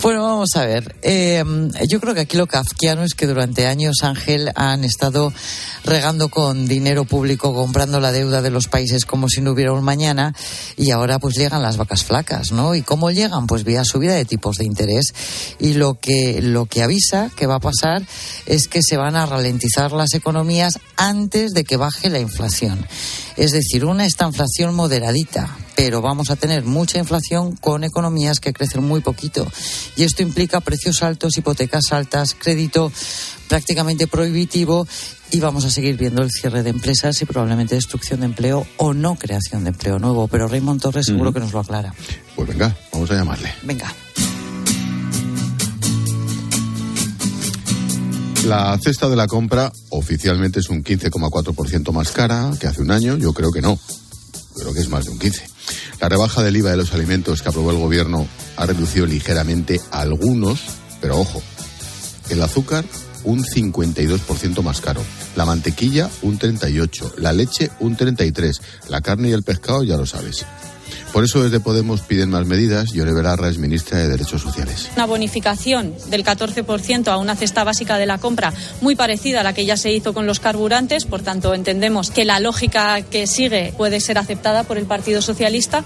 Bueno, 0.00 0.22
vamos 0.22 0.50
a 0.54 0.64
ver. 0.64 0.94
Eh, 1.02 1.42
yo 1.88 2.00
creo 2.00 2.14
que 2.14 2.20
aquí 2.20 2.36
lo 2.36 2.46
kafkiano 2.46 3.02
es 3.02 3.14
que 3.14 3.26
durante 3.26 3.66
años, 3.66 3.96
Ángel, 4.04 4.52
han 4.54 4.84
estado 4.84 5.32
regando 5.84 6.28
con 6.28 6.68
dinero 6.68 7.04
público, 7.04 7.52
comprando 7.52 7.98
la 7.98 8.12
deuda 8.12 8.40
de 8.40 8.50
los 8.50 8.68
países 8.68 9.04
como 9.04 9.28
si 9.28 9.40
no 9.40 9.50
hubiera 9.50 9.72
un 9.72 9.82
mañana, 9.82 10.34
y 10.76 10.92
ahora 10.92 11.18
pues 11.18 11.34
llegan 11.36 11.62
las 11.62 11.78
vacas 11.78 12.04
flacas, 12.04 12.52
¿no? 12.52 12.76
¿Y 12.76 12.82
cómo 12.82 13.10
llegan? 13.10 13.48
Pues 13.48 13.64
vía 13.64 13.84
subida 13.84 14.14
de 14.14 14.24
tipos 14.24 14.58
de 14.58 14.66
interés. 14.66 15.12
Y 15.58 15.72
lo 15.72 15.98
que, 15.98 16.42
lo 16.42 16.66
que 16.66 16.84
avisa 16.84 17.32
que 17.34 17.46
va 17.46 17.56
a 17.56 17.60
pasar 17.60 18.06
es 18.46 18.68
que 18.68 18.82
se 18.82 18.96
van 18.96 19.16
a 19.16 19.26
ralentizar 19.26 19.90
las 19.90 20.14
economías 20.14 20.78
antes 20.96 21.54
de 21.54 21.64
que 21.64 21.76
baje 21.76 22.08
la 22.08 22.20
inflación. 22.20 22.86
Es 23.38 23.52
decir, 23.52 23.84
una 23.84 24.04
inflación 24.04 24.74
moderadita, 24.74 25.56
pero 25.76 26.02
vamos 26.02 26.28
a 26.30 26.36
tener 26.36 26.64
mucha 26.64 26.98
inflación 26.98 27.54
con 27.54 27.84
economías 27.84 28.40
que 28.40 28.52
crecen 28.52 28.82
muy 28.82 29.00
poquito. 29.00 29.46
Y 29.96 30.02
esto 30.02 30.24
implica 30.24 30.60
precios 30.60 31.04
altos, 31.04 31.38
hipotecas 31.38 31.92
altas, 31.92 32.34
crédito 32.34 32.90
prácticamente 33.48 34.08
prohibitivo 34.08 34.88
y 35.30 35.38
vamos 35.38 35.64
a 35.64 35.70
seguir 35.70 35.96
viendo 35.96 36.20
el 36.22 36.30
cierre 36.32 36.64
de 36.64 36.70
empresas 36.70 37.22
y 37.22 37.26
probablemente 37.26 37.76
destrucción 37.76 38.20
de 38.20 38.26
empleo 38.26 38.66
o 38.76 38.92
no 38.92 39.14
creación 39.14 39.62
de 39.62 39.70
empleo 39.70 40.00
nuevo. 40.00 40.26
Pero 40.26 40.48
Raymond 40.48 40.82
Torres 40.82 41.06
seguro 41.06 41.32
que 41.32 41.38
nos 41.38 41.52
lo 41.52 41.60
aclara. 41.60 41.94
Pues 42.34 42.48
venga, 42.48 42.76
vamos 42.92 43.08
a 43.12 43.14
llamarle. 43.14 43.52
Venga. 43.62 43.94
La 48.44 48.78
cesta 48.78 49.08
de 49.08 49.16
la 49.16 49.26
compra 49.26 49.72
oficialmente 49.90 50.60
es 50.60 50.68
un 50.70 50.82
15,4% 50.84 51.92
más 51.92 52.12
cara 52.12 52.50
que 52.58 52.66
hace 52.66 52.80
un 52.80 52.90
año. 52.90 53.16
Yo 53.16 53.32
creo 53.32 53.50
que 53.50 53.60
no. 53.60 53.78
Creo 54.54 54.72
que 54.72 54.80
es 54.80 54.88
más 54.88 55.04
de 55.04 55.10
un 55.10 55.18
15. 55.18 55.48
La 56.00 56.08
rebaja 56.08 56.42
del 56.42 56.56
IVA 56.56 56.70
de 56.70 56.76
los 56.76 56.94
alimentos 56.94 57.42
que 57.42 57.48
aprobó 57.48 57.70
el 57.72 57.78
gobierno 57.78 58.26
ha 58.56 58.66
reducido 58.66 59.06
ligeramente 59.06 59.80
algunos, 59.90 60.60
pero 61.00 61.18
ojo, 61.18 61.42
el 62.30 62.42
azúcar 62.42 62.84
un 63.24 63.44
52% 63.44 64.62
más 64.62 64.80
caro, 64.80 65.02
la 65.36 65.44
mantequilla 65.44 66.08
un 66.22 66.38
38%, 66.38 67.16
la 67.16 67.32
leche 67.32 67.70
un 67.80 67.96
33%, 67.96 68.60
la 68.88 69.00
carne 69.00 69.30
y 69.30 69.32
el 69.32 69.42
pescado 69.42 69.82
ya 69.82 69.96
lo 69.96 70.06
sabes. 70.06 70.46
Por 71.12 71.24
eso 71.24 71.42
desde 71.42 71.60
Podemos 71.60 72.02
piden 72.02 72.30
más 72.30 72.46
medidas. 72.46 72.92
Yone 72.92 73.12
Belarra 73.12 73.48
es 73.48 73.58
ministra 73.58 73.98
de 73.98 74.08
Derechos 74.08 74.42
Sociales. 74.42 74.90
Una 74.94 75.06
bonificación 75.06 75.94
del 76.10 76.24
14% 76.24 77.08
a 77.08 77.16
una 77.16 77.34
cesta 77.34 77.64
básica 77.64 77.98
de 77.98 78.06
la 78.06 78.18
compra 78.18 78.52
muy 78.80 78.94
parecida 78.94 79.40
a 79.40 79.42
la 79.42 79.52
que 79.52 79.66
ya 79.66 79.76
se 79.76 79.92
hizo 79.92 80.14
con 80.14 80.26
los 80.26 80.40
carburantes. 80.40 81.04
Por 81.04 81.22
tanto, 81.22 81.54
entendemos 81.54 82.10
que 82.10 82.24
la 82.24 82.40
lógica 82.40 83.02
que 83.02 83.26
sigue 83.26 83.72
puede 83.76 84.00
ser 84.00 84.18
aceptada 84.18 84.64
por 84.64 84.78
el 84.78 84.86
Partido 84.86 85.22
Socialista. 85.22 85.84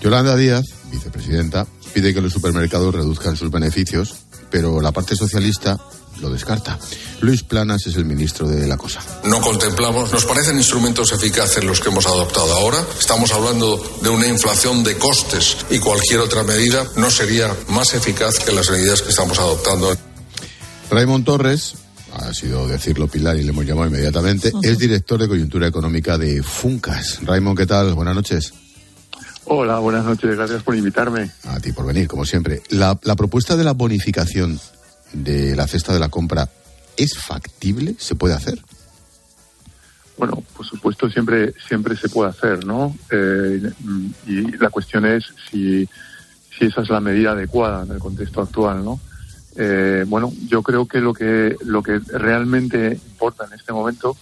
Yolanda 0.00 0.36
Díaz, 0.36 0.64
vicepresidenta, 0.90 1.66
pide 1.92 2.14
que 2.14 2.20
los 2.20 2.32
supermercados 2.32 2.94
reduzcan 2.94 3.36
sus 3.36 3.50
beneficios, 3.50 4.14
pero 4.50 4.80
la 4.80 4.92
parte 4.92 5.16
socialista 5.16 5.78
lo 6.20 6.30
descarta. 6.30 6.78
Luis 7.20 7.42
Planas 7.42 7.86
es 7.86 7.96
el 7.96 8.04
ministro 8.04 8.48
de 8.48 8.66
la 8.66 8.76
cosa. 8.76 9.00
No 9.24 9.40
contemplamos, 9.40 10.12
nos 10.12 10.24
parecen 10.24 10.56
instrumentos 10.56 11.12
eficaces 11.12 11.64
los 11.64 11.80
que 11.80 11.88
hemos 11.88 12.06
adoptado 12.06 12.52
ahora. 12.54 12.78
Estamos 12.98 13.32
hablando 13.32 13.82
de 14.02 14.08
una 14.08 14.26
inflación 14.26 14.82
de 14.84 14.96
costes 14.96 15.58
y 15.70 15.78
cualquier 15.78 16.20
otra 16.20 16.42
medida 16.42 16.86
no 16.96 17.10
sería 17.10 17.54
más 17.68 17.94
eficaz 17.94 18.38
que 18.38 18.52
las 18.52 18.70
medidas 18.70 19.02
que 19.02 19.10
estamos 19.10 19.38
adoptando. 19.38 19.96
Raymond 20.90 21.24
Torres, 21.24 21.74
ha 22.12 22.34
sido 22.34 22.66
decirlo 22.66 23.06
Pilar 23.06 23.36
y 23.36 23.44
le 23.44 23.50
hemos 23.50 23.64
llamado 23.64 23.88
inmediatamente, 23.88 24.52
es 24.62 24.78
director 24.78 25.20
de 25.20 25.28
coyuntura 25.28 25.66
económica 25.66 26.18
de 26.18 26.42
Funcas. 26.42 27.20
Raymond, 27.22 27.56
¿qué 27.56 27.66
tal? 27.66 27.94
Buenas 27.94 28.14
noches. 28.14 28.52
Hola, 29.52 29.78
buenas 29.78 30.04
noches, 30.04 30.36
gracias 30.36 30.62
por 30.62 30.76
invitarme. 30.76 31.30
A 31.44 31.58
ti 31.58 31.72
por 31.72 31.84
venir, 31.84 32.06
como 32.06 32.24
siempre. 32.24 32.62
La, 32.68 32.98
la 33.02 33.16
propuesta 33.16 33.56
de 33.56 33.64
la 33.64 33.72
bonificación 33.72 34.60
de 35.12 35.56
la 35.56 35.66
cesta 35.66 35.92
de 35.92 36.00
la 36.00 36.08
compra 36.08 36.48
es 36.96 37.16
factible? 37.18 37.94
¿Se 37.98 38.14
puede 38.14 38.34
hacer? 38.34 38.58
Bueno, 40.18 40.42
por 40.54 40.66
supuesto 40.66 41.08
siempre 41.08 41.54
siempre 41.66 41.96
se 41.96 42.10
puede 42.10 42.30
hacer, 42.30 42.66
¿no? 42.66 42.94
Eh, 43.10 43.72
y 44.26 44.56
la 44.58 44.68
cuestión 44.68 45.06
es 45.06 45.24
si, 45.50 45.88
si 46.56 46.66
esa 46.66 46.82
es 46.82 46.90
la 46.90 47.00
medida 47.00 47.32
adecuada 47.32 47.84
en 47.84 47.92
el 47.92 47.98
contexto 47.98 48.42
actual, 48.42 48.84
¿no? 48.84 49.00
Eh, 49.56 50.04
bueno, 50.06 50.30
yo 50.46 50.62
creo 50.62 50.86
que 50.86 51.00
lo 51.00 51.14
que 51.14 51.56
lo 51.64 51.82
que 51.82 51.98
realmente 51.98 53.00
importa 53.12 53.46
en 53.46 53.54
este 53.54 53.72
momento 53.72 54.14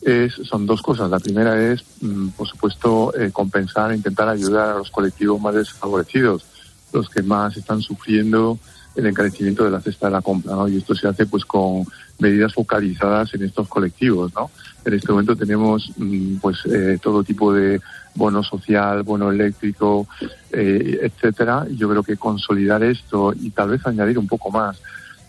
es 0.00 0.34
son 0.34 0.66
dos 0.66 0.82
cosas. 0.82 1.10
La 1.10 1.18
primera 1.18 1.60
es, 1.60 1.82
mm, 2.00 2.28
por 2.28 2.48
supuesto, 2.48 3.12
eh, 3.18 3.30
compensar, 3.32 3.92
intentar 3.92 4.28
ayudar 4.28 4.68
a 4.68 4.78
los 4.78 4.90
colectivos 4.90 5.40
más 5.40 5.54
desfavorecidos, 5.54 6.44
los 6.92 7.10
que 7.10 7.22
más 7.22 7.56
están 7.56 7.82
sufriendo 7.82 8.58
el 8.94 9.06
encarecimiento 9.06 9.64
de 9.64 9.70
la 9.70 9.80
cesta 9.80 10.06
de 10.06 10.12
la 10.12 10.22
compra, 10.22 10.54
¿no? 10.54 10.68
Y 10.68 10.78
esto 10.78 10.94
se 10.94 11.06
hace 11.06 11.26
pues 11.26 11.44
con 11.44 11.84
medidas 12.18 12.52
focalizadas 12.52 13.32
en 13.34 13.44
estos 13.44 13.68
colectivos, 13.68 14.32
¿no? 14.34 14.50
En 14.84 14.94
este 14.94 15.12
momento 15.12 15.36
tenemos 15.36 15.90
mm, 15.96 16.36
pues 16.36 16.58
eh, 16.66 16.98
todo 17.00 17.22
tipo 17.22 17.52
de 17.52 17.80
bono 18.14 18.42
social, 18.42 19.02
bono 19.02 19.30
eléctrico, 19.30 20.08
eh, 20.52 20.98
etcétera. 21.02 21.66
Yo 21.70 21.88
creo 21.88 22.02
que 22.02 22.16
consolidar 22.16 22.82
esto 22.82 23.32
y 23.32 23.50
tal 23.50 23.70
vez 23.70 23.86
añadir 23.86 24.18
un 24.18 24.26
poco 24.26 24.50
más 24.50 24.80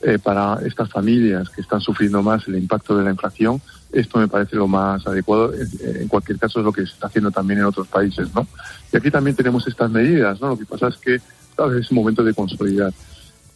eh, 0.01 0.18
para 0.18 0.59
estas 0.66 0.89
familias 0.89 1.49
que 1.49 1.62
están 1.62 1.80
sufriendo 1.80 2.24
más 2.24 2.47
el 2.47 2.55
impacto 2.55 2.97
de 2.97 3.03
la 3.03 3.12
inflación, 3.12 3.62
esto 3.91 4.18
me 4.18 4.28
parece 4.28 4.55
lo 4.55 4.68
más 4.68 5.05
adecuado. 5.05 5.53
En 5.53 6.07
cualquier 6.07 6.39
caso 6.39 6.59
es 6.59 6.66
lo 6.66 6.74
que 6.74 6.86
se 6.86 6.93
está 6.93 7.07
haciendo 7.07 7.30
también 7.30 7.59
en 7.59 7.66
otros 7.66 7.88
países, 7.88 8.34
¿no? 8.34 8.47
Y 8.91 8.97
aquí 8.97 9.12
también 9.12 9.36
tenemos 9.36 9.68
estas 9.68 9.91
medidas, 9.91 10.41
¿no? 10.41 10.49
Lo 10.49 10.57
que 10.57 10.66
pasa 10.66 10.88
es 10.88 10.97
que 10.97 11.22
tal 11.55 11.78
es 11.78 11.91
un 11.91 11.97
momento 11.97 12.24
de 12.24 12.34
consolidar. 12.34 12.91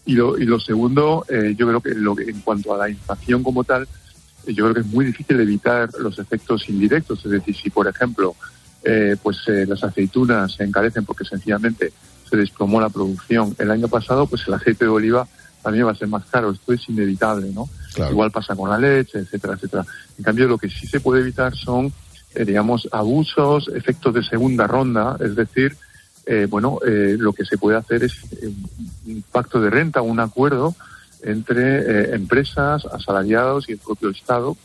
Y 0.05 0.13
lo, 0.13 0.37
y 0.37 0.45
lo 0.45 0.59
segundo, 0.59 1.25
eh, 1.29 1.55
yo 1.57 1.67
creo 1.67 1.81
que 1.81 1.95
lo, 1.95 2.17
en 2.19 2.39
cuanto 2.41 2.73
a 2.73 2.77
la 2.77 2.89
inflación 2.89 3.43
como 3.43 3.63
tal, 3.63 3.87
eh, 4.45 4.53
yo 4.53 4.65
creo 4.65 4.73
que 4.75 4.81
es 4.81 4.87
muy 4.87 5.05
difícil 5.05 5.39
evitar 5.39 5.89
los 5.99 6.19
efectos 6.19 6.69
indirectos. 6.69 7.25
Es 7.25 7.31
decir, 7.31 7.55
si 7.55 7.69
por 7.69 7.87
ejemplo, 7.87 8.35
eh, 8.83 9.15
pues 9.21 9.37
las 9.47 9.83
aceitunas 9.83 10.53
se 10.53 10.63
encarecen 10.63 11.05
porque 11.05 11.25
sencillamente 11.25 11.91
se 12.29 12.37
desplomó 12.37 12.79
la 12.79 12.89
producción 12.89 13.55
el 13.57 13.71
año 13.71 13.87
pasado, 13.87 14.27
pues 14.27 14.47
el 14.47 14.53
aceite 14.53 14.85
de 14.85 14.91
oliva 14.91 15.27
también 15.63 15.87
va 15.87 15.91
a 15.91 15.95
ser 15.95 16.07
más 16.07 16.25
caro. 16.25 16.51
Esto 16.51 16.73
es 16.73 16.87
inevitable, 16.87 17.51
¿no? 17.51 17.67
Igual 18.11 18.29
pasa 18.29 18.55
con 18.55 18.69
la 18.69 18.77
leche, 18.77 19.19
etcétera, 19.19 19.53
etcétera. 19.53 19.85
En 20.17 20.23
cambio, 20.23 20.47
lo 20.47 20.59
que 20.59 20.69
sí 20.69 20.85
se 20.85 20.99
puede 20.99 21.21
evitar 21.21 21.55
son, 21.55 21.91
digamos, 22.35 22.87
abusos, 22.91 23.71
efectos 23.73 24.13
de 24.13 24.23
segunda 24.23 24.67
ronda, 24.67 25.17
es 25.19 25.35
decir, 25.35 25.75
eh, 26.25 26.47
bueno, 26.49 26.79
eh, 26.85 27.15
lo 27.19 27.33
que 27.33 27.45
se 27.45 27.57
puede 27.57 27.77
hacer 27.77 28.03
es 28.03 28.13
un 29.05 29.23
pacto 29.31 29.61
de 29.61 29.69
renta, 29.69 30.01
un 30.01 30.19
acuerdo 30.19 30.75
entre 31.21 31.79
eh, 31.79 32.15
empresas, 32.15 32.85
asalariados 32.85 33.69
y 33.69 33.73
el 33.73 33.77
propio 33.79 34.09
Estado 34.09 34.57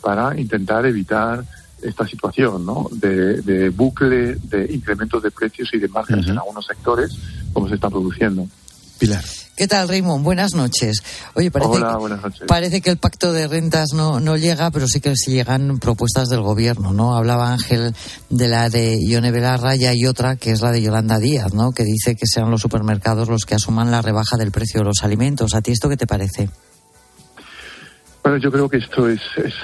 para 0.00 0.40
intentar 0.40 0.86
evitar 0.86 1.44
esta 1.82 2.06
situación 2.08 2.64
¿no? 2.64 2.88
de, 2.92 3.68
bucle 3.68 4.36
de 4.36 4.72
incrementos 4.72 5.22
de 5.22 5.30
precios 5.30 5.68
y 5.74 5.78
de 5.78 5.88
márgenes 5.88 6.28
en 6.28 6.38
algunos 6.38 6.64
sectores 6.64 7.14
como 7.52 7.68
se 7.68 7.74
está 7.74 7.90
produciendo. 7.90 8.48
Pilar. 8.98 9.22
¿Qué 9.56 9.66
tal, 9.66 9.88
Raymond? 9.88 10.22
Buenas 10.22 10.54
noches. 10.54 11.02
Oye, 11.32 11.50
parece, 11.50 11.70
Hola, 11.70 11.96
buenas 11.96 12.22
noches. 12.22 12.42
parece 12.46 12.82
que 12.82 12.90
el 12.90 12.98
pacto 12.98 13.32
de 13.32 13.48
rentas 13.48 13.94
no, 13.94 14.20
no 14.20 14.36
llega, 14.36 14.70
pero 14.70 14.86
sí 14.86 15.00
que 15.00 15.16
sí 15.16 15.30
llegan 15.30 15.78
propuestas 15.78 16.28
del 16.28 16.42
gobierno, 16.42 16.92
¿no? 16.92 17.16
Hablaba 17.16 17.52
Ángel 17.52 17.94
de 18.28 18.48
la 18.48 18.68
de 18.68 18.98
Ione 19.02 19.30
Belarra 19.30 19.74
y 19.74 19.86
hay 19.86 20.04
otra 20.04 20.36
que 20.36 20.50
es 20.50 20.60
la 20.60 20.72
de 20.72 20.82
Yolanda 20.82 21.18
Díaz, 21.18 21.54
¿no? 21.54 21.72
Que 21.72 21.84
dice 21.84 22.16
que 22.16 22.26
sean 22.26 22.50
los 22.50 22.60
supermercados 22.60 23.28
los 23.28 23.46
que 23.46 23.54
asuman 23.54 23.90
la 23.90 24.02
rebaja 24.02 24.36
del 24.36 24.50
precio 24.50 24.80
de 24.80 24.86
los 24.86 25.02
alimentos. 25.02 25.54
¿A 25.54 25.62
ti 25.62 25.72
esto 25.72 25.88
qué 25.88 25.96
te 25.96 26.06
parece? 26.06 26.50
Bueno, 28.26 28.38
yo 28.38 28.50
creo 28.50 28.68
que 28.68 28.78
esto 28.78 29.08
es, 29.08 29.20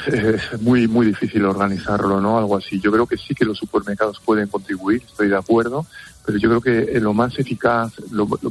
es, 0.07 0.61
muy 0.61 0.87
muy 0.87 1.07
difícil 1.07 1.45
organizarlo, 1.45 2.21
¿no? 2.21 2.39
Algo 2.39 2.57
así. 2.57 2.79
Yo 2.79 2.93
creo 2.93 3.09
que 3.09 3.17
sí 3.17 3.35
que 3.35 3.45
los 3.45 3.59
supermercados 3.59 4.21
pueden 4.25 4.47
contribuir, 4.47 5.03
estoy 5.05 5.27
de 5.27 5.37
acuerdo, 5.37 5.85
pero 6.25 6.39
yo 6.39 6.49
creo 6.49 6.61
que 6.61 7.01
lo 7.01 7.13
más 7.13 7.37
eficaz, 7.41 7.93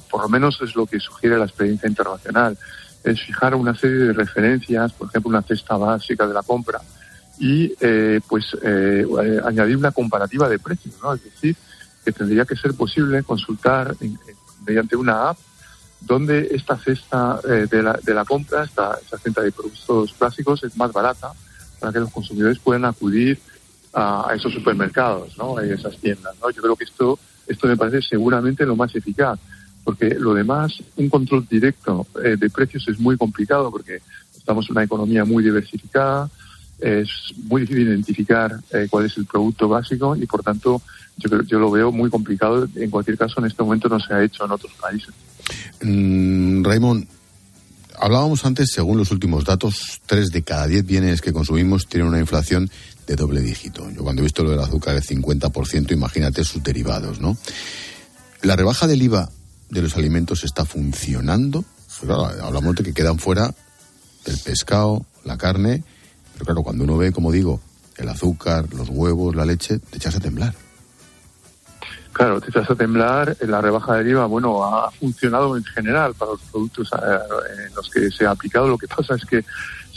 por 0.10 0.22
lo 0.22 0.28
menos 0.28 0.60
es 0.62 0.76
lo 0.76 0.86
que 0.86 1.00
sugiere 1.00 1.38
la 1.38 1.46
experiencia 1.46 1.88
internacional, 1.88 2.58
es 3.06 3.22
fijar 3.22 3.56
una 3.56 3.74
serie 3.74 4.00
de 4.00 4.12
referencias, 4.12 4.92
por 4.92 5.08
ejemplo, 5.08 5.30
una 5.30 5.44
cesta 5.44 5.78
básica 5.78 6.28
de 6.28 6.34
la 6.34 6.44
compra 6.44 6.82
y 7.40 7.74
eh, 7.80 8.20
pues 8.28 8.54
eh, 8.64 9.06
eh, 9.24 9.42
añadir 9.46 9.78
una 9.78 9.94
comparativa 9.94 10.50
de 10.50 10.60
precios, 10.60 10.94
¿no? 11.02 11.14
Es 11.14 11.24
decir, 11.24 11.56
que 12.04 12.12
tendría 12.12 12.44
que 12.44 12.58
ser 12.58 12.74
posible 12.74 13.24
consultar 13.24 13.96
mediante 14.66 14.98
una 14.98 15.30
app 15.30 15.38
donde 16.02 16.50
esta 16.52 16.78
cesta 16.78 17.40
de, 17.42 17.84
la, 17.84 18.00
de 18.04 18.14
la 18.14 18.26
compra, 18.26 18.64
esta, 18.64 18.98
esta 19.02 19.18
cesta 19.18 19.42
de 19.42 19.52
productos 19.52 20.12
plásticos 20.14 20.64
es 20.64 20.76
más 20.76 20.92
barata 20.92 21.32
para 21.80 21.94
que 21.94 22.00
los 22.00 22.12
consumidores 22.12 22.60
puedan 22.60 22.86
acudir 22.86 23.40
a, 23.94 24.32
esos 24.36 24.54
supermercados, 24.54 25.38
¿no? 25.38 25.58
A 25.58 25.66
esas 25.66 25.98
tiendas, 25.98 26.36
¿no? 26.42 26.50
Yo 26.50 26.62
creo 26.62 26.76
que 26.76 26.86
esto, 26.86 27.20
esto 27.48 27.68
me 27.68 27.78
parece 27.78 28.02
seguramente 28.02 28.66
lo 28.66 28.76
más 28.76 28.96
eficaz 28.96 29.40
porque 29.84 30.16
lo 30.16 30.34
demás, 30.34 30.74
un 30.96 31.10
control 31.10 31.48
directo 31.50 32.06
de 32.14 32.50
precios 32.50 32.88
es 32.88 33.00
muy 33.00 33.18
complicado 33.18 33.72
porque 33.72 34.02
estamos 34.38 34.68
en 34.68 34.74
una 34.74 34.84
economía 34.84 35.26
muy 35.26 35.44
diversificada, 35.44 36.30
es 36.82 37.10
muy 37.44 37.62
difícil 37.62 37.88
identificar 37.88 38.60
eh, 38.72 38.88
cuál 38.90 39.06
es 39.06 39.16
el 39.18 39.26
producto 39.26 39.70
básico 39.70 40.16
y 40.16 40.26
por 40.26 40.42
tanto 40.44 40.82
yo, 41.18 41.42
yo 41.44 41.60
lo 41.60 41.70
veo 41.70 41.92
muy 41.92 42.10
complicado. 42.10 42.68
En 42.76 42.90
cualquier 42.90 43.18
caso, 43.18 43.36
en 43.40 43.46
este 43.46 43.64
momento 43.64 43.88
no 43.88 44.00
se 44.00 44.14
ha 44.14 44.24
hecho 44.24 44.46
en 44.46 44.52
otros 44.52 44.74
países. 44.74 45.14
Mm, 45.82 46.64
Raymond, 46.64 47.08
hablábamos 48.00 48.44
antes, 48.46 48.72
según 48.74 48.98
los 48.98 49.12
últimos 49.12 49.46
datos, 49.46 50.02
tres 50.08 50.32
de 50.32 50.42
cada 50.42 50.68
diez 50.68 50.86
bienes 50.86 51.22
que 51.22 51.32
consumimos 51.32 51.88
tienen 51.88 52.10
una 52.10 52.20
inflación 52.20 52.70
de 53.06 53.16
doble 53.16 53.42
dígito. 53.42 53.90
Yo 53.92 54.04
cuando 54.04 54.22
he 54.22 54.24
visto 54.24 54.44
lo 54.44 54.52
del 54.52 54.60
azúcar 54.60 54.96
el 54.96 55.04
50%, 55.04 55.92
imagínate 55.92 56.44
sus 56.44 56.64
derivados, 56.64 57.20
¿no? 57.20 57.38
La 58.42 58.56
rebaja 58.56 58.88
del 58.88 59.04
IVA 59.04 59.30
de 59.70 59.82
los 59.82 59.96
alimentos 59.96 60.44
está 60.44 60.66
funcionando. 60.66 61.64
Pues 62.00 62.12
hablamos 62.42 62.76
de 62.76 62.84
que 62.84 62.94
quedan 62.94 63.20
fuera 63.20 63.54
el 64.26 64.38
pescado, 64.40 65.06
la 65.24 65.38
carne 65.38 65.84
pero 66.42 66.56
claro, 66.56 66.64
cuando 66.64 66.84
uno 66.86 66.98
ve, 66.98 67.12
como 67.12 67.32
digo, 67.32 67.60
el 67.98 68.10
azúcar, 68.10 68.66
los 68.74 68.90
huevos, 68.90 69.36
la 69.36 69.46
leche, 69.46 69.78
te 69.78 69.98
echas 69.98 70.16
a 70.16 70.20
temblar. 70.20 70.54
Claro, 72.14 72.42
te 72.42 72.50
echas 72.50 72.70
a 72.70 72.76
temblar. 72.76 73.38
La 73.42 73.62
rebaja 73.62 73.96
del 73.96 74.10
IVA, 74.10 74.26
bueno, 74.26 74.64
ha 74.64 74.90
funcionado 74.92 75.56
en 75.56 75.64
general 75.64 76.16
para 76.16 76.32
los 76.32 76.42
productos 76.42 76.90
eh, 76.94 77.68
en 77.68 77.76
los 77.76 77.90
que 77.90 78.10
se 78.10 78.26
ha 78.26 78.32
aplicado. 78.32 78.68
Lo 78.68 78.78
que 78.78 78.88
pasa 78.88 79.16
es 79.16 79.26
que 79.26 79.46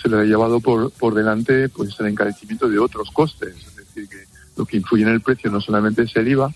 se 0.01 0.09
le 0.09 0.19
ha 0.19 0.25
llevado 0.25 0.61
por, 0.61 0.91
por 0.93 1.15
delante 1.15 1.71
pues 1.71 1.99
el 1.99 2.07
encarecimiento 2.09 2.69
de 2.69 2.79
otros 2.79 3.11
costes. 3.11 3.57
Es 3.57 3.77
decir, 3.77 4.09
que 4.09 4.25
lo 4.57 4.67
que 4.67 4.77
influye 4.77 5.03
en 5.03 5.09
el 5.09 5.23
precio 5.23 5.51
no 5.51 5.61
solamente 5.63 6.03
es 6.03 6.15
el 6.17 6.29
IVA, 6.29 6.53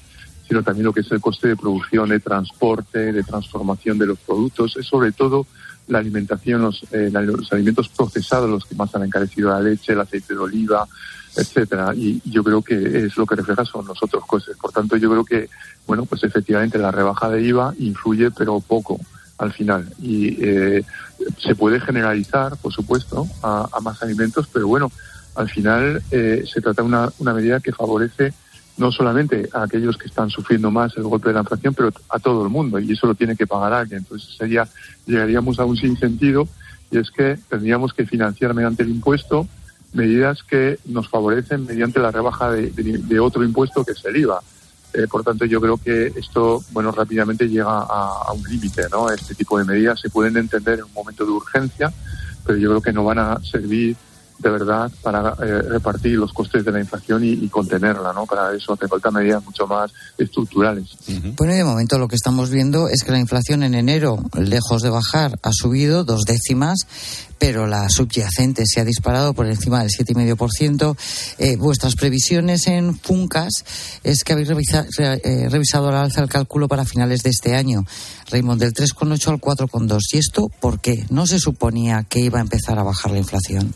sino 0.47 0.63
también 0.63 0.85
lo 0.85 0.93
que 0.93 1.01
es 1.01 1.11
el 1.13 1.21
coste 1.21 1.49
de 1.49 1.57
producción, 1.57 2.11
de 2.11 2.21
transporte, 2.21 3.13
de 3.13 3.23
transformación 3.23 3.97
de 3.97 4.07
los 4.07 4.19
productos. 4.19 4.77
Es 4.77 4.87
sobre 4.87 5.13
todo 5.13 5.47
la 5.89 5.99
alimentación, 5.99 6.63
los, 6.63 6.85
eh, 6.93 7.11
los 7.11 7.53
alimentos 7.53 7.89
procesados 7.89 8.49
los 8.49 8.65
que 8.65 8.75
más 8.75 8.95
han 8.95 9.05
encarecido 9.05 9.51
la 9.51 9.61
leche, 9.61 9.93
el 9.93 10.01
aceite 10.01 10.35
de 10.35 10.41
oliva, 10.41 10.87
etcétera. 11.37 11.93
Y, 11.95 12.21
yo 12.25 12.43
creo 12.45 12.63
que 12.63 13.07
es 13.07 13.17
lo 13.17 13.27
que 13.27 13.37
refleja 13.37 13.65
son 13.65 13.87
los 13.87 14.03
otros 14.03 14.25
costes. 14.27 14.57
Por 14.57 14.73
tanto, 14.73 14.97
yo 14.97 15.11
creo 15.11 15.25
que, 15.25 15.49
bueno, 15.87 16.05
pues 16.05 16.25
efectivamente 16.25 16.79
la 16.79 16.91
rebaja 16.91 17.29
de 17.31 17.43
IVA 17.43 17.75
influye, 17.79 18.31
pero 18.31 18.61
poco 18.61 18.99
al 19.39 19.53
final. 19.53 19.89
Y 20.01 20.37
eh, 20.45 20.85
se 21.39 21.55
puede 21.55 21.81
generalizar, 21.81 22.57
por 22.57 22.73
supuesto, 22.73 23.27
a, 23.43 23.69
más 23.83 24.03
alimentos, 24.03 24.49
pero 24.53 24.67
bueno, 24.67 24.91
al 25.35 25.49
final 25.49 26.03
eh, 26.11 26.45
se 26.53 26.61
trata 26.61 26.83
de 26.83 26.89
una, 26.89 27.13
una 27.19 27.33
medida 27.33 27.61
que 27.61 27.73
favorece 27.73 28.33
no 28.79 28.93
solamente 28.93 29.49
a 29.53 29.65
aquellos 29.65 29.99
que 29.99 30.07
están 30.07 30.31
sufriendo 30.31 30.71
más 30.71 30.97
el 30.97 31.03
golpe 31.03 31.29
de 31.29 31.35
la 31.35 31.41
inflación, 31.41 31.75
pero 31.75 31.93
a 32.09 32.19
todo 32.19 32.45
el 32.45 32.49
mundo, 32.49 32.79
y 32.79 32.93
eso 32.93 33.07
lo 33.07 33.15
tiene 33.15 33.37
que 33.37 33.47
pagar 33.47 33.73
alguien. 33.73 33.99
Entonces 33.99 34.37
sería, 34.37 34.67
llegaríamos 35.07 35.59
a 35.59 35.65
un 35.65 35.77
sinsentido, 35.77 36.49
y 36.91 36.99
es 36.99 37.11
que 37.11 37.39
tendríamos 37.49 37.93
que 37.93 38.07
financiar 38.07 38.55
mediante 38.55 38.83
el 38.83 38.91
impuesto 38.91 39.47
medidas 39.93 40.43
que 40.43 40.79
nos 40.87 41.09
favorecen 41.09 41.65
mediante 41.65 41.99
la 41.99 42.11
rebaja 42.11 42.51
de, 42.51 43.21
otro 43.21 43.43
impuesto 43.43 43.85
que 43.85 43.93
es 43.93 44.05
el 44.05 44.17
IVA. 44.17 44.41
Eh, 44.95 45.07
por 45.07 45.23
tanto, 45.23 45.45
yo 45.45 45.61
creo 45.61 45.77
que 45.77 46.13
esto, 46.17 46.63
bueno, 46.73 46.93
rápidamente 46.93 47.49
llega 47.49 47.71
a, 47.71 48.23
a 48.27 48.33
un 48.33 48.43
límite, 48.45 48.83
¿no? 48.91 49.11
Este 49.11 49.35
tipo 49.35 49.59
de 49.59 49.65
medidas 49.65 50.01
se 50.01 50.11
pueden 50.11 50.37
entender 50.37 50.79
en 50.79 50.85
un 50.85 50.93
momento 50.95 51.25
de 51.25 51.33
urgencia, 51.33 51.93
pero 52.45 52.59
yo 52.59 52.71
creo 52.71 52.83
que 52.83 52.93
no 52.93 53.05
van 53.05 53.19
a 53.19 53.39
servir 53.41 53.97
de 54.39 54.51
verdad 54.51 54.91
para 55.03 55.35
eh, 55.43 55.63
repartir 55.63 56.13
los 56.13 56.33
costes 56.33 56.65
de 56.65 56.73
la 56.73 56.81
inflación 56.81 57.25
y, 57.25 57.49
contenerla, 57.49 58.13
¿no? 58.13 58.27
Para 58.27 58.55
eso 58.55 58.73
hace 58.73 58.87
falta 58.87 59.11
medidas 59.11 59.45
mucho 59.45 59.67
más 59.67 59.91
estructurales. 60.17 60.97
Bueno, 61.37 61.55
y 61.55 61.57
de 61.57 61.65
momento 61.65 61.99
lo 61.99 62.09
que 62.09 62.17
estamos 62.17 62.51
viendo 62.51 62.89
es 62.89 63.03
que 63.03 63.11
la 63.11 63.19
inflación 63.19 63.63
en 63.63 63.75
enero, 63.75 64.19
lejos 64.35 64.83
de 64.83 64.91
bajar, 64.91 65.39
ha 65.43 65.51
subido 65.53 66.05
dos 66.05 66.23
décimas, 66.23 66.87
pero 67.39 67.67
la 67.67 67.89
subyacente 67.89 68.65
se 68.67 68.81
ha 68.81 68.85
disparado 68.85 69.33
por 69.33 69.47
encima 69.47 69.81
del 69.81 69.91
7,5%. 69.91 70.97
Eh, 71.39 71.57
vuestras 71.57 71.95
previsiones 71.95 72.67
en 72.67 72.99
Funcas 72.99 73.65
es 74.05 74.25
que 74.25 74.35
habéis 74.35 74.51
eh, 74.51 75.49
revisado 75.49 75.91
la 75.91 76.03
alza 76.03 76.21
el 76.21 76.29
cálculo 76.29 76.69
para 76.69 76.85
finales 76.85 77.23
de 77.23 77.31
este 77.31 77.55
año. 77.55 77.85
Raymond, 78.31 78.61
del 78.61 78.75
3,8 78.75 79.29
al 79.29 79.41
4,2. 79.41 80.01
¿Y 80.13 80.19
esto 80.19 80.49
por 80.61 80.81
qué? 80.81 81.07
¿No 81.11 81.27
se 81.27 81.39
suponía 81.39 82.05
que 82.09 82.21
iba 82.21 82.39
a 82.39 82.43
empezar 82.43 82.79
a 82.79 82.83
bajar 82.83 83.13
la 83.13 83.19
inflación? 83.19 83.75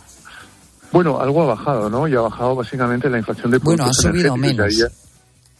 Bueno, 0.92 1.20
algo 1.20 1.42
ha 1.42 1.54
bajado, 1.54 1.88
¿no? 1.88 2.06
Y 2.06 2.14
ha 2.14 2.20
bajado 2.20 2.54
básicamente 2.54 3.08
la 3.08 3.18
inflación 3.18 3.50
de 3.50 3.60
productos 3.60 3.86
Bueno, 3.86 3.90
ha 3.90 4.12
subido 4.12 4.36
menos. 4.36 4.86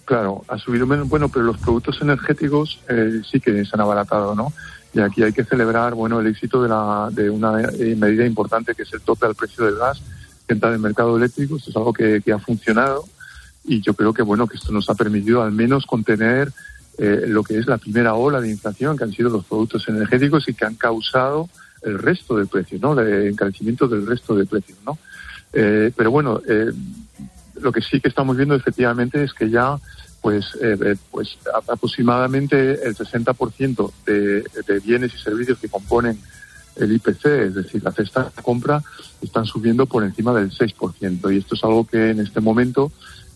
claro, 0.05 0.45
ha 0.49 0.59
subido 0.59 0.87
menos. 0.87 1.09
Bueno, 1.09 1.29
pero 1.29 1.45
los 1.47 1.59
productos 1.59 2.01
energéticos 2.03 2.81
eh, 2.89 3.23
sí 3.31 3.41
que 3.41 3.65
se 3.65 3.71
han 3.73 3.81
abaratado, 3.81 4.35
¿no? 4.35 4.53
Y 4.95 5.01
aquí 5.01 5.23
hay 5.23 5.33
que 5.33 5.45
celebrar, 5.45 5.95
bueno, 5.95 6.21
el 6.21 6.27
éxito 6.27 6.63
de, 6.63 6.69
la, 6.69 7.09
de 7.11 7.31
una 7.31 7.63
eh, 7.63 7.97
medida 7.97 8.27
importante 8.27 8.75
que 8.75 8.83
es 8.83 8.93
el 8.93 9.01
tope 9.01 9.25
al 9.25 9.35
precio 9.35 9.65
del 9.65 9.77
gas 9.77 10.03
que 10.47 10.53
entra 10.53 10.69
en 10.69 10.75
el 10.75 10.81
mercado 10.81 11.17
eléctrico. 11.17 11.57
Esto 11.57 11.71
es 11.71 11.77
algo 11.77 11.95
que, 11.95 12.21
que 12.21 12.33
ha 12.33 12.39
funcionado 12.39 13.05
y 13.65 13.81
yo 13.81 13.95
creo 13.95 14.13
que, 14.13 14.23
bueno, 14.23 14.47
que 14.47 14.57
esto 14.57 14.73
nos 14.73 14.91
ha 14.91 14.95
permitido 14.95 15.43
al 15.43 15.53
menos 15.53 15.87
contener 15.87 16.53
eh, 16.99 17.25
lo 17.27 17.43
que 17.43 17.59
es 17.59 17.67
la 17.67 17.79
primera 17.79 18.15
ola 18.15 18.41
de 18.41 18.51
inflación, 18.51 18.97
que 18.97 19.05
han 19.05 19.13
sido 19.13 19.31
los 19.31 19.45
productos 19.45 19.89
energéticos 19.89 20.49
y 20.49 20.55
que 20.55 20.67
han 20.67 20.75
causado 20.75 21.49
el 21.83 21.99
resto 21.99 22.37
del 22.37 22.49
precio, 22.49 22.79
¿no? 22.81 22.99
El 23.01 23.29
encarecimiento 23.29 23.89
del 23.89 24.07
resto 24.07 24.35
del 24.35 24.47
precio, 24.47 24.75
¿no? 24.85 24.99
Eh, 25.53 25.93
pero 25.95 26.11
bueno, 26.11 26.41
eh, 26.49 26.73
lo 27.61 27.73
que 27.73 27.83
sí 27.83 28.01
que 28.01 28.09
estamos 28.09 28.37
viendo 28.37 28.55
efectivamente 28.55 29.23
es 29.23 29.33
que 29.33 29.51
ya 29.51 29.77
pues, 30.21 30.57
eh, 30.61 30.97
pues 31.11 31.37
aproximadamente 31.69 32.87
el 32.87 32.97
60% 32.97 33.93
de, 34.07 34.45
de 34.67 34.81
bienes 34.81 35.15
y 35.15 35.19
servicios 35.19 35.59
que 35.59 35.69
componen 35.69 36.19
el 36.77 36.93
IPC, 36.93 37.27
es 37.27 37.55
decir, 37.55 37.83
la 37.83 37.93
cesta 37.93 38.33
de 38.35 38.43
compra, 38.43 38.83
están 39.21 39.45
subiendo 39.45 39.85
por 39.87 40.05
encima 40.05 40.33
del 40.33 40.51
6%. 40.51 41.35
Y 41.35 41.39
esto 41.39 41.55
es 41.55 41.65
algo 41.65 41.87
que 41.87 42.11
en 42.11 42.21
este 42.21 42.41
momento 42.41 42.91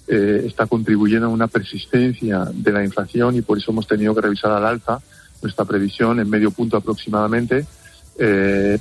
está 0.09 0.67
contribuyendo 0.67 1.27
a 1.27 1.31
una 1.31 1.49
persistencia 1.49 2.49
de 2.55 2.71
la 2.71 2.85
inflación 2.85 3.35
y 3.35 3.43
por 3.43 3.59
eso 3.59 3.73
hemos 3.73 3.89
tenido 3.89 4.15
que 4.15 4.21
revisar 4.21 4.53
al 4.53 4.65
alza 4.65 5.01
nuestra 5.43 5.65
previsión 5.65 6.21
en 6.21 6.31
medio 6.31 6.53
punto 6.53 6.77
aproximadamente 6.77 7.67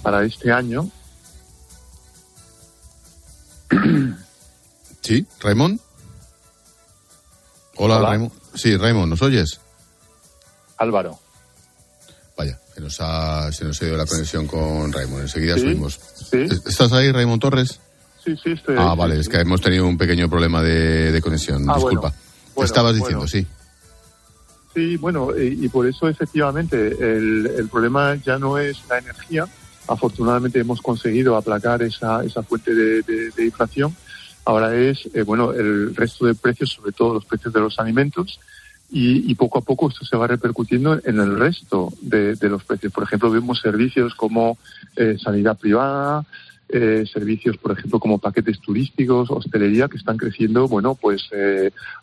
para 0.03 0.23
este 0.23 0.51
año 0.51 0.87
Sí, 5.05 5.23
Raymond. 5.39 5.79
Hola, 7.75 7.99
Raymond. 7.99 8.31
Sí, 8.55 8.75
Raymond, 8.75 9.11
¿nos 9.11 9.21
oyes? 9.21 9.59
Álvaro. 10.77 11.19
Vaya, 12.35 12.59
se 12.73 12.81
nos 12.81 12.97
ha, 13.01 13.51
se 13.51 13.65
nos 13.65 13.79
ha 13.79 13.85
ido 13.85 13.97
la 13.97 14.07
conexión 14.07 14.47
con 14.47 14.91
Raymond. 14.91 15.21
Enseguida 15.21 15.59
subimos. 15.59 15.99
¿Estás 16.31 16.91
ahí, 16.93 17.11
Raymond 17.11 17.39
Torres? 17.39 17.79
Sí, 18.23 18.35
sí, 18.43 18.53
estoy 18.53 18.77
Ah, 18.79 18.95
vale, 18.95 19.19
es 19.19 19.29
que 19.29 19.37
hemos 19.37 19.61
tenido 19.61 19.85
un 19.85 19.95
pequeño 19.95 20.27
problema 20.27 20.63
de, 20.63 21.21
conexión. 21.21 21.69
Ah, 21.69 21.75
Disculpa. 21.75 22.11
Estabas 22.57 22.95
diciendo, 22.95 23.27
sí. 23.27 23.45
Sí, 24.73 24.97
bueno, 24.97 25.37
y, 25.37 25.69
por 25.69 25.85
eso 25.87 26.09
efectivamente 26.09 26.87
el, 26.99 27.45
el 27.57 27.69
problema 27.69 28.15
ya 28.15 28.39
no 28.39 28.57
es 28.57 28.77
la 28.89 28.97
energía, 28.97 29.47
Afortunadamente 29.87 30.59
hemos 30.59 30.81
conseguido 30.81 31.35
aplacar 31.35 31.83
esa, 31.83 32.23
esa 32.23 32.43
fuente 32.43 32.73
de, 32.73 33.45
inflación. 33.45 33.95
Ahora 34.43 34.75
es, 34.75 35.09
eh, 35.13 35.23
bueno, 35.23 35.51
el 35.53 35.95
resto 35.95 36.25
de 36.25 36.35
precios, 36.35 36.71
sobre 36.71 36.91
todo 36.91 37.15
los 37.15 37.25
precios 37.25 37.53
de 37.53 37.59
los 37.59 37.79
alimentos, 37.79 38.39
y, 38.91 39.33
poco 39.35 39.57
a 39.59 39.61
poco 39.61 39.89
esto 39.89 40.05
se 40.05 40.15
va 40.15 40.27
repercutiendo 40.27 41.01
en 41.03 41.19
el 41.19 41.37
resto 41.37 41.91
de, 42.01 42.37
los 42.41 42.63
precios. 42.63 42.93
Por 42.93 43.03
ejemplo, 43.03 43.31
vemos 43.31 43.59
servicios 43.59 44.13
como 44.13 44.57
eh, 44.95 45.17
sanidad 45.19 45.57
privada, 45.57 46.23
eh, 46.69 47.03
servicios, 47.11 47.57
por 47.57 47.71
ejemplo, 47.71 47.99
como 47.99 48.19
paquetes 48.19 48.59
turísticos, 48.61 49.31
hostelería, 49.31 49.87
que 49.87 49.97
están 49.97 50.17
creciendo, 50.17 50.67
bueno, 50.67 50.95
pues 50.95 51.29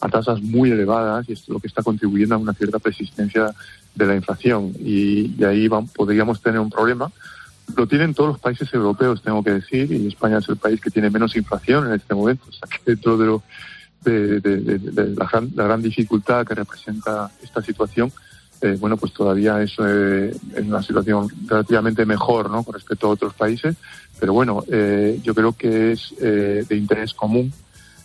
a 0.01 0.09
tasas 0.09 0.43
muy 0.43 0.72
elevadas 0.72 1.28
y 1.28 1.33
esto 1.33 1.45
es 1.45 1.55
lo 1.55 1.61
que 1.61 1.68
está 1.68 1.83
contribuyendo 1.83 2.35
a 2.35 2.39
una 2.39 2.53
cierta 2.53 2.80
persistencia 2.80 3.55
de 3.95 4.07
la 4.07 4.16
inflación. 4.16 4.72
Y, 4.80 5.43
ahí 5.45 5.68
podríamos 5.95 6.43
tener 6.43 6.61
un 6.61 6.70
problema 6.70 7.11
lo 7.77 7.87
tienen 7.87 8.14
todos 8.14 8.31
los 8.31 8.41
países 8.41 8.73
europeos, 8.73 9.23
tengo 9.23 9.43
que 9.43 9.53
decir, 9.53 9.91
y 9.93 10.07
España 10.07 10.39
es 10.39 10.49
el 10.49 10.57
país 10.57 10.81
que 10.81 10.91
tiene 10.91 11.11
menos 11.11 11.37
inflación 11.37 11.87
en 11.87 11.95
este 11.95 12.14
momento. 12.14 12.45
O 12.49 12.53
sea, 12.53 12.68
que 12.68 12.79
dentro 12.85 13.16
de, 13.16 13.27
lo, 13.27 13.43
de, 14.05 15.14
la, 15.16 15.64
gran, 15.64 15.83
dificultad 15.83 16.47
que 16.47 16.55
representa 16.55 17.31
esta 17.43 17.62
situación, 17.62 18.12
eh, 18.61 18.77
bueno, 18.79 18.97
pues 18.97 19.12
todavía 19.12 19.61
es 19.62 19.73
eh, 19.85 20.35
una 20.64 20.83
situación 20.83 21.29
relativamente 21.47 22.07
mejor, 22.07 22.49
¿no? 22.51 22.62
Con 22.62 22.75
respecto 22.75 23.09
a 23.09 23.11
otros 23.11 23.35
países, 23.35 23.77
pero 24.20 24.33
bueno, 24.33 24.64
eh, 24.68 25.20
yo 25.23 25.35
creo 25.35 25.53
que 25.53 25.93
es 25.93 26.14
de 26.18 26.77
interés 26.77 27.12
común 27.12 27.53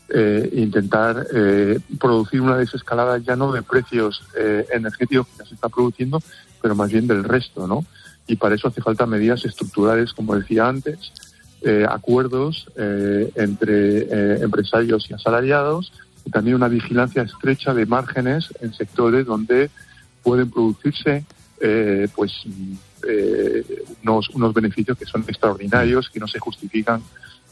eh, 0.10 0.50
intentar 0.54 1.28
eh, 1.34 1.82
producir 2.00 2.40
una 2.40 2.56
desescalada 2.56 3.18
ya 3.18 3.36
no 3.36 3.52
de 3.52 3.62
precios 3.62 4.24
eh, 4.38 4.66
energéticos 4.72 5.28
que 5.28 5.40
ya 5.40 5.46
se 5.46 5.56
está 5.56 5.68
produciendo, 5.68 6.24
pero 6.62 6.76
más 6.76 6.90
bien 6.90 7.08
del 7.08 7.26
resto, 7.26 7.68
¿no? 7.68 7.84
Y 8.28 8.36
para 8.36 8.56
eso 8.56 8.68
hace 8.68 8.82
falta 8.82 9.06
medidas 9.06 9.46
estructurales, 9.46 10.14
como 10.14 10.36
decía 10.36 10.68
antes, 10.68 11.12
eh, 11.62 11.86
acuerdos 11.90 12.68
eh, 12.76 13.32
entre 13.36 14.00
eh, 14.00 14.40
empresarios 14.42 15.10
y 15.10 15.14
asalariados, 15.14 15.92
y 16.26 16.30
también 16.30 16.56
una 16.56 16.68
vigilancia 16.68 17.24
estrecha 17.24 17.74
de 17.74 17.86
márgenes 17.86 18.50
en 18.62 18.74
sectores 18.74 19.26
donde 19.26 19.70
pueden 20.24 20.52
producirse 20.52 21.24
pues 22.16 22.34
unos, 24.04 24.30
unos 24.30 24.54
beneficios 24.54 24.96
que 24.98 25.06
son 25.06 25.24
extraordinarios, 25.28 26.10
que 26.10 26.20
no 26.20 26.28
se 26.28 26.38
justifican 26.38 27.02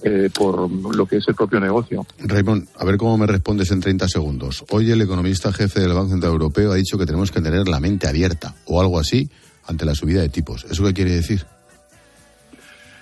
eh, 0.04 0.30
por 0.38 0.70
lo 0.70 1.06
que 1.06 1.18
es 1.18 1.28
el 1.28 1.36
propio 1.36 1.60
negocio. 1.60 2.06
Raymond, 2.20 2.68
a 2.78 2.86
ver 2.86 2.98
cómo 2.98 3.18
me 3.18 3.26
respondes 3.26 3.72
en 3.72 3.80
30 3.80 4.08
segundos. 4.08 4.66
Hoy 4.70 4.92
el 4.92 5.02
economista 5.02 5.54
jefe 5.54 5.80
del 5.80 5.94
Banco 5.94 6.10
Central 6.10 6.34
Europeo 6.34 6.74
ha 6.74 6.76
dicho 6.76 6.98
que 6.98 7.06
tenemos 7.06 7.32
que 7.32 7.42
tener 7.42 7.68
la 7.68 7.80
mente 7.80 8.08
abierta 8.08 8.54
o 8.66 8.82
algo 8.82 9.00
así 9.00 9.30
ante 9.68 9.86
la 9.86 9.96
subida 9.96 10.22
de 10.22 10.30
tipos. 10.30 10.66
¿Eso 10.66 10.84
qué 10.84 10.94
quiere 10.94 11.12
decir? 11.12 11.46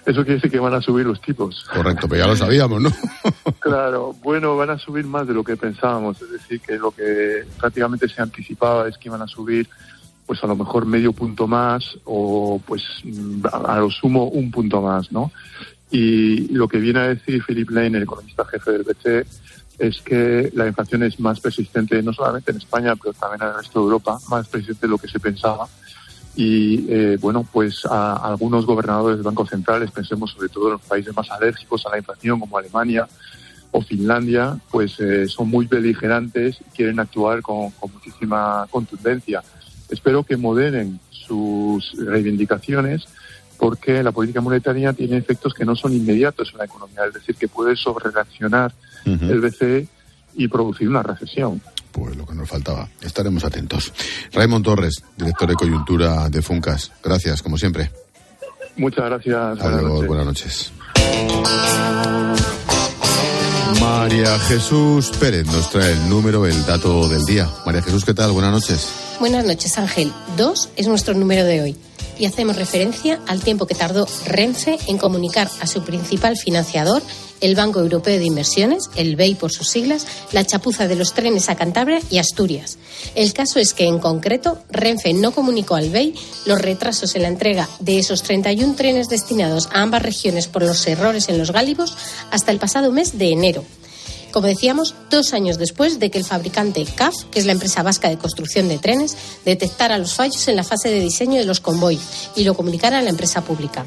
Eso 0.06 0.22
quiere 0.24 0.36
decir 0.36 0.52
que 0.52 0.60
van 0.60 0.74
a 0.74 0.82
subir 0.82 1.06
los 1.06 1.22
tipos. 1.22 1.64
Correcto, 1.74 2.08
pero 2.10 2.24
ya 2.24 2.28
lo 2.28 2.36
sabíamos, 2.36 2.82
¿no? 2.82 2.92
Claro, 3.60 4.14
bueno, 4.22 4.58
van 4.58 4.72
a 4.72 4.78
subir 4.78 5.06
más 5.06 5.26
de 5.26 5.34
lo 5.34 5.42
que 5.42 5.56
pensábamos, 5.56 6.22
es 6.22 6.32
decir, 6.32 6.60
que 6.60 6.78
lo 6.78 6.92
que 6.92 7.46
prácticamente 7.58 8.10
se 8.10 8.22
anticipaba 8.22 8.90
es 8.90 8.98
que 8.98 9.08
iban 9.08 9.22
a 9.22 9.28
subir 9.28 9.70
pues 10.26 10.44
a 10.44 10.48
lo 10.48 10.56
mejor 10.58 10.86
medio 10.86 11.14
punto 11.14 11.48
más 11.48 11.98
o 12.04 12.62
pues 12.66 12.84
a, 13.52 13.76
a 13.76 13.80
lo 13.80 13.90
sumo 13.90 14.26
un 14.26 14.52
punto 14.52 14.82
más, 14.82 15.12
¿no? 15.14 15.32
Y 15.92 16.48
lo 16.54 16.68
que 16.68 16.80
viene 16.80 17.00
a 17.00 17.08
decir 17.08 17.44
Philip 17.46 17.70
Lane, 17.70 17.98
el 17.98 18.04
economista 18.04 18.44
jefe 18.46 18.72
del 18.72 18.84
BCE, 18.84 19.26
es 19.80 20.02
que 20.02 20.52
la 20.54 20.68
inflación 20.68 21.04
es 21.04 21.20
más 21.20 21.40
persistente 21.40 22.02
no 22.02 22.14
solamente 22.14 22.52
en 22.52 22.58
España, 22.58 22.96
pero 22.96 23.14
también 23.14 23.44
en 23.44 23.50
el 23.50 23.56
resto 23.56 23.80
de 23.80 23.86
Europa, 23.86 24.20
más 24.30 24.48
persistente 24.48 24.88
de 24.88 24.92
lo 24.92 24.98
que 24.98 25.08
se 25.08 25.20
pensaba. 25.20 25.68
Y 26.36 26.86
eh, 26.90 27.18
bueno, 27.22 27.46
pues 27.52 27.86
a, 27.86 28.14
a 28.14 28.28
algunos 28.30 28.66
gobernadores 28.66 29.18
de 29.18 29.24
bancos 29.24 29.50
centrales, 29.50 29.92
pensemos 29.92 30.32
sobre 30.32 30.50
todo 30.50 30.68
en 30.68 30.74
los 30.74 30.82
países 30.82 31.16
más 31.16 31.30
alérgicos 31.30 31.86
a 31.86 31.90
la 31.90 32.00
inflación, 32.00 32.40
como 32.40 32.58
Alemania 32.58 33.08
o 33.72 33.82
Finlandia, 33.82 34.58
pues 34.70 35.00
eh, 35.00 35.28
son 35.28 35.50
muy 35.50 35.66
beligerantes 35.66 36.58
y 36.62 36.76
quieren 36.76 37.00
actuar 37.00 37.42
con, 37.42 37.72
con 37.72 37.92
muchísima 37.92 38.68
contundencia. 38.70 39.44
Espero 39.90 40.24
que 40.24 40.38
moderen 40.38 41.00
sus 41.10 41.94
reivindicaciones 41.98 43.08
porque 43.58 44.04
la 44.04 44.12
política 44.12 44.42
monetaria 44.42 44.94
tiene 44.94 45.18
efectos 45.18 45.54
que 45.54 45.66
no 45.66 45.76
son 45.76 45.94
inmediatos 45.94 46.50
en 46.52 46.60
la 46.60 46.66
economía, 46.66 47.06
es 47.08 47.14
decir, 47.14 47.36
que 47.36 47.48
puede 47.48 47.76
sobrereaccionar 47.76 48.74
Ujú. 49.06 49.26
el 49.26 49.40
BCE 49.40 49.88
y 50.36 50.48
producir 50.48 50.90
una 50.90 51.04
recesión. 51.04 51.62
Pues 51.94 52.16
lo 52.18 52.26
que 52.26 52.34
nos 52.36 52.50
faltaba. 52.50 52.90
Estaremos 53.02 53.46
atentos. 53.46 53.94
Raymond 54.34 54.66
Torres, 54.66 55.02
director 55.16 55.48
de 55.48 55.56
coyuntura 55.56 56.28
de 56.30 56.42
Funcas. 56.42 56.92
Gracias, 57.02 57.42
como 57.42 57.58
siempre. 57.58 57.92
Muchas 58.76 59.06
gracias. 59.06 59.60
buenas 59.60 59.66
Adiós, 59.66 59.84
noches. 59.84 60.08
buenas 60.08 60.26
noches. 60.26 60.72
María 63.80 64.40
Jesús 64.40 65.12
Pérez 65.20 65.46
nos 65.48 65.70
trae 65.70 65.92
el 65.92 66.10
número, 66.10 66.46
el 66.46 66.66
dato 66.66 67.08
del 67.08 67.24
día. 67.26 67.50
María 67.66 67.82
Jesús, 67.82 68.06
¿qué 68.06 68.14
tal? 68.14 68.32
Buenas 68.32 68.52
noches. 68.52 68.90
Buenas 69.20 69.46
noches, 69.46 69.78
Ángel. 69.78 70.12
Dos 70.38 70.70
es 70.76 70.88
nuestro 70.88 71.14
número 71.14 71.44
de 71.46 71.62
hoy 71.62 71.76
y 72.18 72.26
hacemos 72.26 72.56
referencia 72.56 73.20
al 73.28 73.42
tiempo 73.42 73.66
que 73.68 73.76
tardó 73.76 74.08
Renfe 74.26 74.78
en 74.88 74.98
comunicar 74.98 75.50
a 75.62 75.68
su 75.68 75.84
principal 75.84 76.36
financiador, 76.38 77.02
el 77.44 77.56
Banco 77.56 77.80
Europeo 77.82 78.18
de 78.18 78.26
Inversiones, 78.26 78.90
el 78.96 79.16
BEI 79.16 79.36
por 79.36 79.52
sus 79.52 79.68
siglas, 79.68 80.08
la 80.32 80.46
chapuza 80.46 80.88
de 80.88 80.96
los 80.96 81.14
trenes 81.14 81.50
a 81.50 81.56
Cantabria 81.56 82.00
y 82.10 82.18
Asturias. 82.18 82.78
El 83.16 83.34
caso 83.34 83.60
es 83.60 83.74
que, 83.74 83.86
en 83.86 84.00
concreto, 84.00 84.60
Renfe 84.70 85.14
no 85.14 85.32
comunicó 85.32 85.76
al 85.76 85.90
BEI 85.90 86.16
los 86.46 86.62
retrasos 86.62 87.16
en 87.16 87.24
la 87.24 87.28
entrega 87.28 87.70
de 87.80 88.00
esos 88.00 88.24
31 88.24 88.76
trenes 88.76 89.10
destinados 89.10 89.68
a 89.74 89.82
ambas 89.82 90.02
regiones 90.02 90.48
por 90.48 90.64
los 90.64 90.88
errores 90.88 91.28
en 91.28 91.38
los 91.38 91.52
gálibos 91.52 91.96
hasta 92.32 92.52
el 92.52 92.60
pasado 92.60 92.92
mes 92.92 93.18
de 93.18 93.32
enero. 93.32 93.66
Como 94.34 94.48
decíamos, 94.48 94.96
dos 95.12 95.32
años 95.34 95.60
después 95.60 96.00
de 96.00 96.10
que 96.10 96.18
el 96.18 96.26
fabricante 96.26 96.84
CAF, 96.86 97.14
que 97.30 97.38
es 97.38 97.46
la 97.46 97.52
empresa 97.52 97.84
vasca 97.84 98.10
de 98.10 98.18
construcción 98.18 98.68
de 98.68 98.80
trenes, 98.80 99.16
detectara 99.46 100.00
los 100.00 100.16
fallos 100.16 100.48
en 100.48 100.56
la 100.56 100.64
fase 100.64 100.90
de 100.90 101.00
diseño 101.00 101.40
de 101.40 101.46
los 101.46 101.60
convoys 101.60 102.32
y 102.36 102.44
lo 102.44 102.56
comunicara 102.56 102.98
a 102.98 103.04
la 103.04 103.12
empresa 103.12 103.42
pública. 103.44 103.86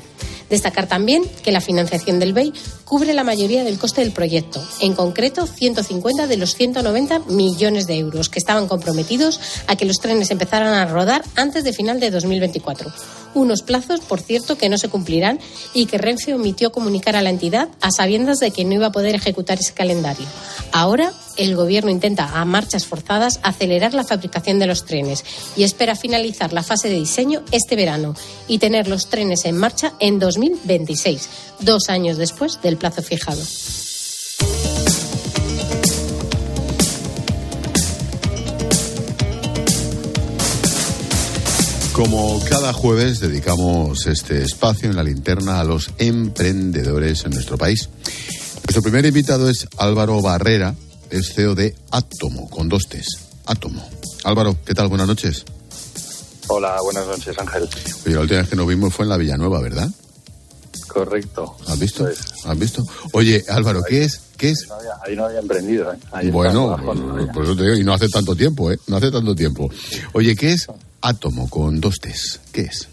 Destacar 0.48 0.86
también 0.86 1.24
que 1.42 1.50
la 1.50 1.60
financiación 1.60 2.20
del 2.20 2.32
BEI 2.32 2.52
cubre 2.84 3.12
la 3.12 3.24
mayoría 3.24 3.64
del 3.64 3.80
coste 3.80 4.02
del 4.02 4.12
proyecto, 4.12 4.64
en 4.78 4.94
concreto 4.94 5.48
150 5.48 6.28
de 6.28 6.36
los 6.36 6.54
190 6.54 7.18
millones 7.26 7.88
de 7.88 7.98
euros 7.98 8.28
que 8.28 8.38
estaban 8.38 8.68
comprometidos 8.68 9.40
a 9.66 9.74
que 9.74 9.84
los 9.84 9.98
trenes 9.98 10.30
empezaran 10.30 10.74
a 10.74 10.86
rodar 10.86 11.24
antes 11.34 11.64
de 11.64 11.72
final 11.72 11.98
de 11.98 12.12
2024. 12.12 12.92
Unos 13.36 13.60
plazos, 13.60 14.00
por 14.00 14.22
cierto, 14.22 14.56
que 14.56 14.70
no 14.70 14.78
se 14.78 14.88
cumplirán 14.88 15.38
y 15.74 15.84
que 15.84 15.98
Renfe 15.98 16.32
omitió 16.32 16.72
comunicar 16.72 17.16
a 17.16 17.20
la 17.20 17.28
entidad 17.28 17.68
a 17.82 17.90
sabiendas 17.90 18.38
de 18.38 18.50
que 18.50 18.64
no 18.64 18.72
iba 18.72 18.86
a 18.86 18.92
poder 18.92 19.14
ejecutar 19.14 19.58
ese 19.58 19.74
calendario. 19.74 20.24
Ahora, 20.72 21.12
el 21.36 21.54
Gobierno 21.54 21.90
intenta, 21.90 22.40
a 22.40 22.46
marchas 22.46 22.86
forzadas, 22.86 23.40
acelerar 23.42 23.92
la 23.92 24.04
fabricación 24.04 24.58
de 24.58 24.66
los 24.66 24.86
trenes 24.86 25.22
y 25.54 25.64
espera 25.64 25.96
finalizar 25.96 26.54
la 26.54 26.62
fase 26.62 26.88
de 26.88 26.94
diseño 26.94 27.42
este 27.52 27.76
verano 27.76 28.14
y 28.48 28.56
tener 28.56 28.88
los 28.88 29.10
trenes 29.10 29.44
en 29.44 29.58
marcha 29.58 29.92
en 30.00 30.18
2026, 30.18 31.28
dos 31.60 31.90
años 31.90 32.16
después 32.16 32.62
del 32.62 32.78
plazo 32.78 33.02
fijado. 33.02 33.42
Como 41.96 42.38
cada 42.44 42.74
jueves 42.74 43.20
dedicamos 43.20 44.06
este 44.06 44.42
espacio 44.42 44.90
en 44.90 44.96
la 44.96 45.02
linterna 45.02 45.60
a 45.60 45.64
los 45.64 45.90
emprendedores 45.96 47.24
en 47.24 47.30
nuestro 47.32 47.56
país. 47.56 47.88
Nuestro 48.66 48.82
primer 48.82 49.06
invitado 49.06 49.48
es 49.48 49.66
Álvaro 49.78 50.20
Barrera, 50.20 50.74
es 51.08 51.32
CEO 51.34 51.54
de 51.54 51.74
Átomo, 51.90 52.50
con 52.50 52.68
dos 52.68 52.86
T's. 52.88 53.06
Átomo. 53.46 53.82
Álvaro, 54.24 54.56
¿qué 54.66 54.74
tal? 54.74 54.88
Buenas 54.88 55.06
noches. 55.06 55.44
Hola, 56.48 56.80
buenas 56.82 57.06
noches, 57.06 57.34
Ángel. 57.38 57.66
Oye, 58.04 58.14
la 58.14 58.20
última 58.20 58.40
vez 58.40 58.48
que 58.50 58.56
nos 58.56 58.68
vimos 58.68 58.92
fue 58.94 59.04
en 59.06 59.08
la 59.08 59.16
Villanueva, 59.16 59.60
¿verdad? 59.62 59.88
Correcto. 60.88 61.56
¿Has 61.66 61.78
visto? 61.78 62.06
¿Has 62.44 62.58
visto? 62.58 62.84
Oye, 63.12 63.42
Álvaro, 63.48 63.82
¿qué 63.88 64.04
es? 64.04 64.20
¿Qué 64.36 64.50
es? 64.50 64.66
No 64.68 64.74
había- 64.74 64.92
ahí 65.04 65.16
no 65.16 65.24
había 65.24 65.40
emprendido, 65.40 65.90
¿eh? 65.92 65.96
Ahí 66.12 66.30
Bueno, 66.30 66.76
pues, 66.84 66.98
por 67.32 67.44
eso 67.44 67.56
te 67.56 67.62
digo, 67.62 67.74
y 67.76 67.84
no 67.84 67.94
hace 67.94 68.08
tanto 68.10 68.36
tiempo, 68.36 68.70
¿eh? 68.70 68.78
No 68.86 68.96
hace 68.96 69.10
tanto 69.10 69.34
tiempo. 69.34 69.70
Oye, 70.12 70.36
¿qué 70.36 70.52
es 70.52 70.66
Átomo 71.10 71.48
con 71.48 71.80
dos 71.80 72.00
T's? 72.00 72.40
¿Qué 72.52 72.62
es? 72.62 72.88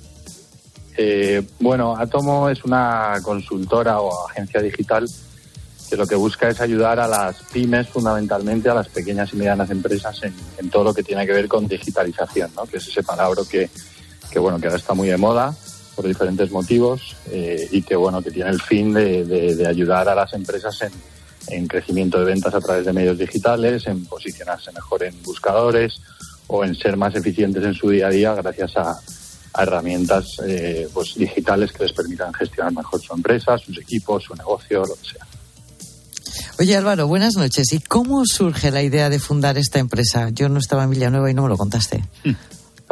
Eh, 0.97 1.41
bueno, 1.59 1.95
Atomo 1.97 2.47
es 2.47 2.63
una 2.63 3.19
consultora 3.23 3.99
o 4.01 4.29
agencia 4.29 4.61
digital 4.61 5.09
que 5.89 5.97
lo 5.97 6.05
que 6.05 6.13
busca 6.13 6.47
es 6.47 6.61
ayudar 6.61 6.99
a 6.99 7.07
las 7.07 7.37
pymes, 7.51 7.89
fundamentalmente 7.89 8.69
a 8.69 8.75
las 8.75 8.87
pequeñas 8.89 9.33
y 9.33 9.37
medianas 9.37 9.71
empresas, 9.71 10.21
en, 10.21 10.33
en 10.59 10.69
todo 10.69 10.83
lo 10.83 10.93
que 10.93 11.01
tiene 11.01 11.25
que 11.25 11.33
ver 11.33 11.47
con 11.47 11.67
digitalización, 11.67 12.51
¿no? 12.55 12.65
que 12.67 12.77
es 12.77 12.87
ese 12.87 13.01
palabra 13.01 13.41
que, 13.49 13.67
que, 14.29 14.37
bueno, 14.37 14.59
que 14.59 14.67
ahora 14.67 14.77
está 14.77 14.93
muy 14.93 15.07
de 15.07 15.17
moda 15.17 15.55
por 15.95 16.05
diferentes 16.05 16.51
motivos 16.51 17.15
eh, 17.31 17.67
y 17.71 17.81
que, 17.81 17.95
bueno, 17.95 18.21
que 18.21 18.29
tiene 18.29 18.51
el 18.51 18.61
fin 18.61 18.93
de, 18.93 19.25
de- 19.25 19.55
de 19.55 19.67
ayudar 19.67 20.07
a 20.07 20.13
las 20.13 20.33
empresas 20.33 20.79
en, 20.83 20.91
en 21.47 21.67
crecimiento 21.67 22.19
de 22.19 22.25
ventas 22.25 22.53
a 22.53 22.61
través 22.61 22.85
de 22.85 22.93
medios 22.93 23.17
digitales, 23.17 23.87
en 23.87 24.05
posicionarse 24.05 24.71
mejor 24.71 25.03
en 25.03 25.19
buscadores 25.23 25.99
o 26.55 26.63
en 26.63 26.75
ser 26.75 26.95
más 26.97 27.15
eficientes 27.15 27.63
en 27.63 27.73
su 27.73 27.89
día 27.89 28.07
a 28.07 28.09
día 28.11 28.35
gracias 28.35 28.77
a, 28.77 28.91
a 29.55 29.63
herramientas 29.63 30.37
eh, 30.45 30.87
pues 30.93 31.15
digitales 31.15 31.71
que 31.71 31.83
les 31.85 31.93
permitan 31.93 32.31
gestionar 32.33 32.71
mejor 32.73 33.01
su 33.01 33.11
empresa, 33.13 33.57
sus 33.57 33.75
equipos, 33.79 34.23
su 34.23 34.35
negocio, 34.35 34.81
lo 34.85 34.93
que 34.95 35.09
sea. 35.13 35.25
Oye 36.59 36.77
Álvaro, 36.77 37.07
buenas 37.07 37.35
noches. 37.35 37.73
¿Y 37.73 37.79
cómo 37.79 38.23
surge 38.27 38.69
la 38.69 38.83
idea 38.83 39.09
de 39.09 39.17
fundar 39.17 39.57
esta 39.57 39.79
empresa? 39.79 40.29
Yo 40.29 40.47
no 40.47 40.59
estaba 40.59 40.83
en 40.83 40.91
Villanueva 40.91 41.31
y 41.31 41.33
no 41.33 41.41
me 41.43 41.49
lo 41.49 41.57
contaste. 41.57 42.03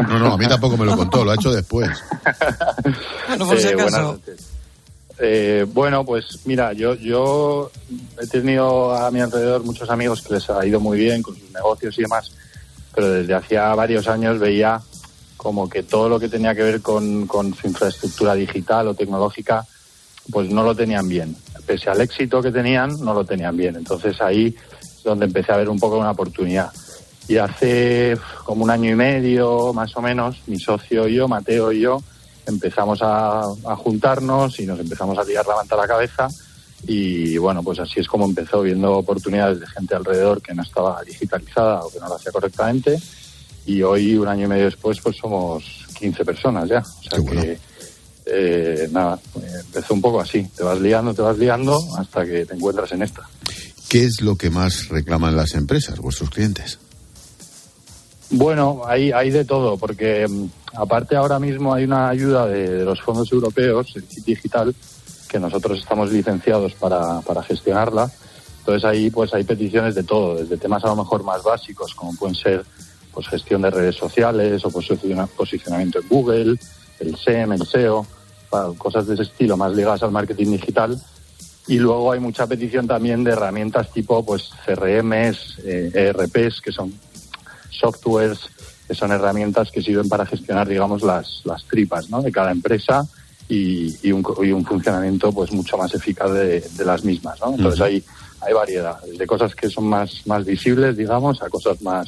No, 0.07 0.17
no, 0.17 0.33
a 0.33 0.37
mí 0.37 0.47
tampoco 0.47 0.77
me 0.77 0.85
lo 0.85 0.97
contó, 0.97 1.23
lo 1.23 1.29
ha 1.29 1.35
hecho 1.35 1.51
después. 1.51 1.87
Bueno, 3.27 3.45
por 3.45 3.59
si 3.59 3.67
Eh, 3.67 3.73
acaso. 3.73 3.83
buenas 3.83 4.01
noches. 4.01 4.47
Eh, 5.19 5.65
bueno, 5.71 6.03
pues 6.03 6.25
mira, 6.45 6.73
yo, 6.73 6.95
yo 6.95 7.69
he 8.19 8.25
tenido 8.25 8.95
a 8.95 9.11
mi 9.11 9.19
alrededor 9.19 9.63
muchos 9.63 9.87
amigos 9.91 10.23
que 10.23 10.33
les 10.33 10.49
ha 10.49 10.65
ido 10.65 10.79
muy 10.79 10.97
bien 10.97 11.21
con 11.21 11.35
sus 11.37 11.51
negocios 11.51 11.99
y 11.99 12.01
demás, 12.01 12.31
pero 12.93 13.09
desde 13.09 13.33
hacía 13.33 13.73
varios 13.75 14.07
años 14.07 14.39
veía 14.39 14.81
como 15.37 15.67
que 15.69 15.83
todo 15.83 16.07
lo 16.07 16.19
que 16.19 16.29
tenía 16.29 16.53
que 16.53 16.63
ver 16.63 16.81
con, 16.81 17.25
con 17.25 17.53
su 17.55 17.67
infraestructura 17.67 18.35
digital 18.35 18.87
o 18.87 18.93
tecnológica, 18.93 19.65
pues 20.31 20.49
no 20.51 20.63
lo 20.63 20.75
tenían 20.75 21.07
bien. 21.07 21.35
Pese 21.65 21.89
al 21.89 22.01
éxito 22.01 22.41
que 22.41 22.51
tenían, 22.51 22.91
no 23.03 23.13
lo 23.13 23.25
tenían 23.25 23.57
bien. 23.57 23.75
Entonces 23.75 24.21
ahí 24.21 24.55
es 24.81 25.03
donde 25.03 25.25
empecé 25.25 25.51
a 25.51 25.57
ver 25.57 25.69
un 25.69 25.79
poco 25.79 25.97
una 25.97 26.11
oportunidad. 26.11 26.71
Y 27.27 27.37
hace 27.37 28.17
como 28.45 28.63
un 28.63 28.69
año 28.69 28.91
y 28.91 28.95
medio, 28.95 29.73
más 29.73 29.95
o 29.95 30.01
menos, 30.01 30.41
mi 30.47 30.59
socio 30.59 31.07
y 31.07 31.15
yo, 31.15 31.27
Mateo 31.27 31.71
y 31.71 31.81
yo, 31.81 32.03
empezamos 32.45 33.01
a, 33.01 33.41
a 33.41 33.75
juntarnos 33.75 34.59
y 34.59 34.65
nos 34.65 34.79
empezamos 34.79 35.17
a 35.17 35.25
tirar 35.25 35.45
la 35.47 35.55
manta 35.55 35.75
a 35.75 35.79
la 35.79 35.87
cabeza. 35.87 36.27
Y 36.87 37.37
bueno, 37.37 37.61
pues 37.63 37.79
así 37.79 37.99
es 37.99 38.07
como 38.07 38.25
empezó, 38.25 38.61
viendo 38.61 38.93
oportunidades 38.97 39.59
de 39.59 39.67
gente 39.67 39.95
alrededor 39.95 40.41
que 40.41 40.53
no 40.53 40.63
estaba 40.63 41.01
digitalizada 41.03 41.83
o 41.83 41.91
que 41.91 41.99
no 41.99 42.07
lo 42.07 42.15
hacía 42.15 42.31
correctamente. 42.31 42.97
Y 43.65 43.83
hoy, 43.83 44.15
un 44.17 44.27
año 44.27 44.45
y 44.45 44.49
medio 44.49 44.65
después, 44.65 44.99
pues 45.01 45.17
somos 45.17 45.63
15 45.99 46.25
personas 46.25 46.67
ya. 46.67 46.79
O 46.79 47.03
sea 47.03 47.19
que, 47.23 47.59
eh, 48.25 48.89
nada, 48.91 49.19
empezó 49.65 49.93
un 49.93 50.01
poco 50.01 50.21
así. 50.21 50.43
Te 50.55 50.63
vas 50.63 50.79
liando, 50.79 51.13
te 51.13 51.21
vas 51.21 51.37
liando 51.37 51.79
hasta 51.97 52.25
que 52.25 52.45
te 52.45 52.55
encuentras 52.55 52.91
en 52.91 53.03
esta. 53.03 53.27
¿Qué 53.87 54.05
es 54.05 54.21
lo 54.21 54.35
que 54.35 54.49
más 54.49 54.87
reclaman 54.89 55.35
las 55.35 55.53
empresas, 55.53 55.99
vuestros 55.99 56.29
clientes? 56.29 56.79
Bueno, 58.31 58.83
hay, 58.85 59.11
hay 59.11 59.29
de 59.29 59.43
todo, 59.43 59.77
porque 59.77 60.25
mm, 60.27 60.45
aparte 60.75 61.17
ahora 61.17 61.37
mismo 61.37 61.73
hay 61.73 61.83
una 61.83 62.07
ayuda 62.07 62.47
de, 62.47 62.69
de 62.69 62.85
los 62.85 63.01
fondos 63.01 63.29
europeos, 63.31 63.91
el 63.95 64.05
digital, 64.23 64.73
que 65.31 65.39
nosotros 65.39 65.79
estamos 65.79 66.11
licenciados 66.11 66.73
para, 66.73 67.21
para 67.21 67.41
gestionarla. 67.41 68.11
Entonces 68.59 68.83
ahí 68.83 69.09
pues 69.09 69.33
hay 69.33 69.43
peticiones 69.45 69.95
de 69.95 70.03
todo, 70.03 70.35
desde 70.35 70.57
temas 70.57 70.83
a 70.83 70.87
lo 70.87 70.97
mejor 70.97 71.23
más 71.23 71.41
básicos, 71.41 71.95
como 71.95 72.13
pueden 72.15 72.35
ser 72.35 72.65
pues 73.13 73.27
gestión 73.27 73.61
de 73.61 73.71
redes 73.71 73.95
sociales 73.95 74.63
o 74.65 74.69
posiciona- 74.69 75.27
posicionamiento 75.27 75.99
en 75.99 76.07
Google, 76.09 76.59
el 76.99 77.15
SEM, 77.17 77.53
el 77.53 77.65
SEO, 77.65 78.05
cosas 78.77 79.07
de 79.07 79.13
ese 79.13 79.23
estilo 79.23 79.55
más 79.55 79.73
ligadas 79.73 80.03
al 80.03 80.11
marketing 80.11 80.51
digital. 80.51 81.01
Y 81.67 81.77
luego 81.77 82.11
hay 82.11 82.19
mucha 82.19 82.45
petición 82.47 82.87
también 82.87 83.23
de 83.23 83.31
herramientas 83.31 83.91
tipo 83.91 84.25
pues 84.25 84.49
CRMs, 84.65 85.59
eh, 85.63 85.91
ERPs, 85.93 86.59
que 86.61 86.71
son 86.71 86.93
softwares, 87.69 88.39
que 88.87 88.93
son 88.95 89.11
herramientas 89.11 89.71
que 89.71 89.81
sirven 89.81 90.09
para 90.09 90.25
gestionar, 90.25 90.67
digamos, 90.67 91.01
las, 91.01 91.41
las 91.45 91.63
tripas 91.65 92.09
¿no? 92.09 92.21
de 92.21 92.31
cada 92.31 92.51
empresa 92.51 93.07
y, 93.53 93.97
y 94.07 94.11
un, 94.11 94.23
co- 94.23 94.43
y 94.43 94.51
un 94.51 94.63
funcionamiento 94.65 95.31
pues 95.31 95.51
mucho 95.51 95.77
más 95.77 95.93
eficaz 95.93 96.31
de, 96.31 96.61
de 96.61 96.85
las 96.85 97.03
mismas. 97.03 97.39
¿no? 97.41 97.53
Entonces 97.55 97.81
hay, 97.81 98.03
hay 98.41 98.53
variedad, 98.53 98.97
desde 99.05 99.27
cosas 99.27 99.53
que 99.55 99.69
son 99.69 99.85
más, 99.87 100.25
más 100.25 100.45
visibles, 100.45 100.95
digamos, 100.95 101.41
a 101.41 101.49
cosas 101.49 101.81
más, 101.81 102.07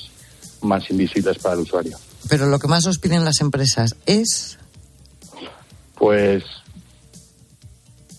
más 0.62 0.90
invisibles 0.90 1.38
para 1.40 1.56
el 1.56 1.62
usuario. 1.62 1.98
Pero 2.30 2.46
lo 2.48 2.60
que 2.60 2.68
más 2.68 2.86
os 2.86 2.98
piden 3.00 3.26
las 3.26 3.42
empresas 3.42 3.96
es 4.06 4.58
Pues 5.96 6.44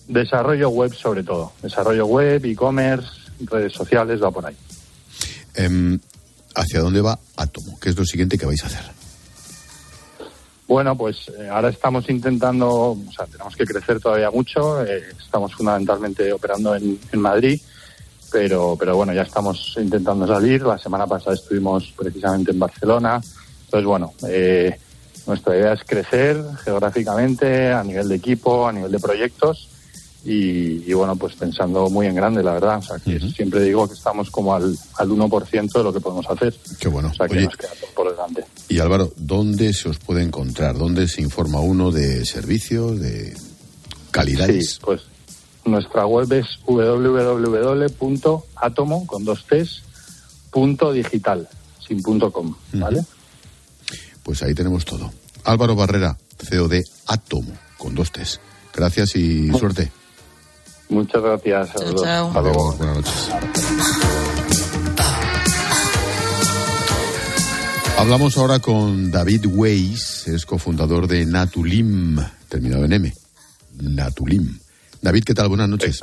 desarrollo 0.09 0.69
web 0.69 0.95
sobre 0.95 1.23
todo, 1.23 1.53
desarrollo 1.63 2.07
web, 2.07 2.45
e-commerce, 2.45 3.09
redes 3.41 3.73
sociales, 3.73 4.23
va 4.23 4.31
por 4.31 4.47
ahí. 4.47 4.57
Em, 5.55 5.99
¿Hacia 6.55 6.81
dónde 6.81 7.01
va 7.01 7.19
Atomo? 7.37 7.79
¿Qué 7.81 7.89
es 7.91 7.97
lo 7.97 8.05
siguiente 8.05 8.39
que 8.39 8.47
vais 8.47 8.63
a 8.63 8.67
hacer? 8.67 8.85
Bueno, 10.67 10.97
pues 10.97 11.29
eh, 11.39 11.49
ahora 11.49 11.69
estamos 11.69 12.09
intentando, 12.09 12.93
o 12.93 13.13
sea, 13.15 13.27
tenemos 13.27 13.55
que 13.55 13.65
crecer 13.67 14.01
todavía 14.01 14.31
mucho. 14.31 14.83
eh, 14.85 15.03
estamos 15.19 15.55
fundamentalmente 15.55 16.33
operando 16.33 16.75
en, 16.75 16.99
en 17.13 17.21
Madrid, 17.21 17.61
pero, 18.33 18.75
pero 18.79 18.97
bueno, 18.97 19.13
ya 19.13 19.23
estamos 19.23 19.75
intentando 19.79 20.27
salir. 20.27 20.63
La 20.63 20.79
semana 20.79 21.07
pasada 21.07 21.37
estuvimos 21.37 21.93
precisamente 21.97 22.51
en 22.53 22.59
Barcelona. 22.59 23.21
Entonces, 23.67 23.87
bueno, 23.87 24.15
eh, 24.27 24.79
nuestra 25.27 25.57
idea 25.57 25.73
es 25.75 25.85
crecer 25.85 26.43
geográficamente, 26.65 27.73
a 27.73 27.85
nivel 27.85 28.09
de 28.09 28.17
equipo, 28.17 28.67
a 28.67 28.73
nivel 28.73 28.91
de 28.91 28.99
proyectos. 28.99 29.69
Y, 30.25 30.91
y 30.91 30.95
bueno, 30.95 31.17
pues 31.17 31.35
pensando 31.35 31.91
muy 31.91 32.07
en 32.07 32.15
grande, 32.15 32.43
la 32.43 32.55
verdad. 32.55 32.79
O 32.79 32.83
sea, 32.83 32.97
que 32.99 33.21
siempre 33.21 33.61
digo 33.61 33.87
que 33.87 33.93
estamos 33.93 34.31
como 34.31 34.55
al, 34.55 34.75
al 34.97 35.09
1% 35.11 35.73
de 35.73 35.85
lo 35.85 35.93
que 35.93 36.01
podemos 36.01 36.29
hacer. 36.31 36.55
Qué 36.81 36.89
bueno. 36.89 37.11
O 37.11 37.15
sea, 37.15 37.29
que 37.29 37.37
Oye, 37.37 37.45
nos 37.45 37.57
queda 37.59 37.71
por 37.95 38.11
delante. 38.11 38.45
Y 38.69 38.79
Álvaro, 38.79 39.13
¿dónde 39.17 39.73
se 39.73 39.89
os 39.89 39.99
puede 39.99 40.23
encontrar? 40.23 40.77
¿Dónde 40.79 41.09
se 41.09 41.21
informa 41.23 41.61
uno 41.61 41.91
de 41.91 42.25
servicios, 42.25 42.99
de 43.01 43.37
calidades? 44.11 44.75
Sí, 44.75 44.79
pues 44.83 45.03
nuestra 45.65 46.07
web 46.07 46.33
es 46.33 46.47
www.atomo 46.67 47.87
con 49.07 49.25
dos 49.25 49.47
T's, 49.47 49.83
punto 50.51 50.93
digital, 50.93 51.49
sin 51.87 52.03
punto 52.03 52.31
com, 52.31 52.55
¿vale? 52.75 53.05
Pues 54.23 54.43
ahí 54.43 54.55
tenemos 54.55 54.85
todo. 54.85 55.13
Álvaro 55.45 55.75
Barrera, 55.75 56.17
CEO 56.39 56.69
de 56.69 56.83
Atomo, 57.07 57.53
con 57.79 57.95
dos 57.95 58.13
T's. 58.13 58.41
Gracias 58.75 59.17
y 59.17 59.51
suerte. 59.53 59.93
Muchas 60.89 61.23
gracias. 61.23 61.77
a 61.77 61.81
los 61.81 61.95
dos. 61.95 62.07
Hasta 62.07 62.41
luego. 62.41 62.71
Adiós, 62.73 62.79
buenas 62.79 62.97
noches. 62.97 64.24
Hablamos 67.97 68.37
ahora 68.37 68.59
con 68.59 69.11
David 69.11 69.47
Weiss, 69.47 70.27
es 70.29 70.45
cofundador 70.45 71.07
de 71.07 71.25
Natulim, 71.25 72.19
terminado 72.49 72.85
en 72.85 72.93
M. 72.93 73.13
Natulim. 73.81 74.59
David, 75.01 75.25
¿qué 75.25 75.33
tal? 75.35 75.49
Buenas 75.49 75.69
noches. 75.69 76.01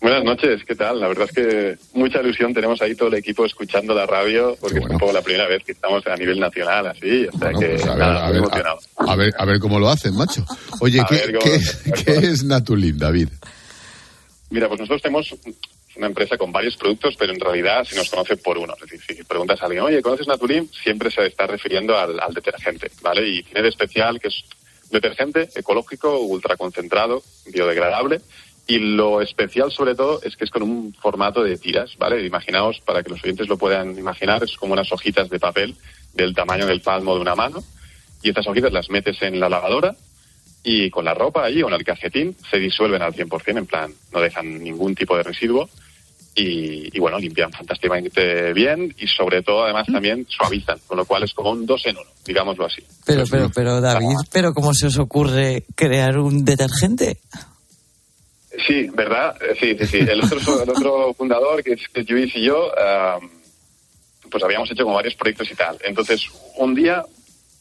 Buenas 0.00 0.24
noches, 0.24 0.62
¿qué 0.66 0.74
tal? 0.74 1.00
La 1.00 1.08
verdad 1.08 1.26
es 1.28 1.32
que 1.34 1.78
mucha 1.92 2.20
ilusión 2.20 2.54
tenemos 2.54 2.80
ahí 2.82 2.94
todo 2.94 3.08
el 3.08 3.14
equipo 3.14 3.44
escuchando 3.44 3.94
la 3.94 4.06
radio, 4.06 4.56
porque 4.60 4.78
es 4.78 4.86
un 4.86 4.98
poco 4.98 5.12
la 5.12 5.22
primera 5.22 5.46
vez 5.48 5.62
que 5.64 5.72
estamos 5.72 6.04
a 6.06 6.16
nivel 6.16 6.38
nacional, 6.40 6.86
así, 6.86 7.26
o 7.32 7.38
sea 7.38 7.50
que 7.50 7.66
Pues 7.68 7.84
a 7.86 7.90
ver, 7.90 7.98
nada, 7.98 8.20
a 8.20 8.24
muy 8.24 8.32
ver, 8.32 8.42
emocionado. 8.42 8.78
a, 8.96 9.12
a 9.12 9.16
ver, 9.16 9.34
a 9.38 9.44
ver 9.44 9.58
cómo 9.60 9.78
lo 9.78 9.88
hacen, 9.90 10.14
macho. 10.16 10.44
Oye, 10.80 11.00
A 11.00 11.04
¿qué, 11.04 11.14
ver 11.16 11.32
cómo 11.38 11.40
qué- 11.44 11.50
lo 11.50 11.56
hacen, 11.56 11.92
qué 12.04 12.12
es 12.28 12.44
Natulim, 12.44 12.96
David? 12.98 13.28
Mira, 14.50 14.68
pues 14.68 14.80
nosotros 14.80 15.02
tenemos 15.02 15.34
una 15.98 16.06
empresa 16.06 16.38
con 16.38 16.52
varios 16.52 16.76
productos, 16.76 17.16
pero 17.18 17.32
en 17.32 17.40
realidad 17.40 17.84
se 17.84 17.96
nos 17.96 18.08
conoce 18.08 18.36
por 18.36 18.56
uno. 18.56 18.74
Es 18.74 18.88
decir, 18.88 19.16
si 19.16 19.24
preguntas 19.24 19.60
a 19.60 19.66
alguien, 19.66 19.82
oye, 19.82 20.00
¿conoces 20.00 20.28
Natulim? 20.28 20.68
Siempre 20.68 21.10
se 21.10 21.26
está 21.26 21.46
refiriendo 21.46 21.98
al, 21.98 22.16
detergente, 22.32 22.90
¿vale? 23.02 23.28
Y 23.28 23.42
tiene 23.42 23.62
de 23.62 23.68
especial 23.68 24.20
que 24.20 24.28
es 24.28 24.44
detergente 24.90 25.48
ecológico, 25.56 26.18
ultraconcentrado, 26.20 27.22
biodegradable. 27.52 28.20
Y 28.68 28.78
lo 28.78 29.20
especial, 29.22 29.72
sobre 29.72 29.94
todo, 29.94 30.20
es 30.22 30.36
que 30.36 30.44
es 30.44 30.50
con 30.50 30.62
un 30.62 30.94
formato 30.94 31.42
de 31.42 31.56
tiras, 31.56 31.96
¿vale? 31.98 32.24
Imaginaos, 32.24 32.80
para 32.80 33.02
que 33.02 33.10
los 33.10 33.22
oyentes 33.24 33.48
lo 33.48 33.58
puedan 33.58 33.98
imaginar, 33.98 34.42
es 34.44 34.56
como 34.56 34.74
unas 34.74 34.92
hojitas 34.92 35.28
de 35.28 35.40
papel 35.40 35.74
del 36.14 36.34
tamaño 36.34 36.66
del 36.66 36.80
palmo 36.80 37.14
de 37.14 37.20
una 37.22 37.34
mano. 37.34 37.64
Y 38.22 38.28
estas 38.28 38.46
hojitas 38.46 38.72
las 38.72 38.90
metes 38.90 39.20
en 39.22 39.40
la 39.40 39.48
lavadora 39.48 39.96
y 40.62 40.90
con 40.90 41.04
la 41.04 41.14
ropa 41.14 41.44
ahí 41.44 41.62
o 41.62 41.68
en 41.68 41.74
el 41.74 41.84
calcetín 41.84 42.36
se 42.50 42.58
disuelven 42.58 43.02
al 43.02 43.14
100%, 43.14 43.58
en 43.58 43.66
plan, 43.66 43.92
no 44.12 44.20
dejan 44.20 44.62
ningún 44.62 44.94
tipo 44.94 45.16
de 45.16 45.22
residuo 45.22 45.68
y, 46.40 46.88
y, 46.96 47.00
bueno, 47.00 47.18
limpian 47.18 47.50
fantásticamente 47.52 48.52
bien 48.52 48.94
y 48.98 49.06
sobre 49.06 49.42
todo 49.42 49.64
además 49.64 49.86
también 49.92 50.26
suavizan, 50.28 50.78
con 50.86 50.96
lo 50.98 51.04
cual 51.04 51.24
es 51.24 51.32
como 51.34 51.50
un 51.50 51.66
dos 51.66 51.84
en 51.86 51.96
uno, 51.96 52.08
digámoslo 52.24 52.66
así. 52.66 52.82
Pero, 53.04 53.24
pero, 53.30 53.50
pero, 53.54 53.80
David, 53.80 54.16
¿pero 54.32 54.52
cómo 54.54 54.72
se 54.74 54.86
os 54.86 54.98
ocurre 54.98 55.64
crear 55.74 56.18
un 56.18 56.44
detergente? 56.44 57.18
Sí, 58.66 58.88
¿verdad? 58.94 59.36
Eh, 59.42 59.56
Sí, 59.58 59.76
sí, 59.78 59.86
sí. 59.86 59.98
El 59.98 60.22
otro, 60.24 60.62
el 60.62 60.70
otro 60.70 61.14
fundador, 61.18 61.62
que 61.62 61.72
es, 61.72 61.88
que 61.88 62.02
Luis 62.02 62.34
y 62.36 62.44
yo, 62.44 62.70
ah, 62.78 63.18
pues 64.30 64.42
habíamos 64.44 64.70
hecho 64.70 64.84
como 64.84 64.96
varios 64.96 65.14
proyectos 65.14 65.50
y 65.50 65.54
tal. 65.54 65.78
Entonces, 65.84 66.26
un 66.56 66.74
día, 66.74 67.02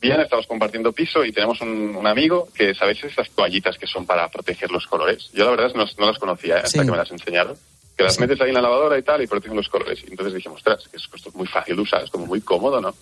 bien, 0.01 0.19
estamos 0.19 0.47
compartiendo 0.47 0.91
piso 0.91 1.23
y 1.23 1.31
tenemos 1.31 1.61
un, 1.61 1.95
un 1.95 2.07
amigo 2.07 2.47
que, 2.53 2.73
¿sabéis 2.75 3.03
esas 3.03 3.29
toallitas 3.31 3.77
que 3.77 3.87
son 3.87 4.05
para 4.05 4.27
proteger 4.29 4.71
los 4.71 4.85
colores? 4.87 5.29
Yo 5.33 5.45
la 5.45 5.51
verdad 5.51 5.71
no, 5.75 5.85
no 5.97 6.07
las 6.07 6.17
conocía, 6.19 6.55
¿eh? 6.55 6.61
hasta 6.63 6.79
Sí. 6.79 6.85
que 6.85 6.91
me 6.91 6.97
las 6.97 7.11
enseñaron. 7.11 7.55
Que 7.97 8.03
las 8.03 8.19
metes 8.19 8.39
ahí 8.39 8.49
en 8.49 8.53
la 8.53 8.61
lavadora 8.61 8.97
y 8.97 9.01
tal 9.01 9.23
y 9.23 9.27
protegen 9.27 9.57
los 9.57 9.69
colores. 9.69 10.03
Y 10.05 10.11
entonces 10.11 10.35
dijimos, 10.35 10.59
ostras, 10.59 10.87
que 10.87 10.97
esto 10.97 11.15
es 11.15 11.35
muy 11.35 11.47
fácil 11.47 11.75
de 11.75 11.81
usar, 11.81 12.03
es 12.03 12.11
como 12.11 12.27
muy 12.27 12.41
cómodo, 12.41 12.79
¿no? 12.79 12.93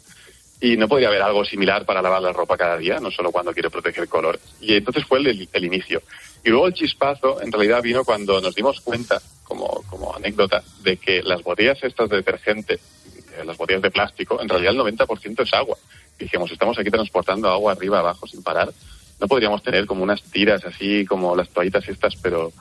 Y 0.62 0.78
no 0.78 0.88
podría 0.88 1.10
haber 1.10 1.22
algo 1.22 1.44
similar 1.44 1.86
para 1.86 2.02
lavar 2.02 2.22
la 2.22 2.32
ropa 2.32 2.58
cada 2.58 2.78
día, 2.78 3.00
no 3.00 3.12
solo 3.12 3.32
cuando 3.32 3.54
quiero 3.54 3.70
proteger 3.70 4.08
colores. 4.08 4.42
Y 4.62 4.76
entonces 4.76 5.04
fue 5.06 5.20
el, 5.20 5.50
el 5.52 5.66
inicio. 5.66 6.02
Y 6.46 6.50
luego 6.50 6.68
el 6.68 6.74
chispazo 6.74 7.42
en 7.42 7.52
realidad 7.52 7.82
vino 7.82 8.06
cuando 8.06 8.40
nos 8.40 8.56
dimos 8.56 8.80
cuenta, 8.80 9.22
como, 9.44 9.84
como 9.90 10.16
anécdota, 10.16 10.64
de 10.82 10.96
que 10.96 11.22
las 11.24 11.44
botellas 11.44 11.84
estas 11.84 12.10
de 12.10 12.18
detergente, 12.18 12.76
eh, 12.76 13.44
las 13.44 13.58
botellas 13.58 13.82
de 13.82 13.92
plástico, 13.92 14.42
en 14.42 14.48
realidad 14.48 14.74
el 14.74 14.80
90% 14.80 15.44
es 15.44 15.54
agua. 15.54 15.78
Y 16.20 16.24
dijimos, 16.24 16.52
estamos 16.52 16.80
aquí 16.80 16.90
transportando 16.90 17.50
agua 17.50 17.74
arriba, 17.74 18.00
abajo, 18.00 18.28
sin 18.28 18.44
parar. 18.44 18.72
No 19.20 19.28
podríamos 19.28 19.62
tener 19.64 19.86
como 19.86 20.04
unas 20.04 20.22
tiras 20.24 20.64
así, 20.66 21.06
como 21.06 21.36
las 21.36 21.50
toallitas 21.50 21.88
estas, 21.90 22.16
pero 22.16 22.52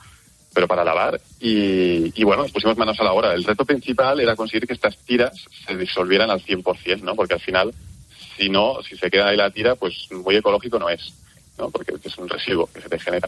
pero 0.55 0.69
para 0.69 0.85
lavar. 0.85 1.19
Y, 1.41 2.13
y 2.19 2.23
bueno, 2.23 2.43
nos 2.43 2.51
pusimos 2.53 2.77
manos 2.77 2.97
a 2.99 3.03
la 3.03 3.11
obra. 3.11 3.33
El 3.33 3.43
reto 3.43 3.65
principal 3.65 4.21
era 4.21 4.37
conseguir 4.37 4.65
que 4.65 4.73
estas 4.73 4.97
tiras 4.99 5.45
se 5.67 5.75
disolvieran 5.75 6.31
al 6.31 6.41
100%, 6.41 7.01
¿no? 7.01 7.13
Porque 7.13 7.33
al 7.33 7.41
final, 7.41 7.73
si 8.37 8.49
no, 8.49 8.81
si 8.81 8.95
se 8.95 9.11
queda 9.11 9.27
ahí 9.27 9.35
la 9.37 9.51
tira, 9.51 9.75
pues 9.75 10.07
muy 10.11 10.37
ecológico 10.37 10.79
no 10.79 10.89
es, 10.89 11.13
¿no? 11.59 11.69
Porque 11.69 11.93
es 12.01 12.17
un 12.17 12.29
residuo 12.29 12.69
que 12.73 12.81
se 12.81 12.87
te 12.87 12.97
genera. 12.97 13.27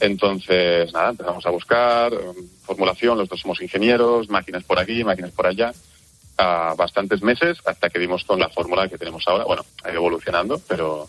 Entonces, 0.00 0.92
nada, 0.92 1.10
empezamos 1.10 1.46
a 1.46 1.50
buscar 1.50 2.12
um, 2.12 2.34
formulación, 2.64 3.18
los 3.18 3.28
dos 3.28 3.40
somos 3.40 3.62
ingenieros, 3.62 4.28
máquinas 4.28 4.64
por 4.64 4.80
aquí, 4.80 5.04
máquinas 5.04 5.30
por 5.30 5.46
allá, 5.46 5.72
bastantes 6.76 7.22
meses 7.22 7.58
hasta 7.64 7.88
que 7.88 7.98
dimos 7.98 8.24
con 8.24 8.38
la 8.40 8.48
fórmula 8.48 8.88
que 8.88 8.98
tenemos 8.98 9.22
ahora. 9.28 9.44
Bueno, 9.44 9.64
ha 9.84 9.90
ido 9.90 9.98
evolucionando, 9.98 10.60
pero, 10.68 11.08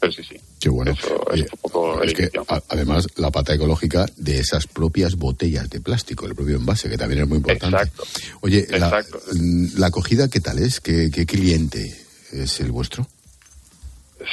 pero 0.00 0.12
sí, 0.12 0.22
sí. 0.24 0.36
Qué 0.58 0.68
bueno. 0.70 0.92
Eso 0.92 1.30
es 1.32 1.42
un 1.52 1.58
poco 1.60 2.02
es 2.02 2.10
el 2.10 2.16
que, 2.16 2.38
a- 2.48 2.62
además, 2.70 3.06
la 3.16 3.30
pata 3.30 3.54
ecológica 3.54 4.06
de 4.16 4.38
esas 4.40 4.66
propias 4.66 5.14
botellas 5.16 5.68
de 5.70 5.80
plástico, 5.80 6.26
el 6.26 6.34
propio 6.34 6.56
envase, 6.56 6.88
que 6.88 6.96
también 6.98 7.22
es 7.22 7.28
muy 7.28 7.36
importante. 7.38 7.76
Exacto. 7.76 8.04
Oye, 8.40 8.66
la, 8.70 8.86
Exacto. 8.88 9.20
mm, 9.34 9.78
la 9.78 9.86
acogida, 9.88 10.28
¿qué 10.28 10.40
tal 10.40 10.58
es? 10.58 10.80
¿Qué, 10.80 11.10
qué 11.12 11.26
cliente 11.26 11.94
es 12.32 12.60
el 12.60 12.72
vuestro? 12.72 13.06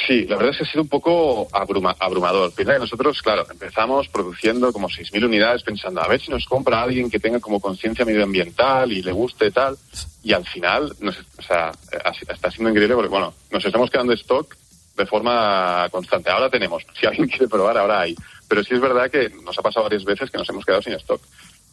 Sí, 0.06 0.26
la 0.26 0.36
verdad 0.36 0.50
es 0.52 0.58
que 0.58 0.64
ha 0.64 0.70
sido 0.70 0.82
un 0.82 0.88
poco 0.88 1.48
abruma- 1.50 1.96
abrumador. 1.98 2.52
Piensa 2.52 2.74
que 2.74 2.78
nosotros, 2.78 3.22
claro, 3.22 3.46
empezamos 3.50 4.06
produciendo 4.08 4.70
como 4.70 4.88
6.000 4.88 5.24
unidades 5.24 5.62
pensando 5.62 6.02
a 6.02 6.08
ver 6.08 6.20
si 6.20 6.30
nos 6.30 6.44
compra 6.44 6.82
alguien 6.82 7.08
que 7.10 7.18
tenga 7.18 7.40
como 7.40 7.58
conciencia 7.58 8.04
medioambiental 8.04 8.92
y 8.92 9.00
le 9.02 9.12
guste 9.12 9.50
tal. 9.50 9.78
Y 10.22 10.34
al 10.34 10.44
final, 10.46 10.94
nos, 11.00 11.16
o 11.38 11.42
sea, 11.42 11.68
ha- 11.70 12.32
está 12.32 12.50
siendo 12.50 12.68
increíble 12.68 12.94
porque, 12.96 13.08
bueno, 13.08 13.32
nos 13.50 13.64
estamos 13.64 13.90
quedando 13.90 14.12
stock 14.12 14.54
de 14.98 15.06
forma 15.06 15.88
constante. 15.90 16.30
Ahora 16.30 16.50
tenemos, 16.50 16.84
si 17.00 17.06
alguien 17.06 17.28
quiere 17.28 17.48
probar, 17.48 17.78
ahora 17.78 18.00
hay. 18.00 18.14
Pero 18.48 18.62
sí 18.62 18.74
es 18.74 18.80
verdad 18.80 19.10
que 19.10 19.30
nos 19.44 19.58
ha 19.58 19.62
pasado 19.62 19.84
varias 19.84 20.04
veces 20.04 20.30
que 20.30 20.38
nos 20.38 20.48
hemos 20.48 20.64
quedado 20.64 20.82
sin 20.82 20.94
stock. 20.94 21.22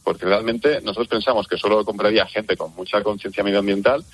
Porque 0.03 0.25
realmente 0.25 0.81
nosotros 0.81 1.07
pensamos 1.07 1.47
que 1.47 1.57
solo 1.57 1.83
compraría 1.83 2.25
gente 2.27 2.55
con 2.55 2.73
mucha 2.75 3.01
conciencia 3.01 3.43
medioambiental 3.43 4.05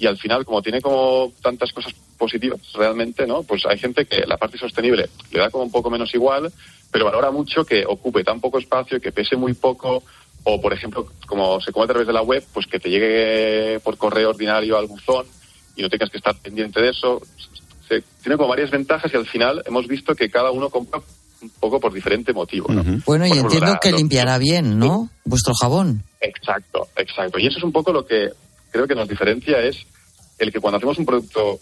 y 0.00 0.06
al 0.06 0.16
final, 0.16 0.46
como 0.46 0.62
tiene 0.62 0.80
como 0.80 1.30
tantas 1.42 1.72
cosas 1.72 1.92
positivas 2.16 2.60
realmente, 2.72 3.26
¿no? 3.26 3.42
Pues 3.42 3.66
hay 3.66 3.78
gente 3.78 4.06
que 4.06 4.24
la 4.26 4.38
parte 4.38 4.56
sostenible 4.56 5.10
le 5.30 5.38
da 5.38 5.50
como 5.50 5.64
un 5.64 5.70
poco 5.70 5.90
menos 5.90 6.14
igual, 6.14 6.50
pero 6.90 7.04
valora 7.04 7.30
mucho 7.30 7.66
que 7.66 7.84
ocupe 7.86 8.24
tan 8.24 8.40
poco 8.40 8.58
espacio, 8.58 8.98
que 8.98 9.12
pese 9.12 9.36
muy 9.36 9.52
poco, 9.52 10.02
o 10.44 10.60
por 10.60 10.72
ejemplo, 10.72 11.06
como 11.26 11.60
se 11.60 11.70
come 11.70 11.84
a 11.84 11.88
través 11.88 12.06
de 12.06 12.14
la 12.14 12.22
web, 12.22 12.42
pues 12.54 12.66
que 12.66 12.80
te 12.80 12.88
llegue 12.88 13.78
por 13.80 13.98
correo 13.98 14.30
ordinario 14.30 14.78
al 14.78 14.86
buzón 14.86 15.26
y 15.76 15.82
no 15.82 15.90
tengas 15.90 16.08
que 16.08 16.16
estar 16.16 16.34
pendiente 16.36 16.80
de 16.80 16.90
eso. 16.90 17.20
Se, 17.90 18.02
tiene 18.22 18.36
como 18.36 18.48
varias 18.48 18.70
ventajas 18.70 19.12
y 19.12 19.16
al 19.16 19.26
final 19.26 19.62
hemos 19.66 19.86
visto 19.88 20.14
que 20.14 20.30
cada 20.30 20.50
uno 20.52 20.70
compra 20.70 21.00
un 21.42 21.50
poco 21.58 21.80
por 21.80 21.92
diferente 21.92 22.32
motivo, 22.32 22.72
¿no? 22.72 22.82
Bueno, 23.06 23.26
y 23.26 23.30
ejemplo, 23.30 23.48
entiendo 23.48 23.72
la- 23.72 23.80
que 23.80 23.90
los- 23.90 24.00
limpiará 24.00 24.38
bien, 24.38 24.78
¿no? 24.78 25.08
Vuestro 25.24 25.52
jabón. 25.54 26.04
Exacto, 26.20 26.88
exacto. 26.96 27.38
Y 27.38 27.46
eso 27.46 27.58
es 27.58 27.64
un 27.64 27.72
poco 27.72 27.92
lo 27.92 28.06
que 28.06 28.30
creo 28.70 28.86
que 28.86 28.94
nos 28.94 29.08
diferencia 29.08 29.58
es 29.60 29.76
el 30.38 30.52
que 30.52 30.60
cuando 30.60 30.76
hacemos 30.76 30.98
un 30.98 31.06
producto 31.06 31.58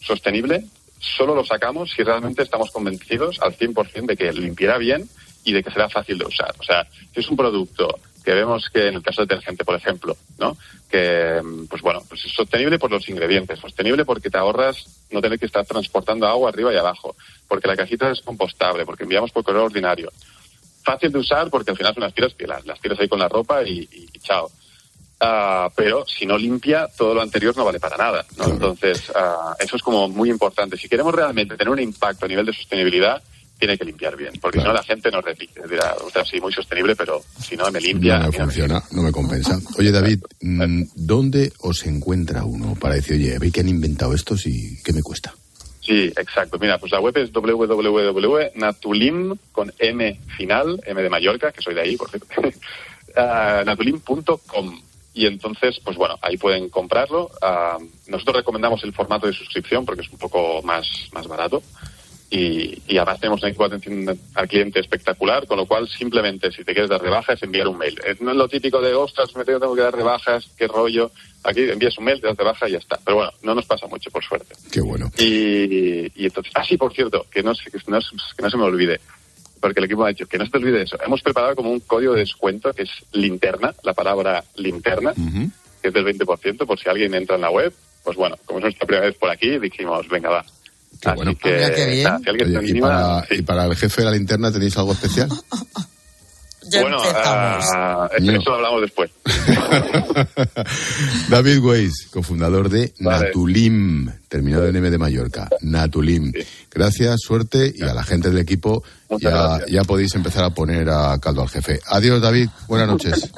sostenible, 0.00 0.64
solo 0.98 1.34
lo 1.34 1.44
sacamos 1.44 1.90
si 1.90 2.02
realmente 2.02 2.42
estamos 2.42 2.70
convencidos 2.70 3.38
al 3.40 3.56
100% 3.56 4.06
de 4.06 4.16
que 4.16 4.32
limpiará 4.32 4.78
bien 4.78 5.08
y 5.44 5.52
de 5.52 5.62
que 5.62 5.70
será 5.70 5.88
fácil 5.88 6.18
de 6.18 6.26
usar. 6.26 6.52
O 6.58 6.62
sea, 6.62 6.86
si 7.14 7.20
es 7.20 7.28
un 7.30 7.36
producto 7.36 7.98
que 8.24 8.32
vemos 8.34 8.68
que 8.72 8.88
en 8.88 8.96
el 8.96 9.02
caso 9.02 9.22
de 9.22 9.26
detergente, 9.28 9.64
por 9.64 9.74
ejemplo, 9.76 10.16
¿no? 10.38 10.56
Que, 10.90 11.40
pues 11.68 11.82
bueno, 11.82 12.02
pues 12.08 12.24
es 12.24 12.32
sostenible 12.32 12.78
por 12.78 12.90
los 12.90 13.08
ingredientes, 13.08 13.60
sostenible 13.60 14.04
porque 14.04 14.28
te 14.28 14.38
ahorras 14.38 15.06
no 15.12 15.20
tener 15.20 15.38
que 15.38 15.46
estar 15.46 15.64
transportando 15.64 16.26
agua 16.26 16.48
arriba 16.50 16.72
y 16.72 16.76
abajo, 16.76 17.14
porque 17.46 17.68
la 17.68 17.76
cajita 17.76 18.10
es 18.10 18.20
compostable, 18.22 18.84
porque 18.84 19.04
enviamos 19.04 19.30
por 19.30 19.44
correo 19.44 19.64
ordinario. 19.64 20.10
Fácil 20.82 21.12
de 21.12 21.18
usar 21.18 21.48
porque 21.50 21.70
al 21.70 21.76
final 21.76 21.94
son 21.94 22.02
unas 22.02 22.14
tiras 22.14 22.34
que 22.34 22.46
las, 22.46 22.66
las 22.66 22.80
tiras 22.80 22.98
ahí 22.98 23.08
con 23.08 23.20
la 23.20 23.28
ropa 23.28 23.62
y, 23.62 23.80
y- 23.92 24.08
y 24.12 24.18
chao. 24.18 24.50
Ah, 25.20 25.68
pero 25.76 26.04
si 26.06 26.24
no 26.26 26.38
limpia, 26.38 26.88
todo 26.96 27.12
lo 27.14 27.20
anterior 27.20 27.54
no 27.56 27.64
vale 27.64 27.78
para 27.78 27.96
nada. 27.96 28.24
¿no? 28.38 28.46
Entonces, 28.46 29.12
ah, 29.14 29.54
eso 29.60 29.76
es 29.76 29.82
como 29.82 30.08
muy 30.08 30.30
importante. 30.30 30.76
Si 30.76 30.88
queremos 30.88 31.14
realmente 31.14 31.56
tener 31.56 31.70
un 31.70 31.78
impacto 31.78 32.24
a 32.24 32.28
nivel 32.28 32.46
de 32.46 32.54
sostenibilidad, 32.54 33.22
tiene 33.60 33.76
que 33.76 33.84
limpiar 33.84 34.16
bien, 34.16 34.32
porque 34.40 34.58
si 34.58 34.64
no 34.64 34.72
la 34.72 34.82
gente 34.82 35.10
nos 35.10 35.22
repite. 35.22 35.60
Dirá, 35.68 35.94
o 36.02 36.10
sea, 36.10 36.24
sí, 36.24 36.40
muy 36.40 36.50
sostenible, 36.50 36.96
pero 36.96 37.22
si 37.38 37.56
no 37.56 37.70
me 37.70 37.78
limpia... 37.78 38.18
No 38.18 38.26
me 38.26 38.32
funciona, 38.32 38.82
no 38.92 39.02
me 39.02 39.12
compensa. 39.12 39.60
Oye, 39.78 39.92
David, 39.92 40.20
mm, 40.40 40.82
¿dónde 40.94 41.52
os 41.60 41.84
encuentra 41.84 42.42
uno 42.44 42.74
para 42.74 42.94
decir, 42.94 43.16
oye, 43.16 43.38
ve 43.38 43.52
que 43.52 43.60
han 43.60 43.68
inventado 43.68 44.14
estos 44.14 44.46
y 44.46 44.82
qué 44.82 44.94
me 44.94 45.02
cuesta? 45.02 45.34
Sí, 45.82 46.06
exacto. 46.16 46.58
Mira, 46.58 46.78
pues 46.78 46.90
la 46.90 47.00
web 47.00 47.14
es 47.18 47.30
www.natulim 47.32 48.16
con 49.52 49.72
M 49.78 50.20
final, 50.38 50.80
M 50.86 51.02
de 51.02 51.10
Mallorca, 51.10 51.52
que 51.52 51.60
soy 51.60 51.74
de 51.74 51.82
ahí, 51.82 51.96
por 51.96 52.08
cierto, 52.08 52.28
ah, 53.16 53.62
natulim.com. 53.66 54.80
Y 55.12 55.26
entonces, 55.26 55.80
pues 55.84 55.98
bueno, 55.98 56.18
ahí 56.22 56.38
pueden 56.38 56.70
comprarlo. 56.70 57.30
Ah, 57.42 57.76
nosotros 58.06 58.36
recomendamos 58.36 58.82
el 58.84 58.94
formato 58.94 59.26
de 59.26 59.34
suscripción 59.34 59.84
porque 59.84 60.00
es 60.00 60.10
un 60.10 60.18
poco 60.18 60.62
más, 60.62 60.86
más 61.12 61.26
barato. 61.26 61.62
Y, 62.32 62.80
y 62.86 62.96
además 62.96 63.18
tenemos 63.18 63.42
un 63.42 63.48
equipo 63.48 63.68
de 63.68 63.74
atención 63.76 64.18
al 64.34 64.46
cliente 64.48 64.78
espectacular, 64.78 65.46
con 65.48 65.56
lo 65.56 65.66
cual 65.66 65.88
simplemente 65.88 66.52
si 66.52 66.62
te 66.62 66.72
quieres 66.72 66.88
dar 66.88 67.02
rebaja 67.02 67.32
es 67.32 67.42
enviar 67.42 67.66
un 67.66 67.76
mail. 67.76 67.98
Eh, 68.06 68.14
No 68.20 68.30
es 68.30 68.36
lo 68.36 68.46
típico 68.48 68.80
de, 68.80 68.94
ostras, 68.94 69.34
me 69.34 69.44
tengo, 69.44 69.74
que 69.74 69.82
dar 69.82 69.94
rebajas, 69.96 70.48
qué 70.56 70.68
rollo. 70.68 71.10
Aquí 71.42 71.62
envías 71.62 71.98
un 71.98 72.04
mail, 72.04 72.20
te 72.20 72.28
das 72.28 72.36
de 72.36 72.44
baja 72.44 72.68
y 72.68 72.72
ya 72.72 72.78
está. 72.78 72.98
Pero 73.04 73.16
bueno, 73.16 73.32
no 73.42 73.54
nos 73.56 73.66
pasa 73.66 73.88
mucho, 73.88 74.10
por 74.12 74.22
suerte. 74.22 74.54
Qué 74.70 74.80
bueno. 74.80 75.10
Y, 75.18 76.04
y 76.22 76.26
entonces, 76.26 76.52
ah, 76.54 76.64
sí, 76.64 76.76
por 76.76 76.92
cierto, 76.94 77.26
que 77.32 77.42
no, 77.42 77.52
se- 77.54 77.68
que 77.70 77.78
no, 77.88 78.00
se- 78.00 78.14
que 78.36 78.42
no 78.42 78.50
se 78.50 78.56
me 78.56 78.62
olvide, 78.64 79.00
porque 79.60 79.80
el 79.80 79.86
equipo 79.86 80.04
ha 80.04 80.08
dicho 80.10 80.26
que 80.26 80.38
no 80.38 80.44
se 80.44 80.52
te 80.52 80.58
olvide 80.58 80.82
eso. 80.82 80.98
Hemos 81.04 81.22
preparado 81.22 81.56
como 81.56 81.70
un 81.72 81.80
código 81.80 82.12
de 82.12 82.20
descuento 82.20 82.72
que 82.72 82.82
es 82.84 82.90
linterna, 83.12 83.74
la 83.82 83.92
palabra 83.94 84.44
linterna, 84.56 85.12
que 85.82 85.88
es 85.88 85.94
del 85.94 86.04
20%, 86.04 86.64
por 86.64 86.78
si 86.78 86.88
alguien 86.88 87.12
entra 87.14 87.34
en 87.34 87.42
la 87.42 87.50
web. 87.50 87.72
Pues 88.04 88.16
bueno, 88.16 88.36
como 88.46 88.60
es 88.60 88.64
nuestra 88.64 88.86
primera 88.86 89.06
vez 89.06 89.16
por 89.16 89.30
aquí, 89.30 89.58
dijimos, 89.58 90.06
venga, 90.08 90.30
va. 90.30 90.44
Así 91.02 91.36
que, 91.36 91.52
Mira 91.54 91.74
qué 91.74 91.86
bien. 91.86 92.04
nada, 92.04 92.18
si 92.18 92.28
alguien 92.28 92.56
Oye, 92.56 92.68
se 92.68 92.76
¿y, 92.76 92.80
para, 92.80 93.24
y 93.30 93.42
para 93.42 93.64
el 93.66 93.76
jefe 93.76 94.00
de 94.02 94.04
la 94.04 94.10
linterna 94.12 94.52
tenéis 94.52 94.76
algo 94.76 94.92
especial? 94.92 95.28
bueno, 96.80 96.98
ah, 97.14 98.08
No. 98.20 98.32
eso 98.32 98.50
lo 98.50 98.56
hablamos 98.56 98.80
después. 98.82 99.10
David 101.28 101.58
Weiss, 101.60 102.06
cofundador 102.12 102.68
de 102.68 102.92
Natulim, 102.98 104.10
terminado 104.28 104.66
en 104.68 104.76
M 104.76 104.90
de 104.90 104.98
Mallorca. 104.98 105.48
Natulim. 105.62 106.32
Gracias, 106.70 107.16
suerte 107.20 107.72
y 107.74 107.82
a 107.82 107.94
la 107.94 108.02
gente 108.04 108.28
del 108.30 108.38
equipo 108.38 108.82
ya, 109.18 109.58
ya 109.68 109.82
podéis 109.84 110.14
empezar 110.14 110.44
a 110.44 110.50
poner 110.50 110.88
a 110.90 111.18
caldo 111.18 111.42
al 111.42 111.48
jefe. 111.48 111.80
Adiós, 111.86 112.20
David. 112.20 112.48
Buenas 112.68 112.88
noches. 112.88 113.30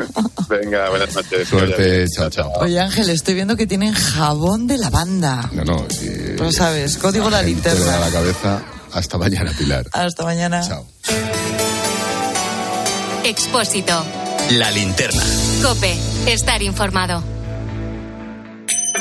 Venga, 0.49 0.91
buenas 0.91 1.15
noches. 1.15 1.49
Suerte. 1.49 2.07
Chao, 2.09 2.29
chao. 2.31 2.53
Oye, 2.61 2.79
Ángel, 2.81 3.09
estoy 3.11 3.35
viendo 3.35 3.57
que 3.57 3.67
tienen 3.67 3.95
jabón 3.95 4.67
de 4.67 4.79
lavanda. 4.79 5.49
No, 5.53 5.65
no. 5.65 5.87
sí, 5.89 6.11
Lo 6.39 6.51
sabes, 6.53 6.97
código 6.99 7.31
la 7.31 7.39
da 7.39 7.43
linterna. 7.45 7.99
la 8.01 8.11
cabeza. 8.11 8.63
Hasta 8.93 9.17
mañana, 9.17 9.53
Pilar. 9.57 9.87
Hasta 9.93 10.25
mañana. 10.25 10.61
Chao. 10.67 10.87
Expósito. 13.25 14.05
La 14.51 14.71
linterna. 14.73 15.23
Cope. 15.63 15.97
Estar 16.27 16.61
informado. 16.63 17.23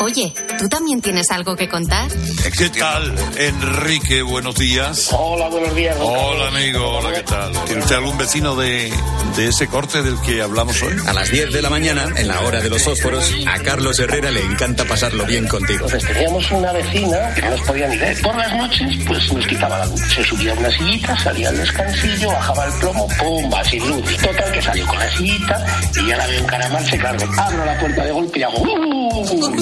Oye, 0.01 0.33
¿tú 0.57 0.67
también 0.67 0.99
tienes 0.99 1.29
algo 1.29 1.55
que 1.55 1.69
contar? 1.69 2.09
¿Qué 2.57 2.69
tal, 2.71 3.13
Enrique? 3.37 4.23
Buenos 4.23 4.55
días. 4.55 5.09
Hola, 5.11 5.47
buenos 5.47 5.75
días. 5.75 5.95
don 5.99 6.07
Hola, 6.09 6.47
amigo. 6.47 6.97
Hola, 6.97 7.13
¿qué 7.13 7.21
tal? 7.21 7.51
¿Tiene 7.65 7.81
usted 7.83 7.95
algún 7.97 8.17
vecino 8.17 8.55
de, 8.55 8.91
de 9.35 9.47
ese 9.47 9.67
corte 9.67 10.01
del 10.01 10.19
que 10.21 10.41
hablamos 10.41 10.81
hoy? 10.81 10.95
A 11.05 11.13
las 11.13 11.29
10 11.29 11.53
de 11.53 11.61
la 11.61 11.69
mañana, 11.69 12.07
en 12.15 12.27
la 12.27 12.41
hora 12.41 12.61
de 12.61 12.69
los 12.71 12.81
fósforos, 12.81 13.31
a 13.45 13.59
Carlos 13.59 13.99
Herrera 13.99 14.31
le 14.31 14.41
encanta 14.41 14.85
pasarlo 14.85 15.23
bien 15.27 15.47
contigo. 15.47 15.85
Entonces 15.85 16.11
teníamos 16.11 16.49
una 16.49 16.71
vecina 16.71 17.33
que 17.35 17.41
no 17.43 17.51
nos 17.51 17.61
podía 17.61 17.87
ni 17.87 17.97
ver. 17.97 18.19
Por 18.23 18.35
las 18.35 18.55
noches, 18.55 18.97
pues 19.05 19.31
nos 19.31 19.45
quitaba 19.45 19.77
la 19.77 19.85
luz. 19.85 20.01
Se 20.15 20.23
subía 20.23 20.51
a 20.53 20.55
una 20.55 20.71
sillita, 20.71 21.15
salía 21.19 21.49
al 21.49 21.57
descansillo, 21.57 22.29
bajaba 22.31 22.65
el 22.65 22.73
plomo, 22.79 23.07
¡pumba! 23.19 23.63
Sin 23.65 23.87
luz. 23.87 24.17
Total, 24.17 24.51
que 24.51 24.61
salió 24.63 24.87
con 24.87 24.97
la 24.97 25.11
sillita 25.11 25.65
y 25.95 26.07
ya 26.07 26.17
la 26.17 26.25
veo 26.25 26.39
encaramarse, 26.39 26.97
claro. 26.97 27.19
Abro 27.37 27.65
la 27.65 27.79
puerta 27.79 28.03
de 28.03 28.11
golpe 28.11 28.39
y 28.39 28.43
hago 28.43 28.61
¡Uh! 28.61 29.61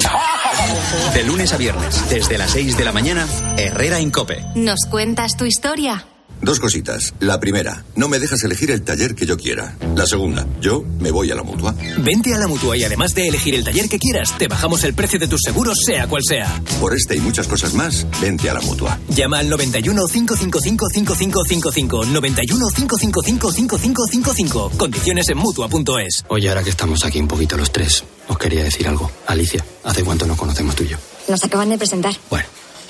De 1.13 1.23
lunes 1.23 1.53
a 1.53 1.57
viernes, 1.57 2.09
desde 2.09 2.37
las 2.37 2.51
6 2.51 2.77
de 2.77 2.85
la 2.85 2.91
mañana, 2.91 3.27
Herrera 3.57 3.99
en 3.99 4.11
Cope. 4.11 4.43
¿Nos 4.55 4.85
cuentas 4.89 5.35
tu 5.37 5.45
historia? 5.45 6.05
Dos 6.41 6.59
cositas. 6.59 7.13
La 7.19 7.39
primera, 7.39 7.83
no 7.95 8.07
me 8.07 8.19
dejas 8.19 8.43
elegir 8.43 8.71
el 8.71 8.81
taller 8.81 9.13
que 9.13 9.25
yo 9.25 9.37
quiera. 9.37 9.75
La 9.95 10.05
segunda, 10.05 10.47
yo 10.61 10.83
me 10.99 11.11
voy 11.11 11.31
a 11.31 11.35
la 11.35 11.43
mutua. 11.43 11.75
Vente 11.97 12.33
a 12.33 12.37
la 12.37 12.47
mutua 12.47 12.77
y 12.77 12.83
además 12.83 13.13
de 13.13 13.27
elegir 13.27 13.55
el 13.55 13.63
taller 13.63 13.89
que 13.89 13.99
quieras, 13.99 14.37
te 14.37 14.47
bajamos 14.47 14.83
el 14.83 14.93
precio 14.93 15.19
de 15.19 15.27
tus 15.27 15.41
seguros, 15.43 15.77
sea 15.85 16.07
cual 16.07 16.23
sea. 16.25 16.61
Por 16.79 16.95
este 16.95 17.15
y 17.15 17.19
muchas 17.19 17.47
cosas 17.47 17.73
más, 17.73 18.05
vente 18.21 18.49
a 18.49 18.53
la 18.53 18.61
mutua. 18.61 18.97
Llama 19.09 19.39
al 19.39 19.49
91 19.49 20.07
555 20.07 20.89
5555. 20.89 22.05
91 22.05 22.65
555 22.75 23.51
5555. 23.51 24.71
Condiciones 24.77 25.27
en 25.29 25.37
mutua.es. 25.37 26.25
Oye, 26.29 26.49
ahora 26.49 26.63
que 26.63 26.69
estamos 26.69 27.03
aquí 27.03 27.19
un 27.19 27.27
poquito 27.27 27.57
los 27.57 27.71
tres, 27.71 28.03
os 28.27 28.37
quería 28.37 28.63
decir 28.63 28.87
algo. 28.87 29.11
Alicia, 29.27 29.63
¿hace 29.83 30.03
cuánto 30.03 30.25
nos 30.25 30.37
conocemos 30.37 30.75
tú 30.75 30.83
y 30.83 30.89
yo? 30.89 30.97
Nos 31.27 31.43
acaban 31.43 31.69
de 31.69 31.77
presentar. 31.77 32.15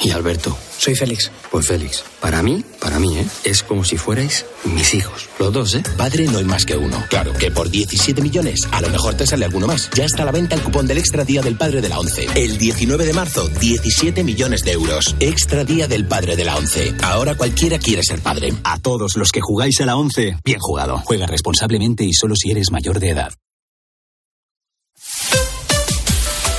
Y 0.01 0.11
Alberto. 0.11 0.57
Soy 0.77 0.95
Félix. 0.95 1.29
Pues 1.51 1.67
Félix, 1.67 2.05
para 2.21 2.41
mí, 2.41 2.63
para 2.79 2.99
mí, 2.99 3.17
¿eh? 3.17 3.27
Es 3.43 3.63
como 3.63 3.83
si 3.83 3.97
fuerais 3.97 4.45
mis 4.63 4.93
hijos. 4.93 5.27
Los 5.39 5.51
dos, 5.51 5.75
¿eh? 5.75 5.83
Padre 5.97 6.25
no 6.25 6.37
hay 6.37 6.45
más 6.45 6.65
que 6.65 6.77
uno. 6.77 7.03
Claro, 7.09 7.33
que 7.33 7.51
por 7.51 7.69
17 7.69 8.21
millones 8.21 8.61
a 8.71 8.79
lo 8.79 8.89
mejor 8.89 9.15
te 9.15 9.27
sale 9.27 9.43
alguno 9.43 9.67
más. 9.67 9.89
Ya 9.93 10.05
está 10.05 10.23
a 10.23 10.25
la 10.25 10.31
venta 10.31 10.55
el 10.55 10.61
cupón 10.61 10.87
del 10.87 10.99
Extra 10.99 11.25
Día 11.25 11.41
del 11.41 11.57
Padre 11.57 11.81
de 11.81 11.89
la 11.89 11.99
ONCE. 11.99 12.27
El 12.35 12.57
19 12.57 13.05
de 13.05 13.13
marzo, 13.13 13.49
17 13.49 14.23
millones 14.23 14.63
de 14.63 14.71
euros. 14.71 15.15
Extra 15.19 15.65
Día 15.65 15.87
del 15.87 16.05
Padre 16.05 16.37
de 16.37 16.45
la 16.45 16.55
ONCE. 16.55 16.95
Ahora 17.03 17.35
cualquiera 17.35 17.77
quiere 17.77 18.03
ser 18.03 18.21
padre. 18.21 18.53
A 18.63 18.79
todos 18.79 19.17
los 19.17 19.31
que 19.31 19.41
jugáis 19.41 19.81
a 19.81 19.85
la 19.85 19.97
11, 19.97 20.37
bien 20.45 20.59
jugado. 20.59 21.01
Juega 21.05 21.27
responsablemente 21.27 22.05
y 22.05 22.13
solo 22.13 22.35
si 22.35 22.51
eres 22.51 22.71
mayor 22.71 22.99
de 22.99 23.09
edad. 23.09 23.33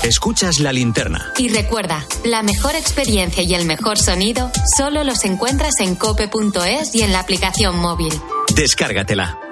Escuchas 0.03 0.61
la 0.61 0.73
linterna. 0.73 1.33
Y 1.37 1.49
recuerda, 1.51 2.07
la 2.25 2.43
mejor 2.43 2.75
experiencia 2.75 3.43
y 3.43 3.55
el 3.55 3.67
mejor 3.67 3.99
sonido 3.99 4.51
solo 4.77 5.05
los 5.05 5.25
encuentras 5.25 5.79
en 5.81 5.95
cope.es 5.95 6.95
y 6.95 7.03
en 7.03 7.13
la 7.13 7.21
aplicación 7.21 7.79
móvil. 7.79 8.13
Descárgatela. 8.55 9.50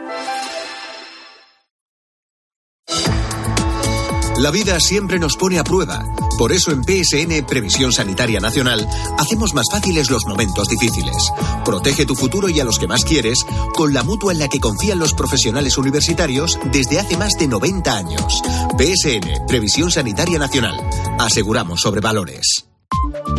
La 4.39 4.53
vida 4.53 4.78
siempre 4.78 5.18
nos 5.18 5.36
pone 5.36 5.59
a 5.59 5.64
prueba. 5.64 6.05
Por 6.39 6.53
eso 6.53 6.70
en 6.70 6.84
PSN 6.84 7.45
Previsión 7.45 7.91
Sanitaria 7.91 8.39
Nacional 8.39 8.89
hacemos 9.18 9.53
más 9.53 9.66
fáciles 9.68 10.12
los 10.12 10.26
momentos 10.26 10.68
difíciles. 10.68 11.32
Protege 11.64 12.07
tu 12.07 12.14
futuro 12.14 12.49
y 12.49 12.61
a 12.61 12.64
los 12.64 12.78
que 12.78 12.86
más 12.86 13.05
quieres 13.05 13.45
con 13.74 13.93
la 13.93 14.05
mutua 14.05 14.32
en 14.32 14.39
la 14.39 14.49
que 14.49 14.61
confían 14.61 15.01
los 15.01 15.12
profesionales 15.12 15.76
universitarios 15.76 16.57
desde 16.70 17.01
hace 17.01 17.16
más 17.16 17.32
de 17.36 17.49
90 17.49 17.93
años. 17.93 18.41
PSN 18.78 19.47
Previsión 19.49 19.91
Sanitaria 19.91 20.39
Nacional. 20.39 20.78
Aseguramos 21.18 21.80
sobre 21.80 22.01
valores. 22.01 22.68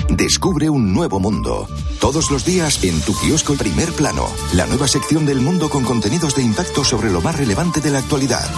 Descubre 0.10 0.70
un 0.70 0.93
nuevo 0.93 1.22
mundo. 1.22 1.68
Todos 2.02 2.30
los 2.30 2.43
días 2.43 2.84
en 2.84 3.00
tu 3.02 3.14
kiosco 3.14 3.54
Primer 3.56 3.93
Plano, 3.93 4.28
la 4.54 4.66
nueva 4.66 4.88
sección 4.88 5.26
del 5.26 5.39
mundo 5.39 5.70
con 5.70 5.86
contenidos 5.86 6.36
de 6.36 6.43
impacto 6.43 6.84
sobre 6.84 7.10
lo 7.10 7.22
más 7.22 7.38
relevante 7.38 7.80
de 7.80 7.91
la 7.91 8.00
actualidad. 8.00 8.50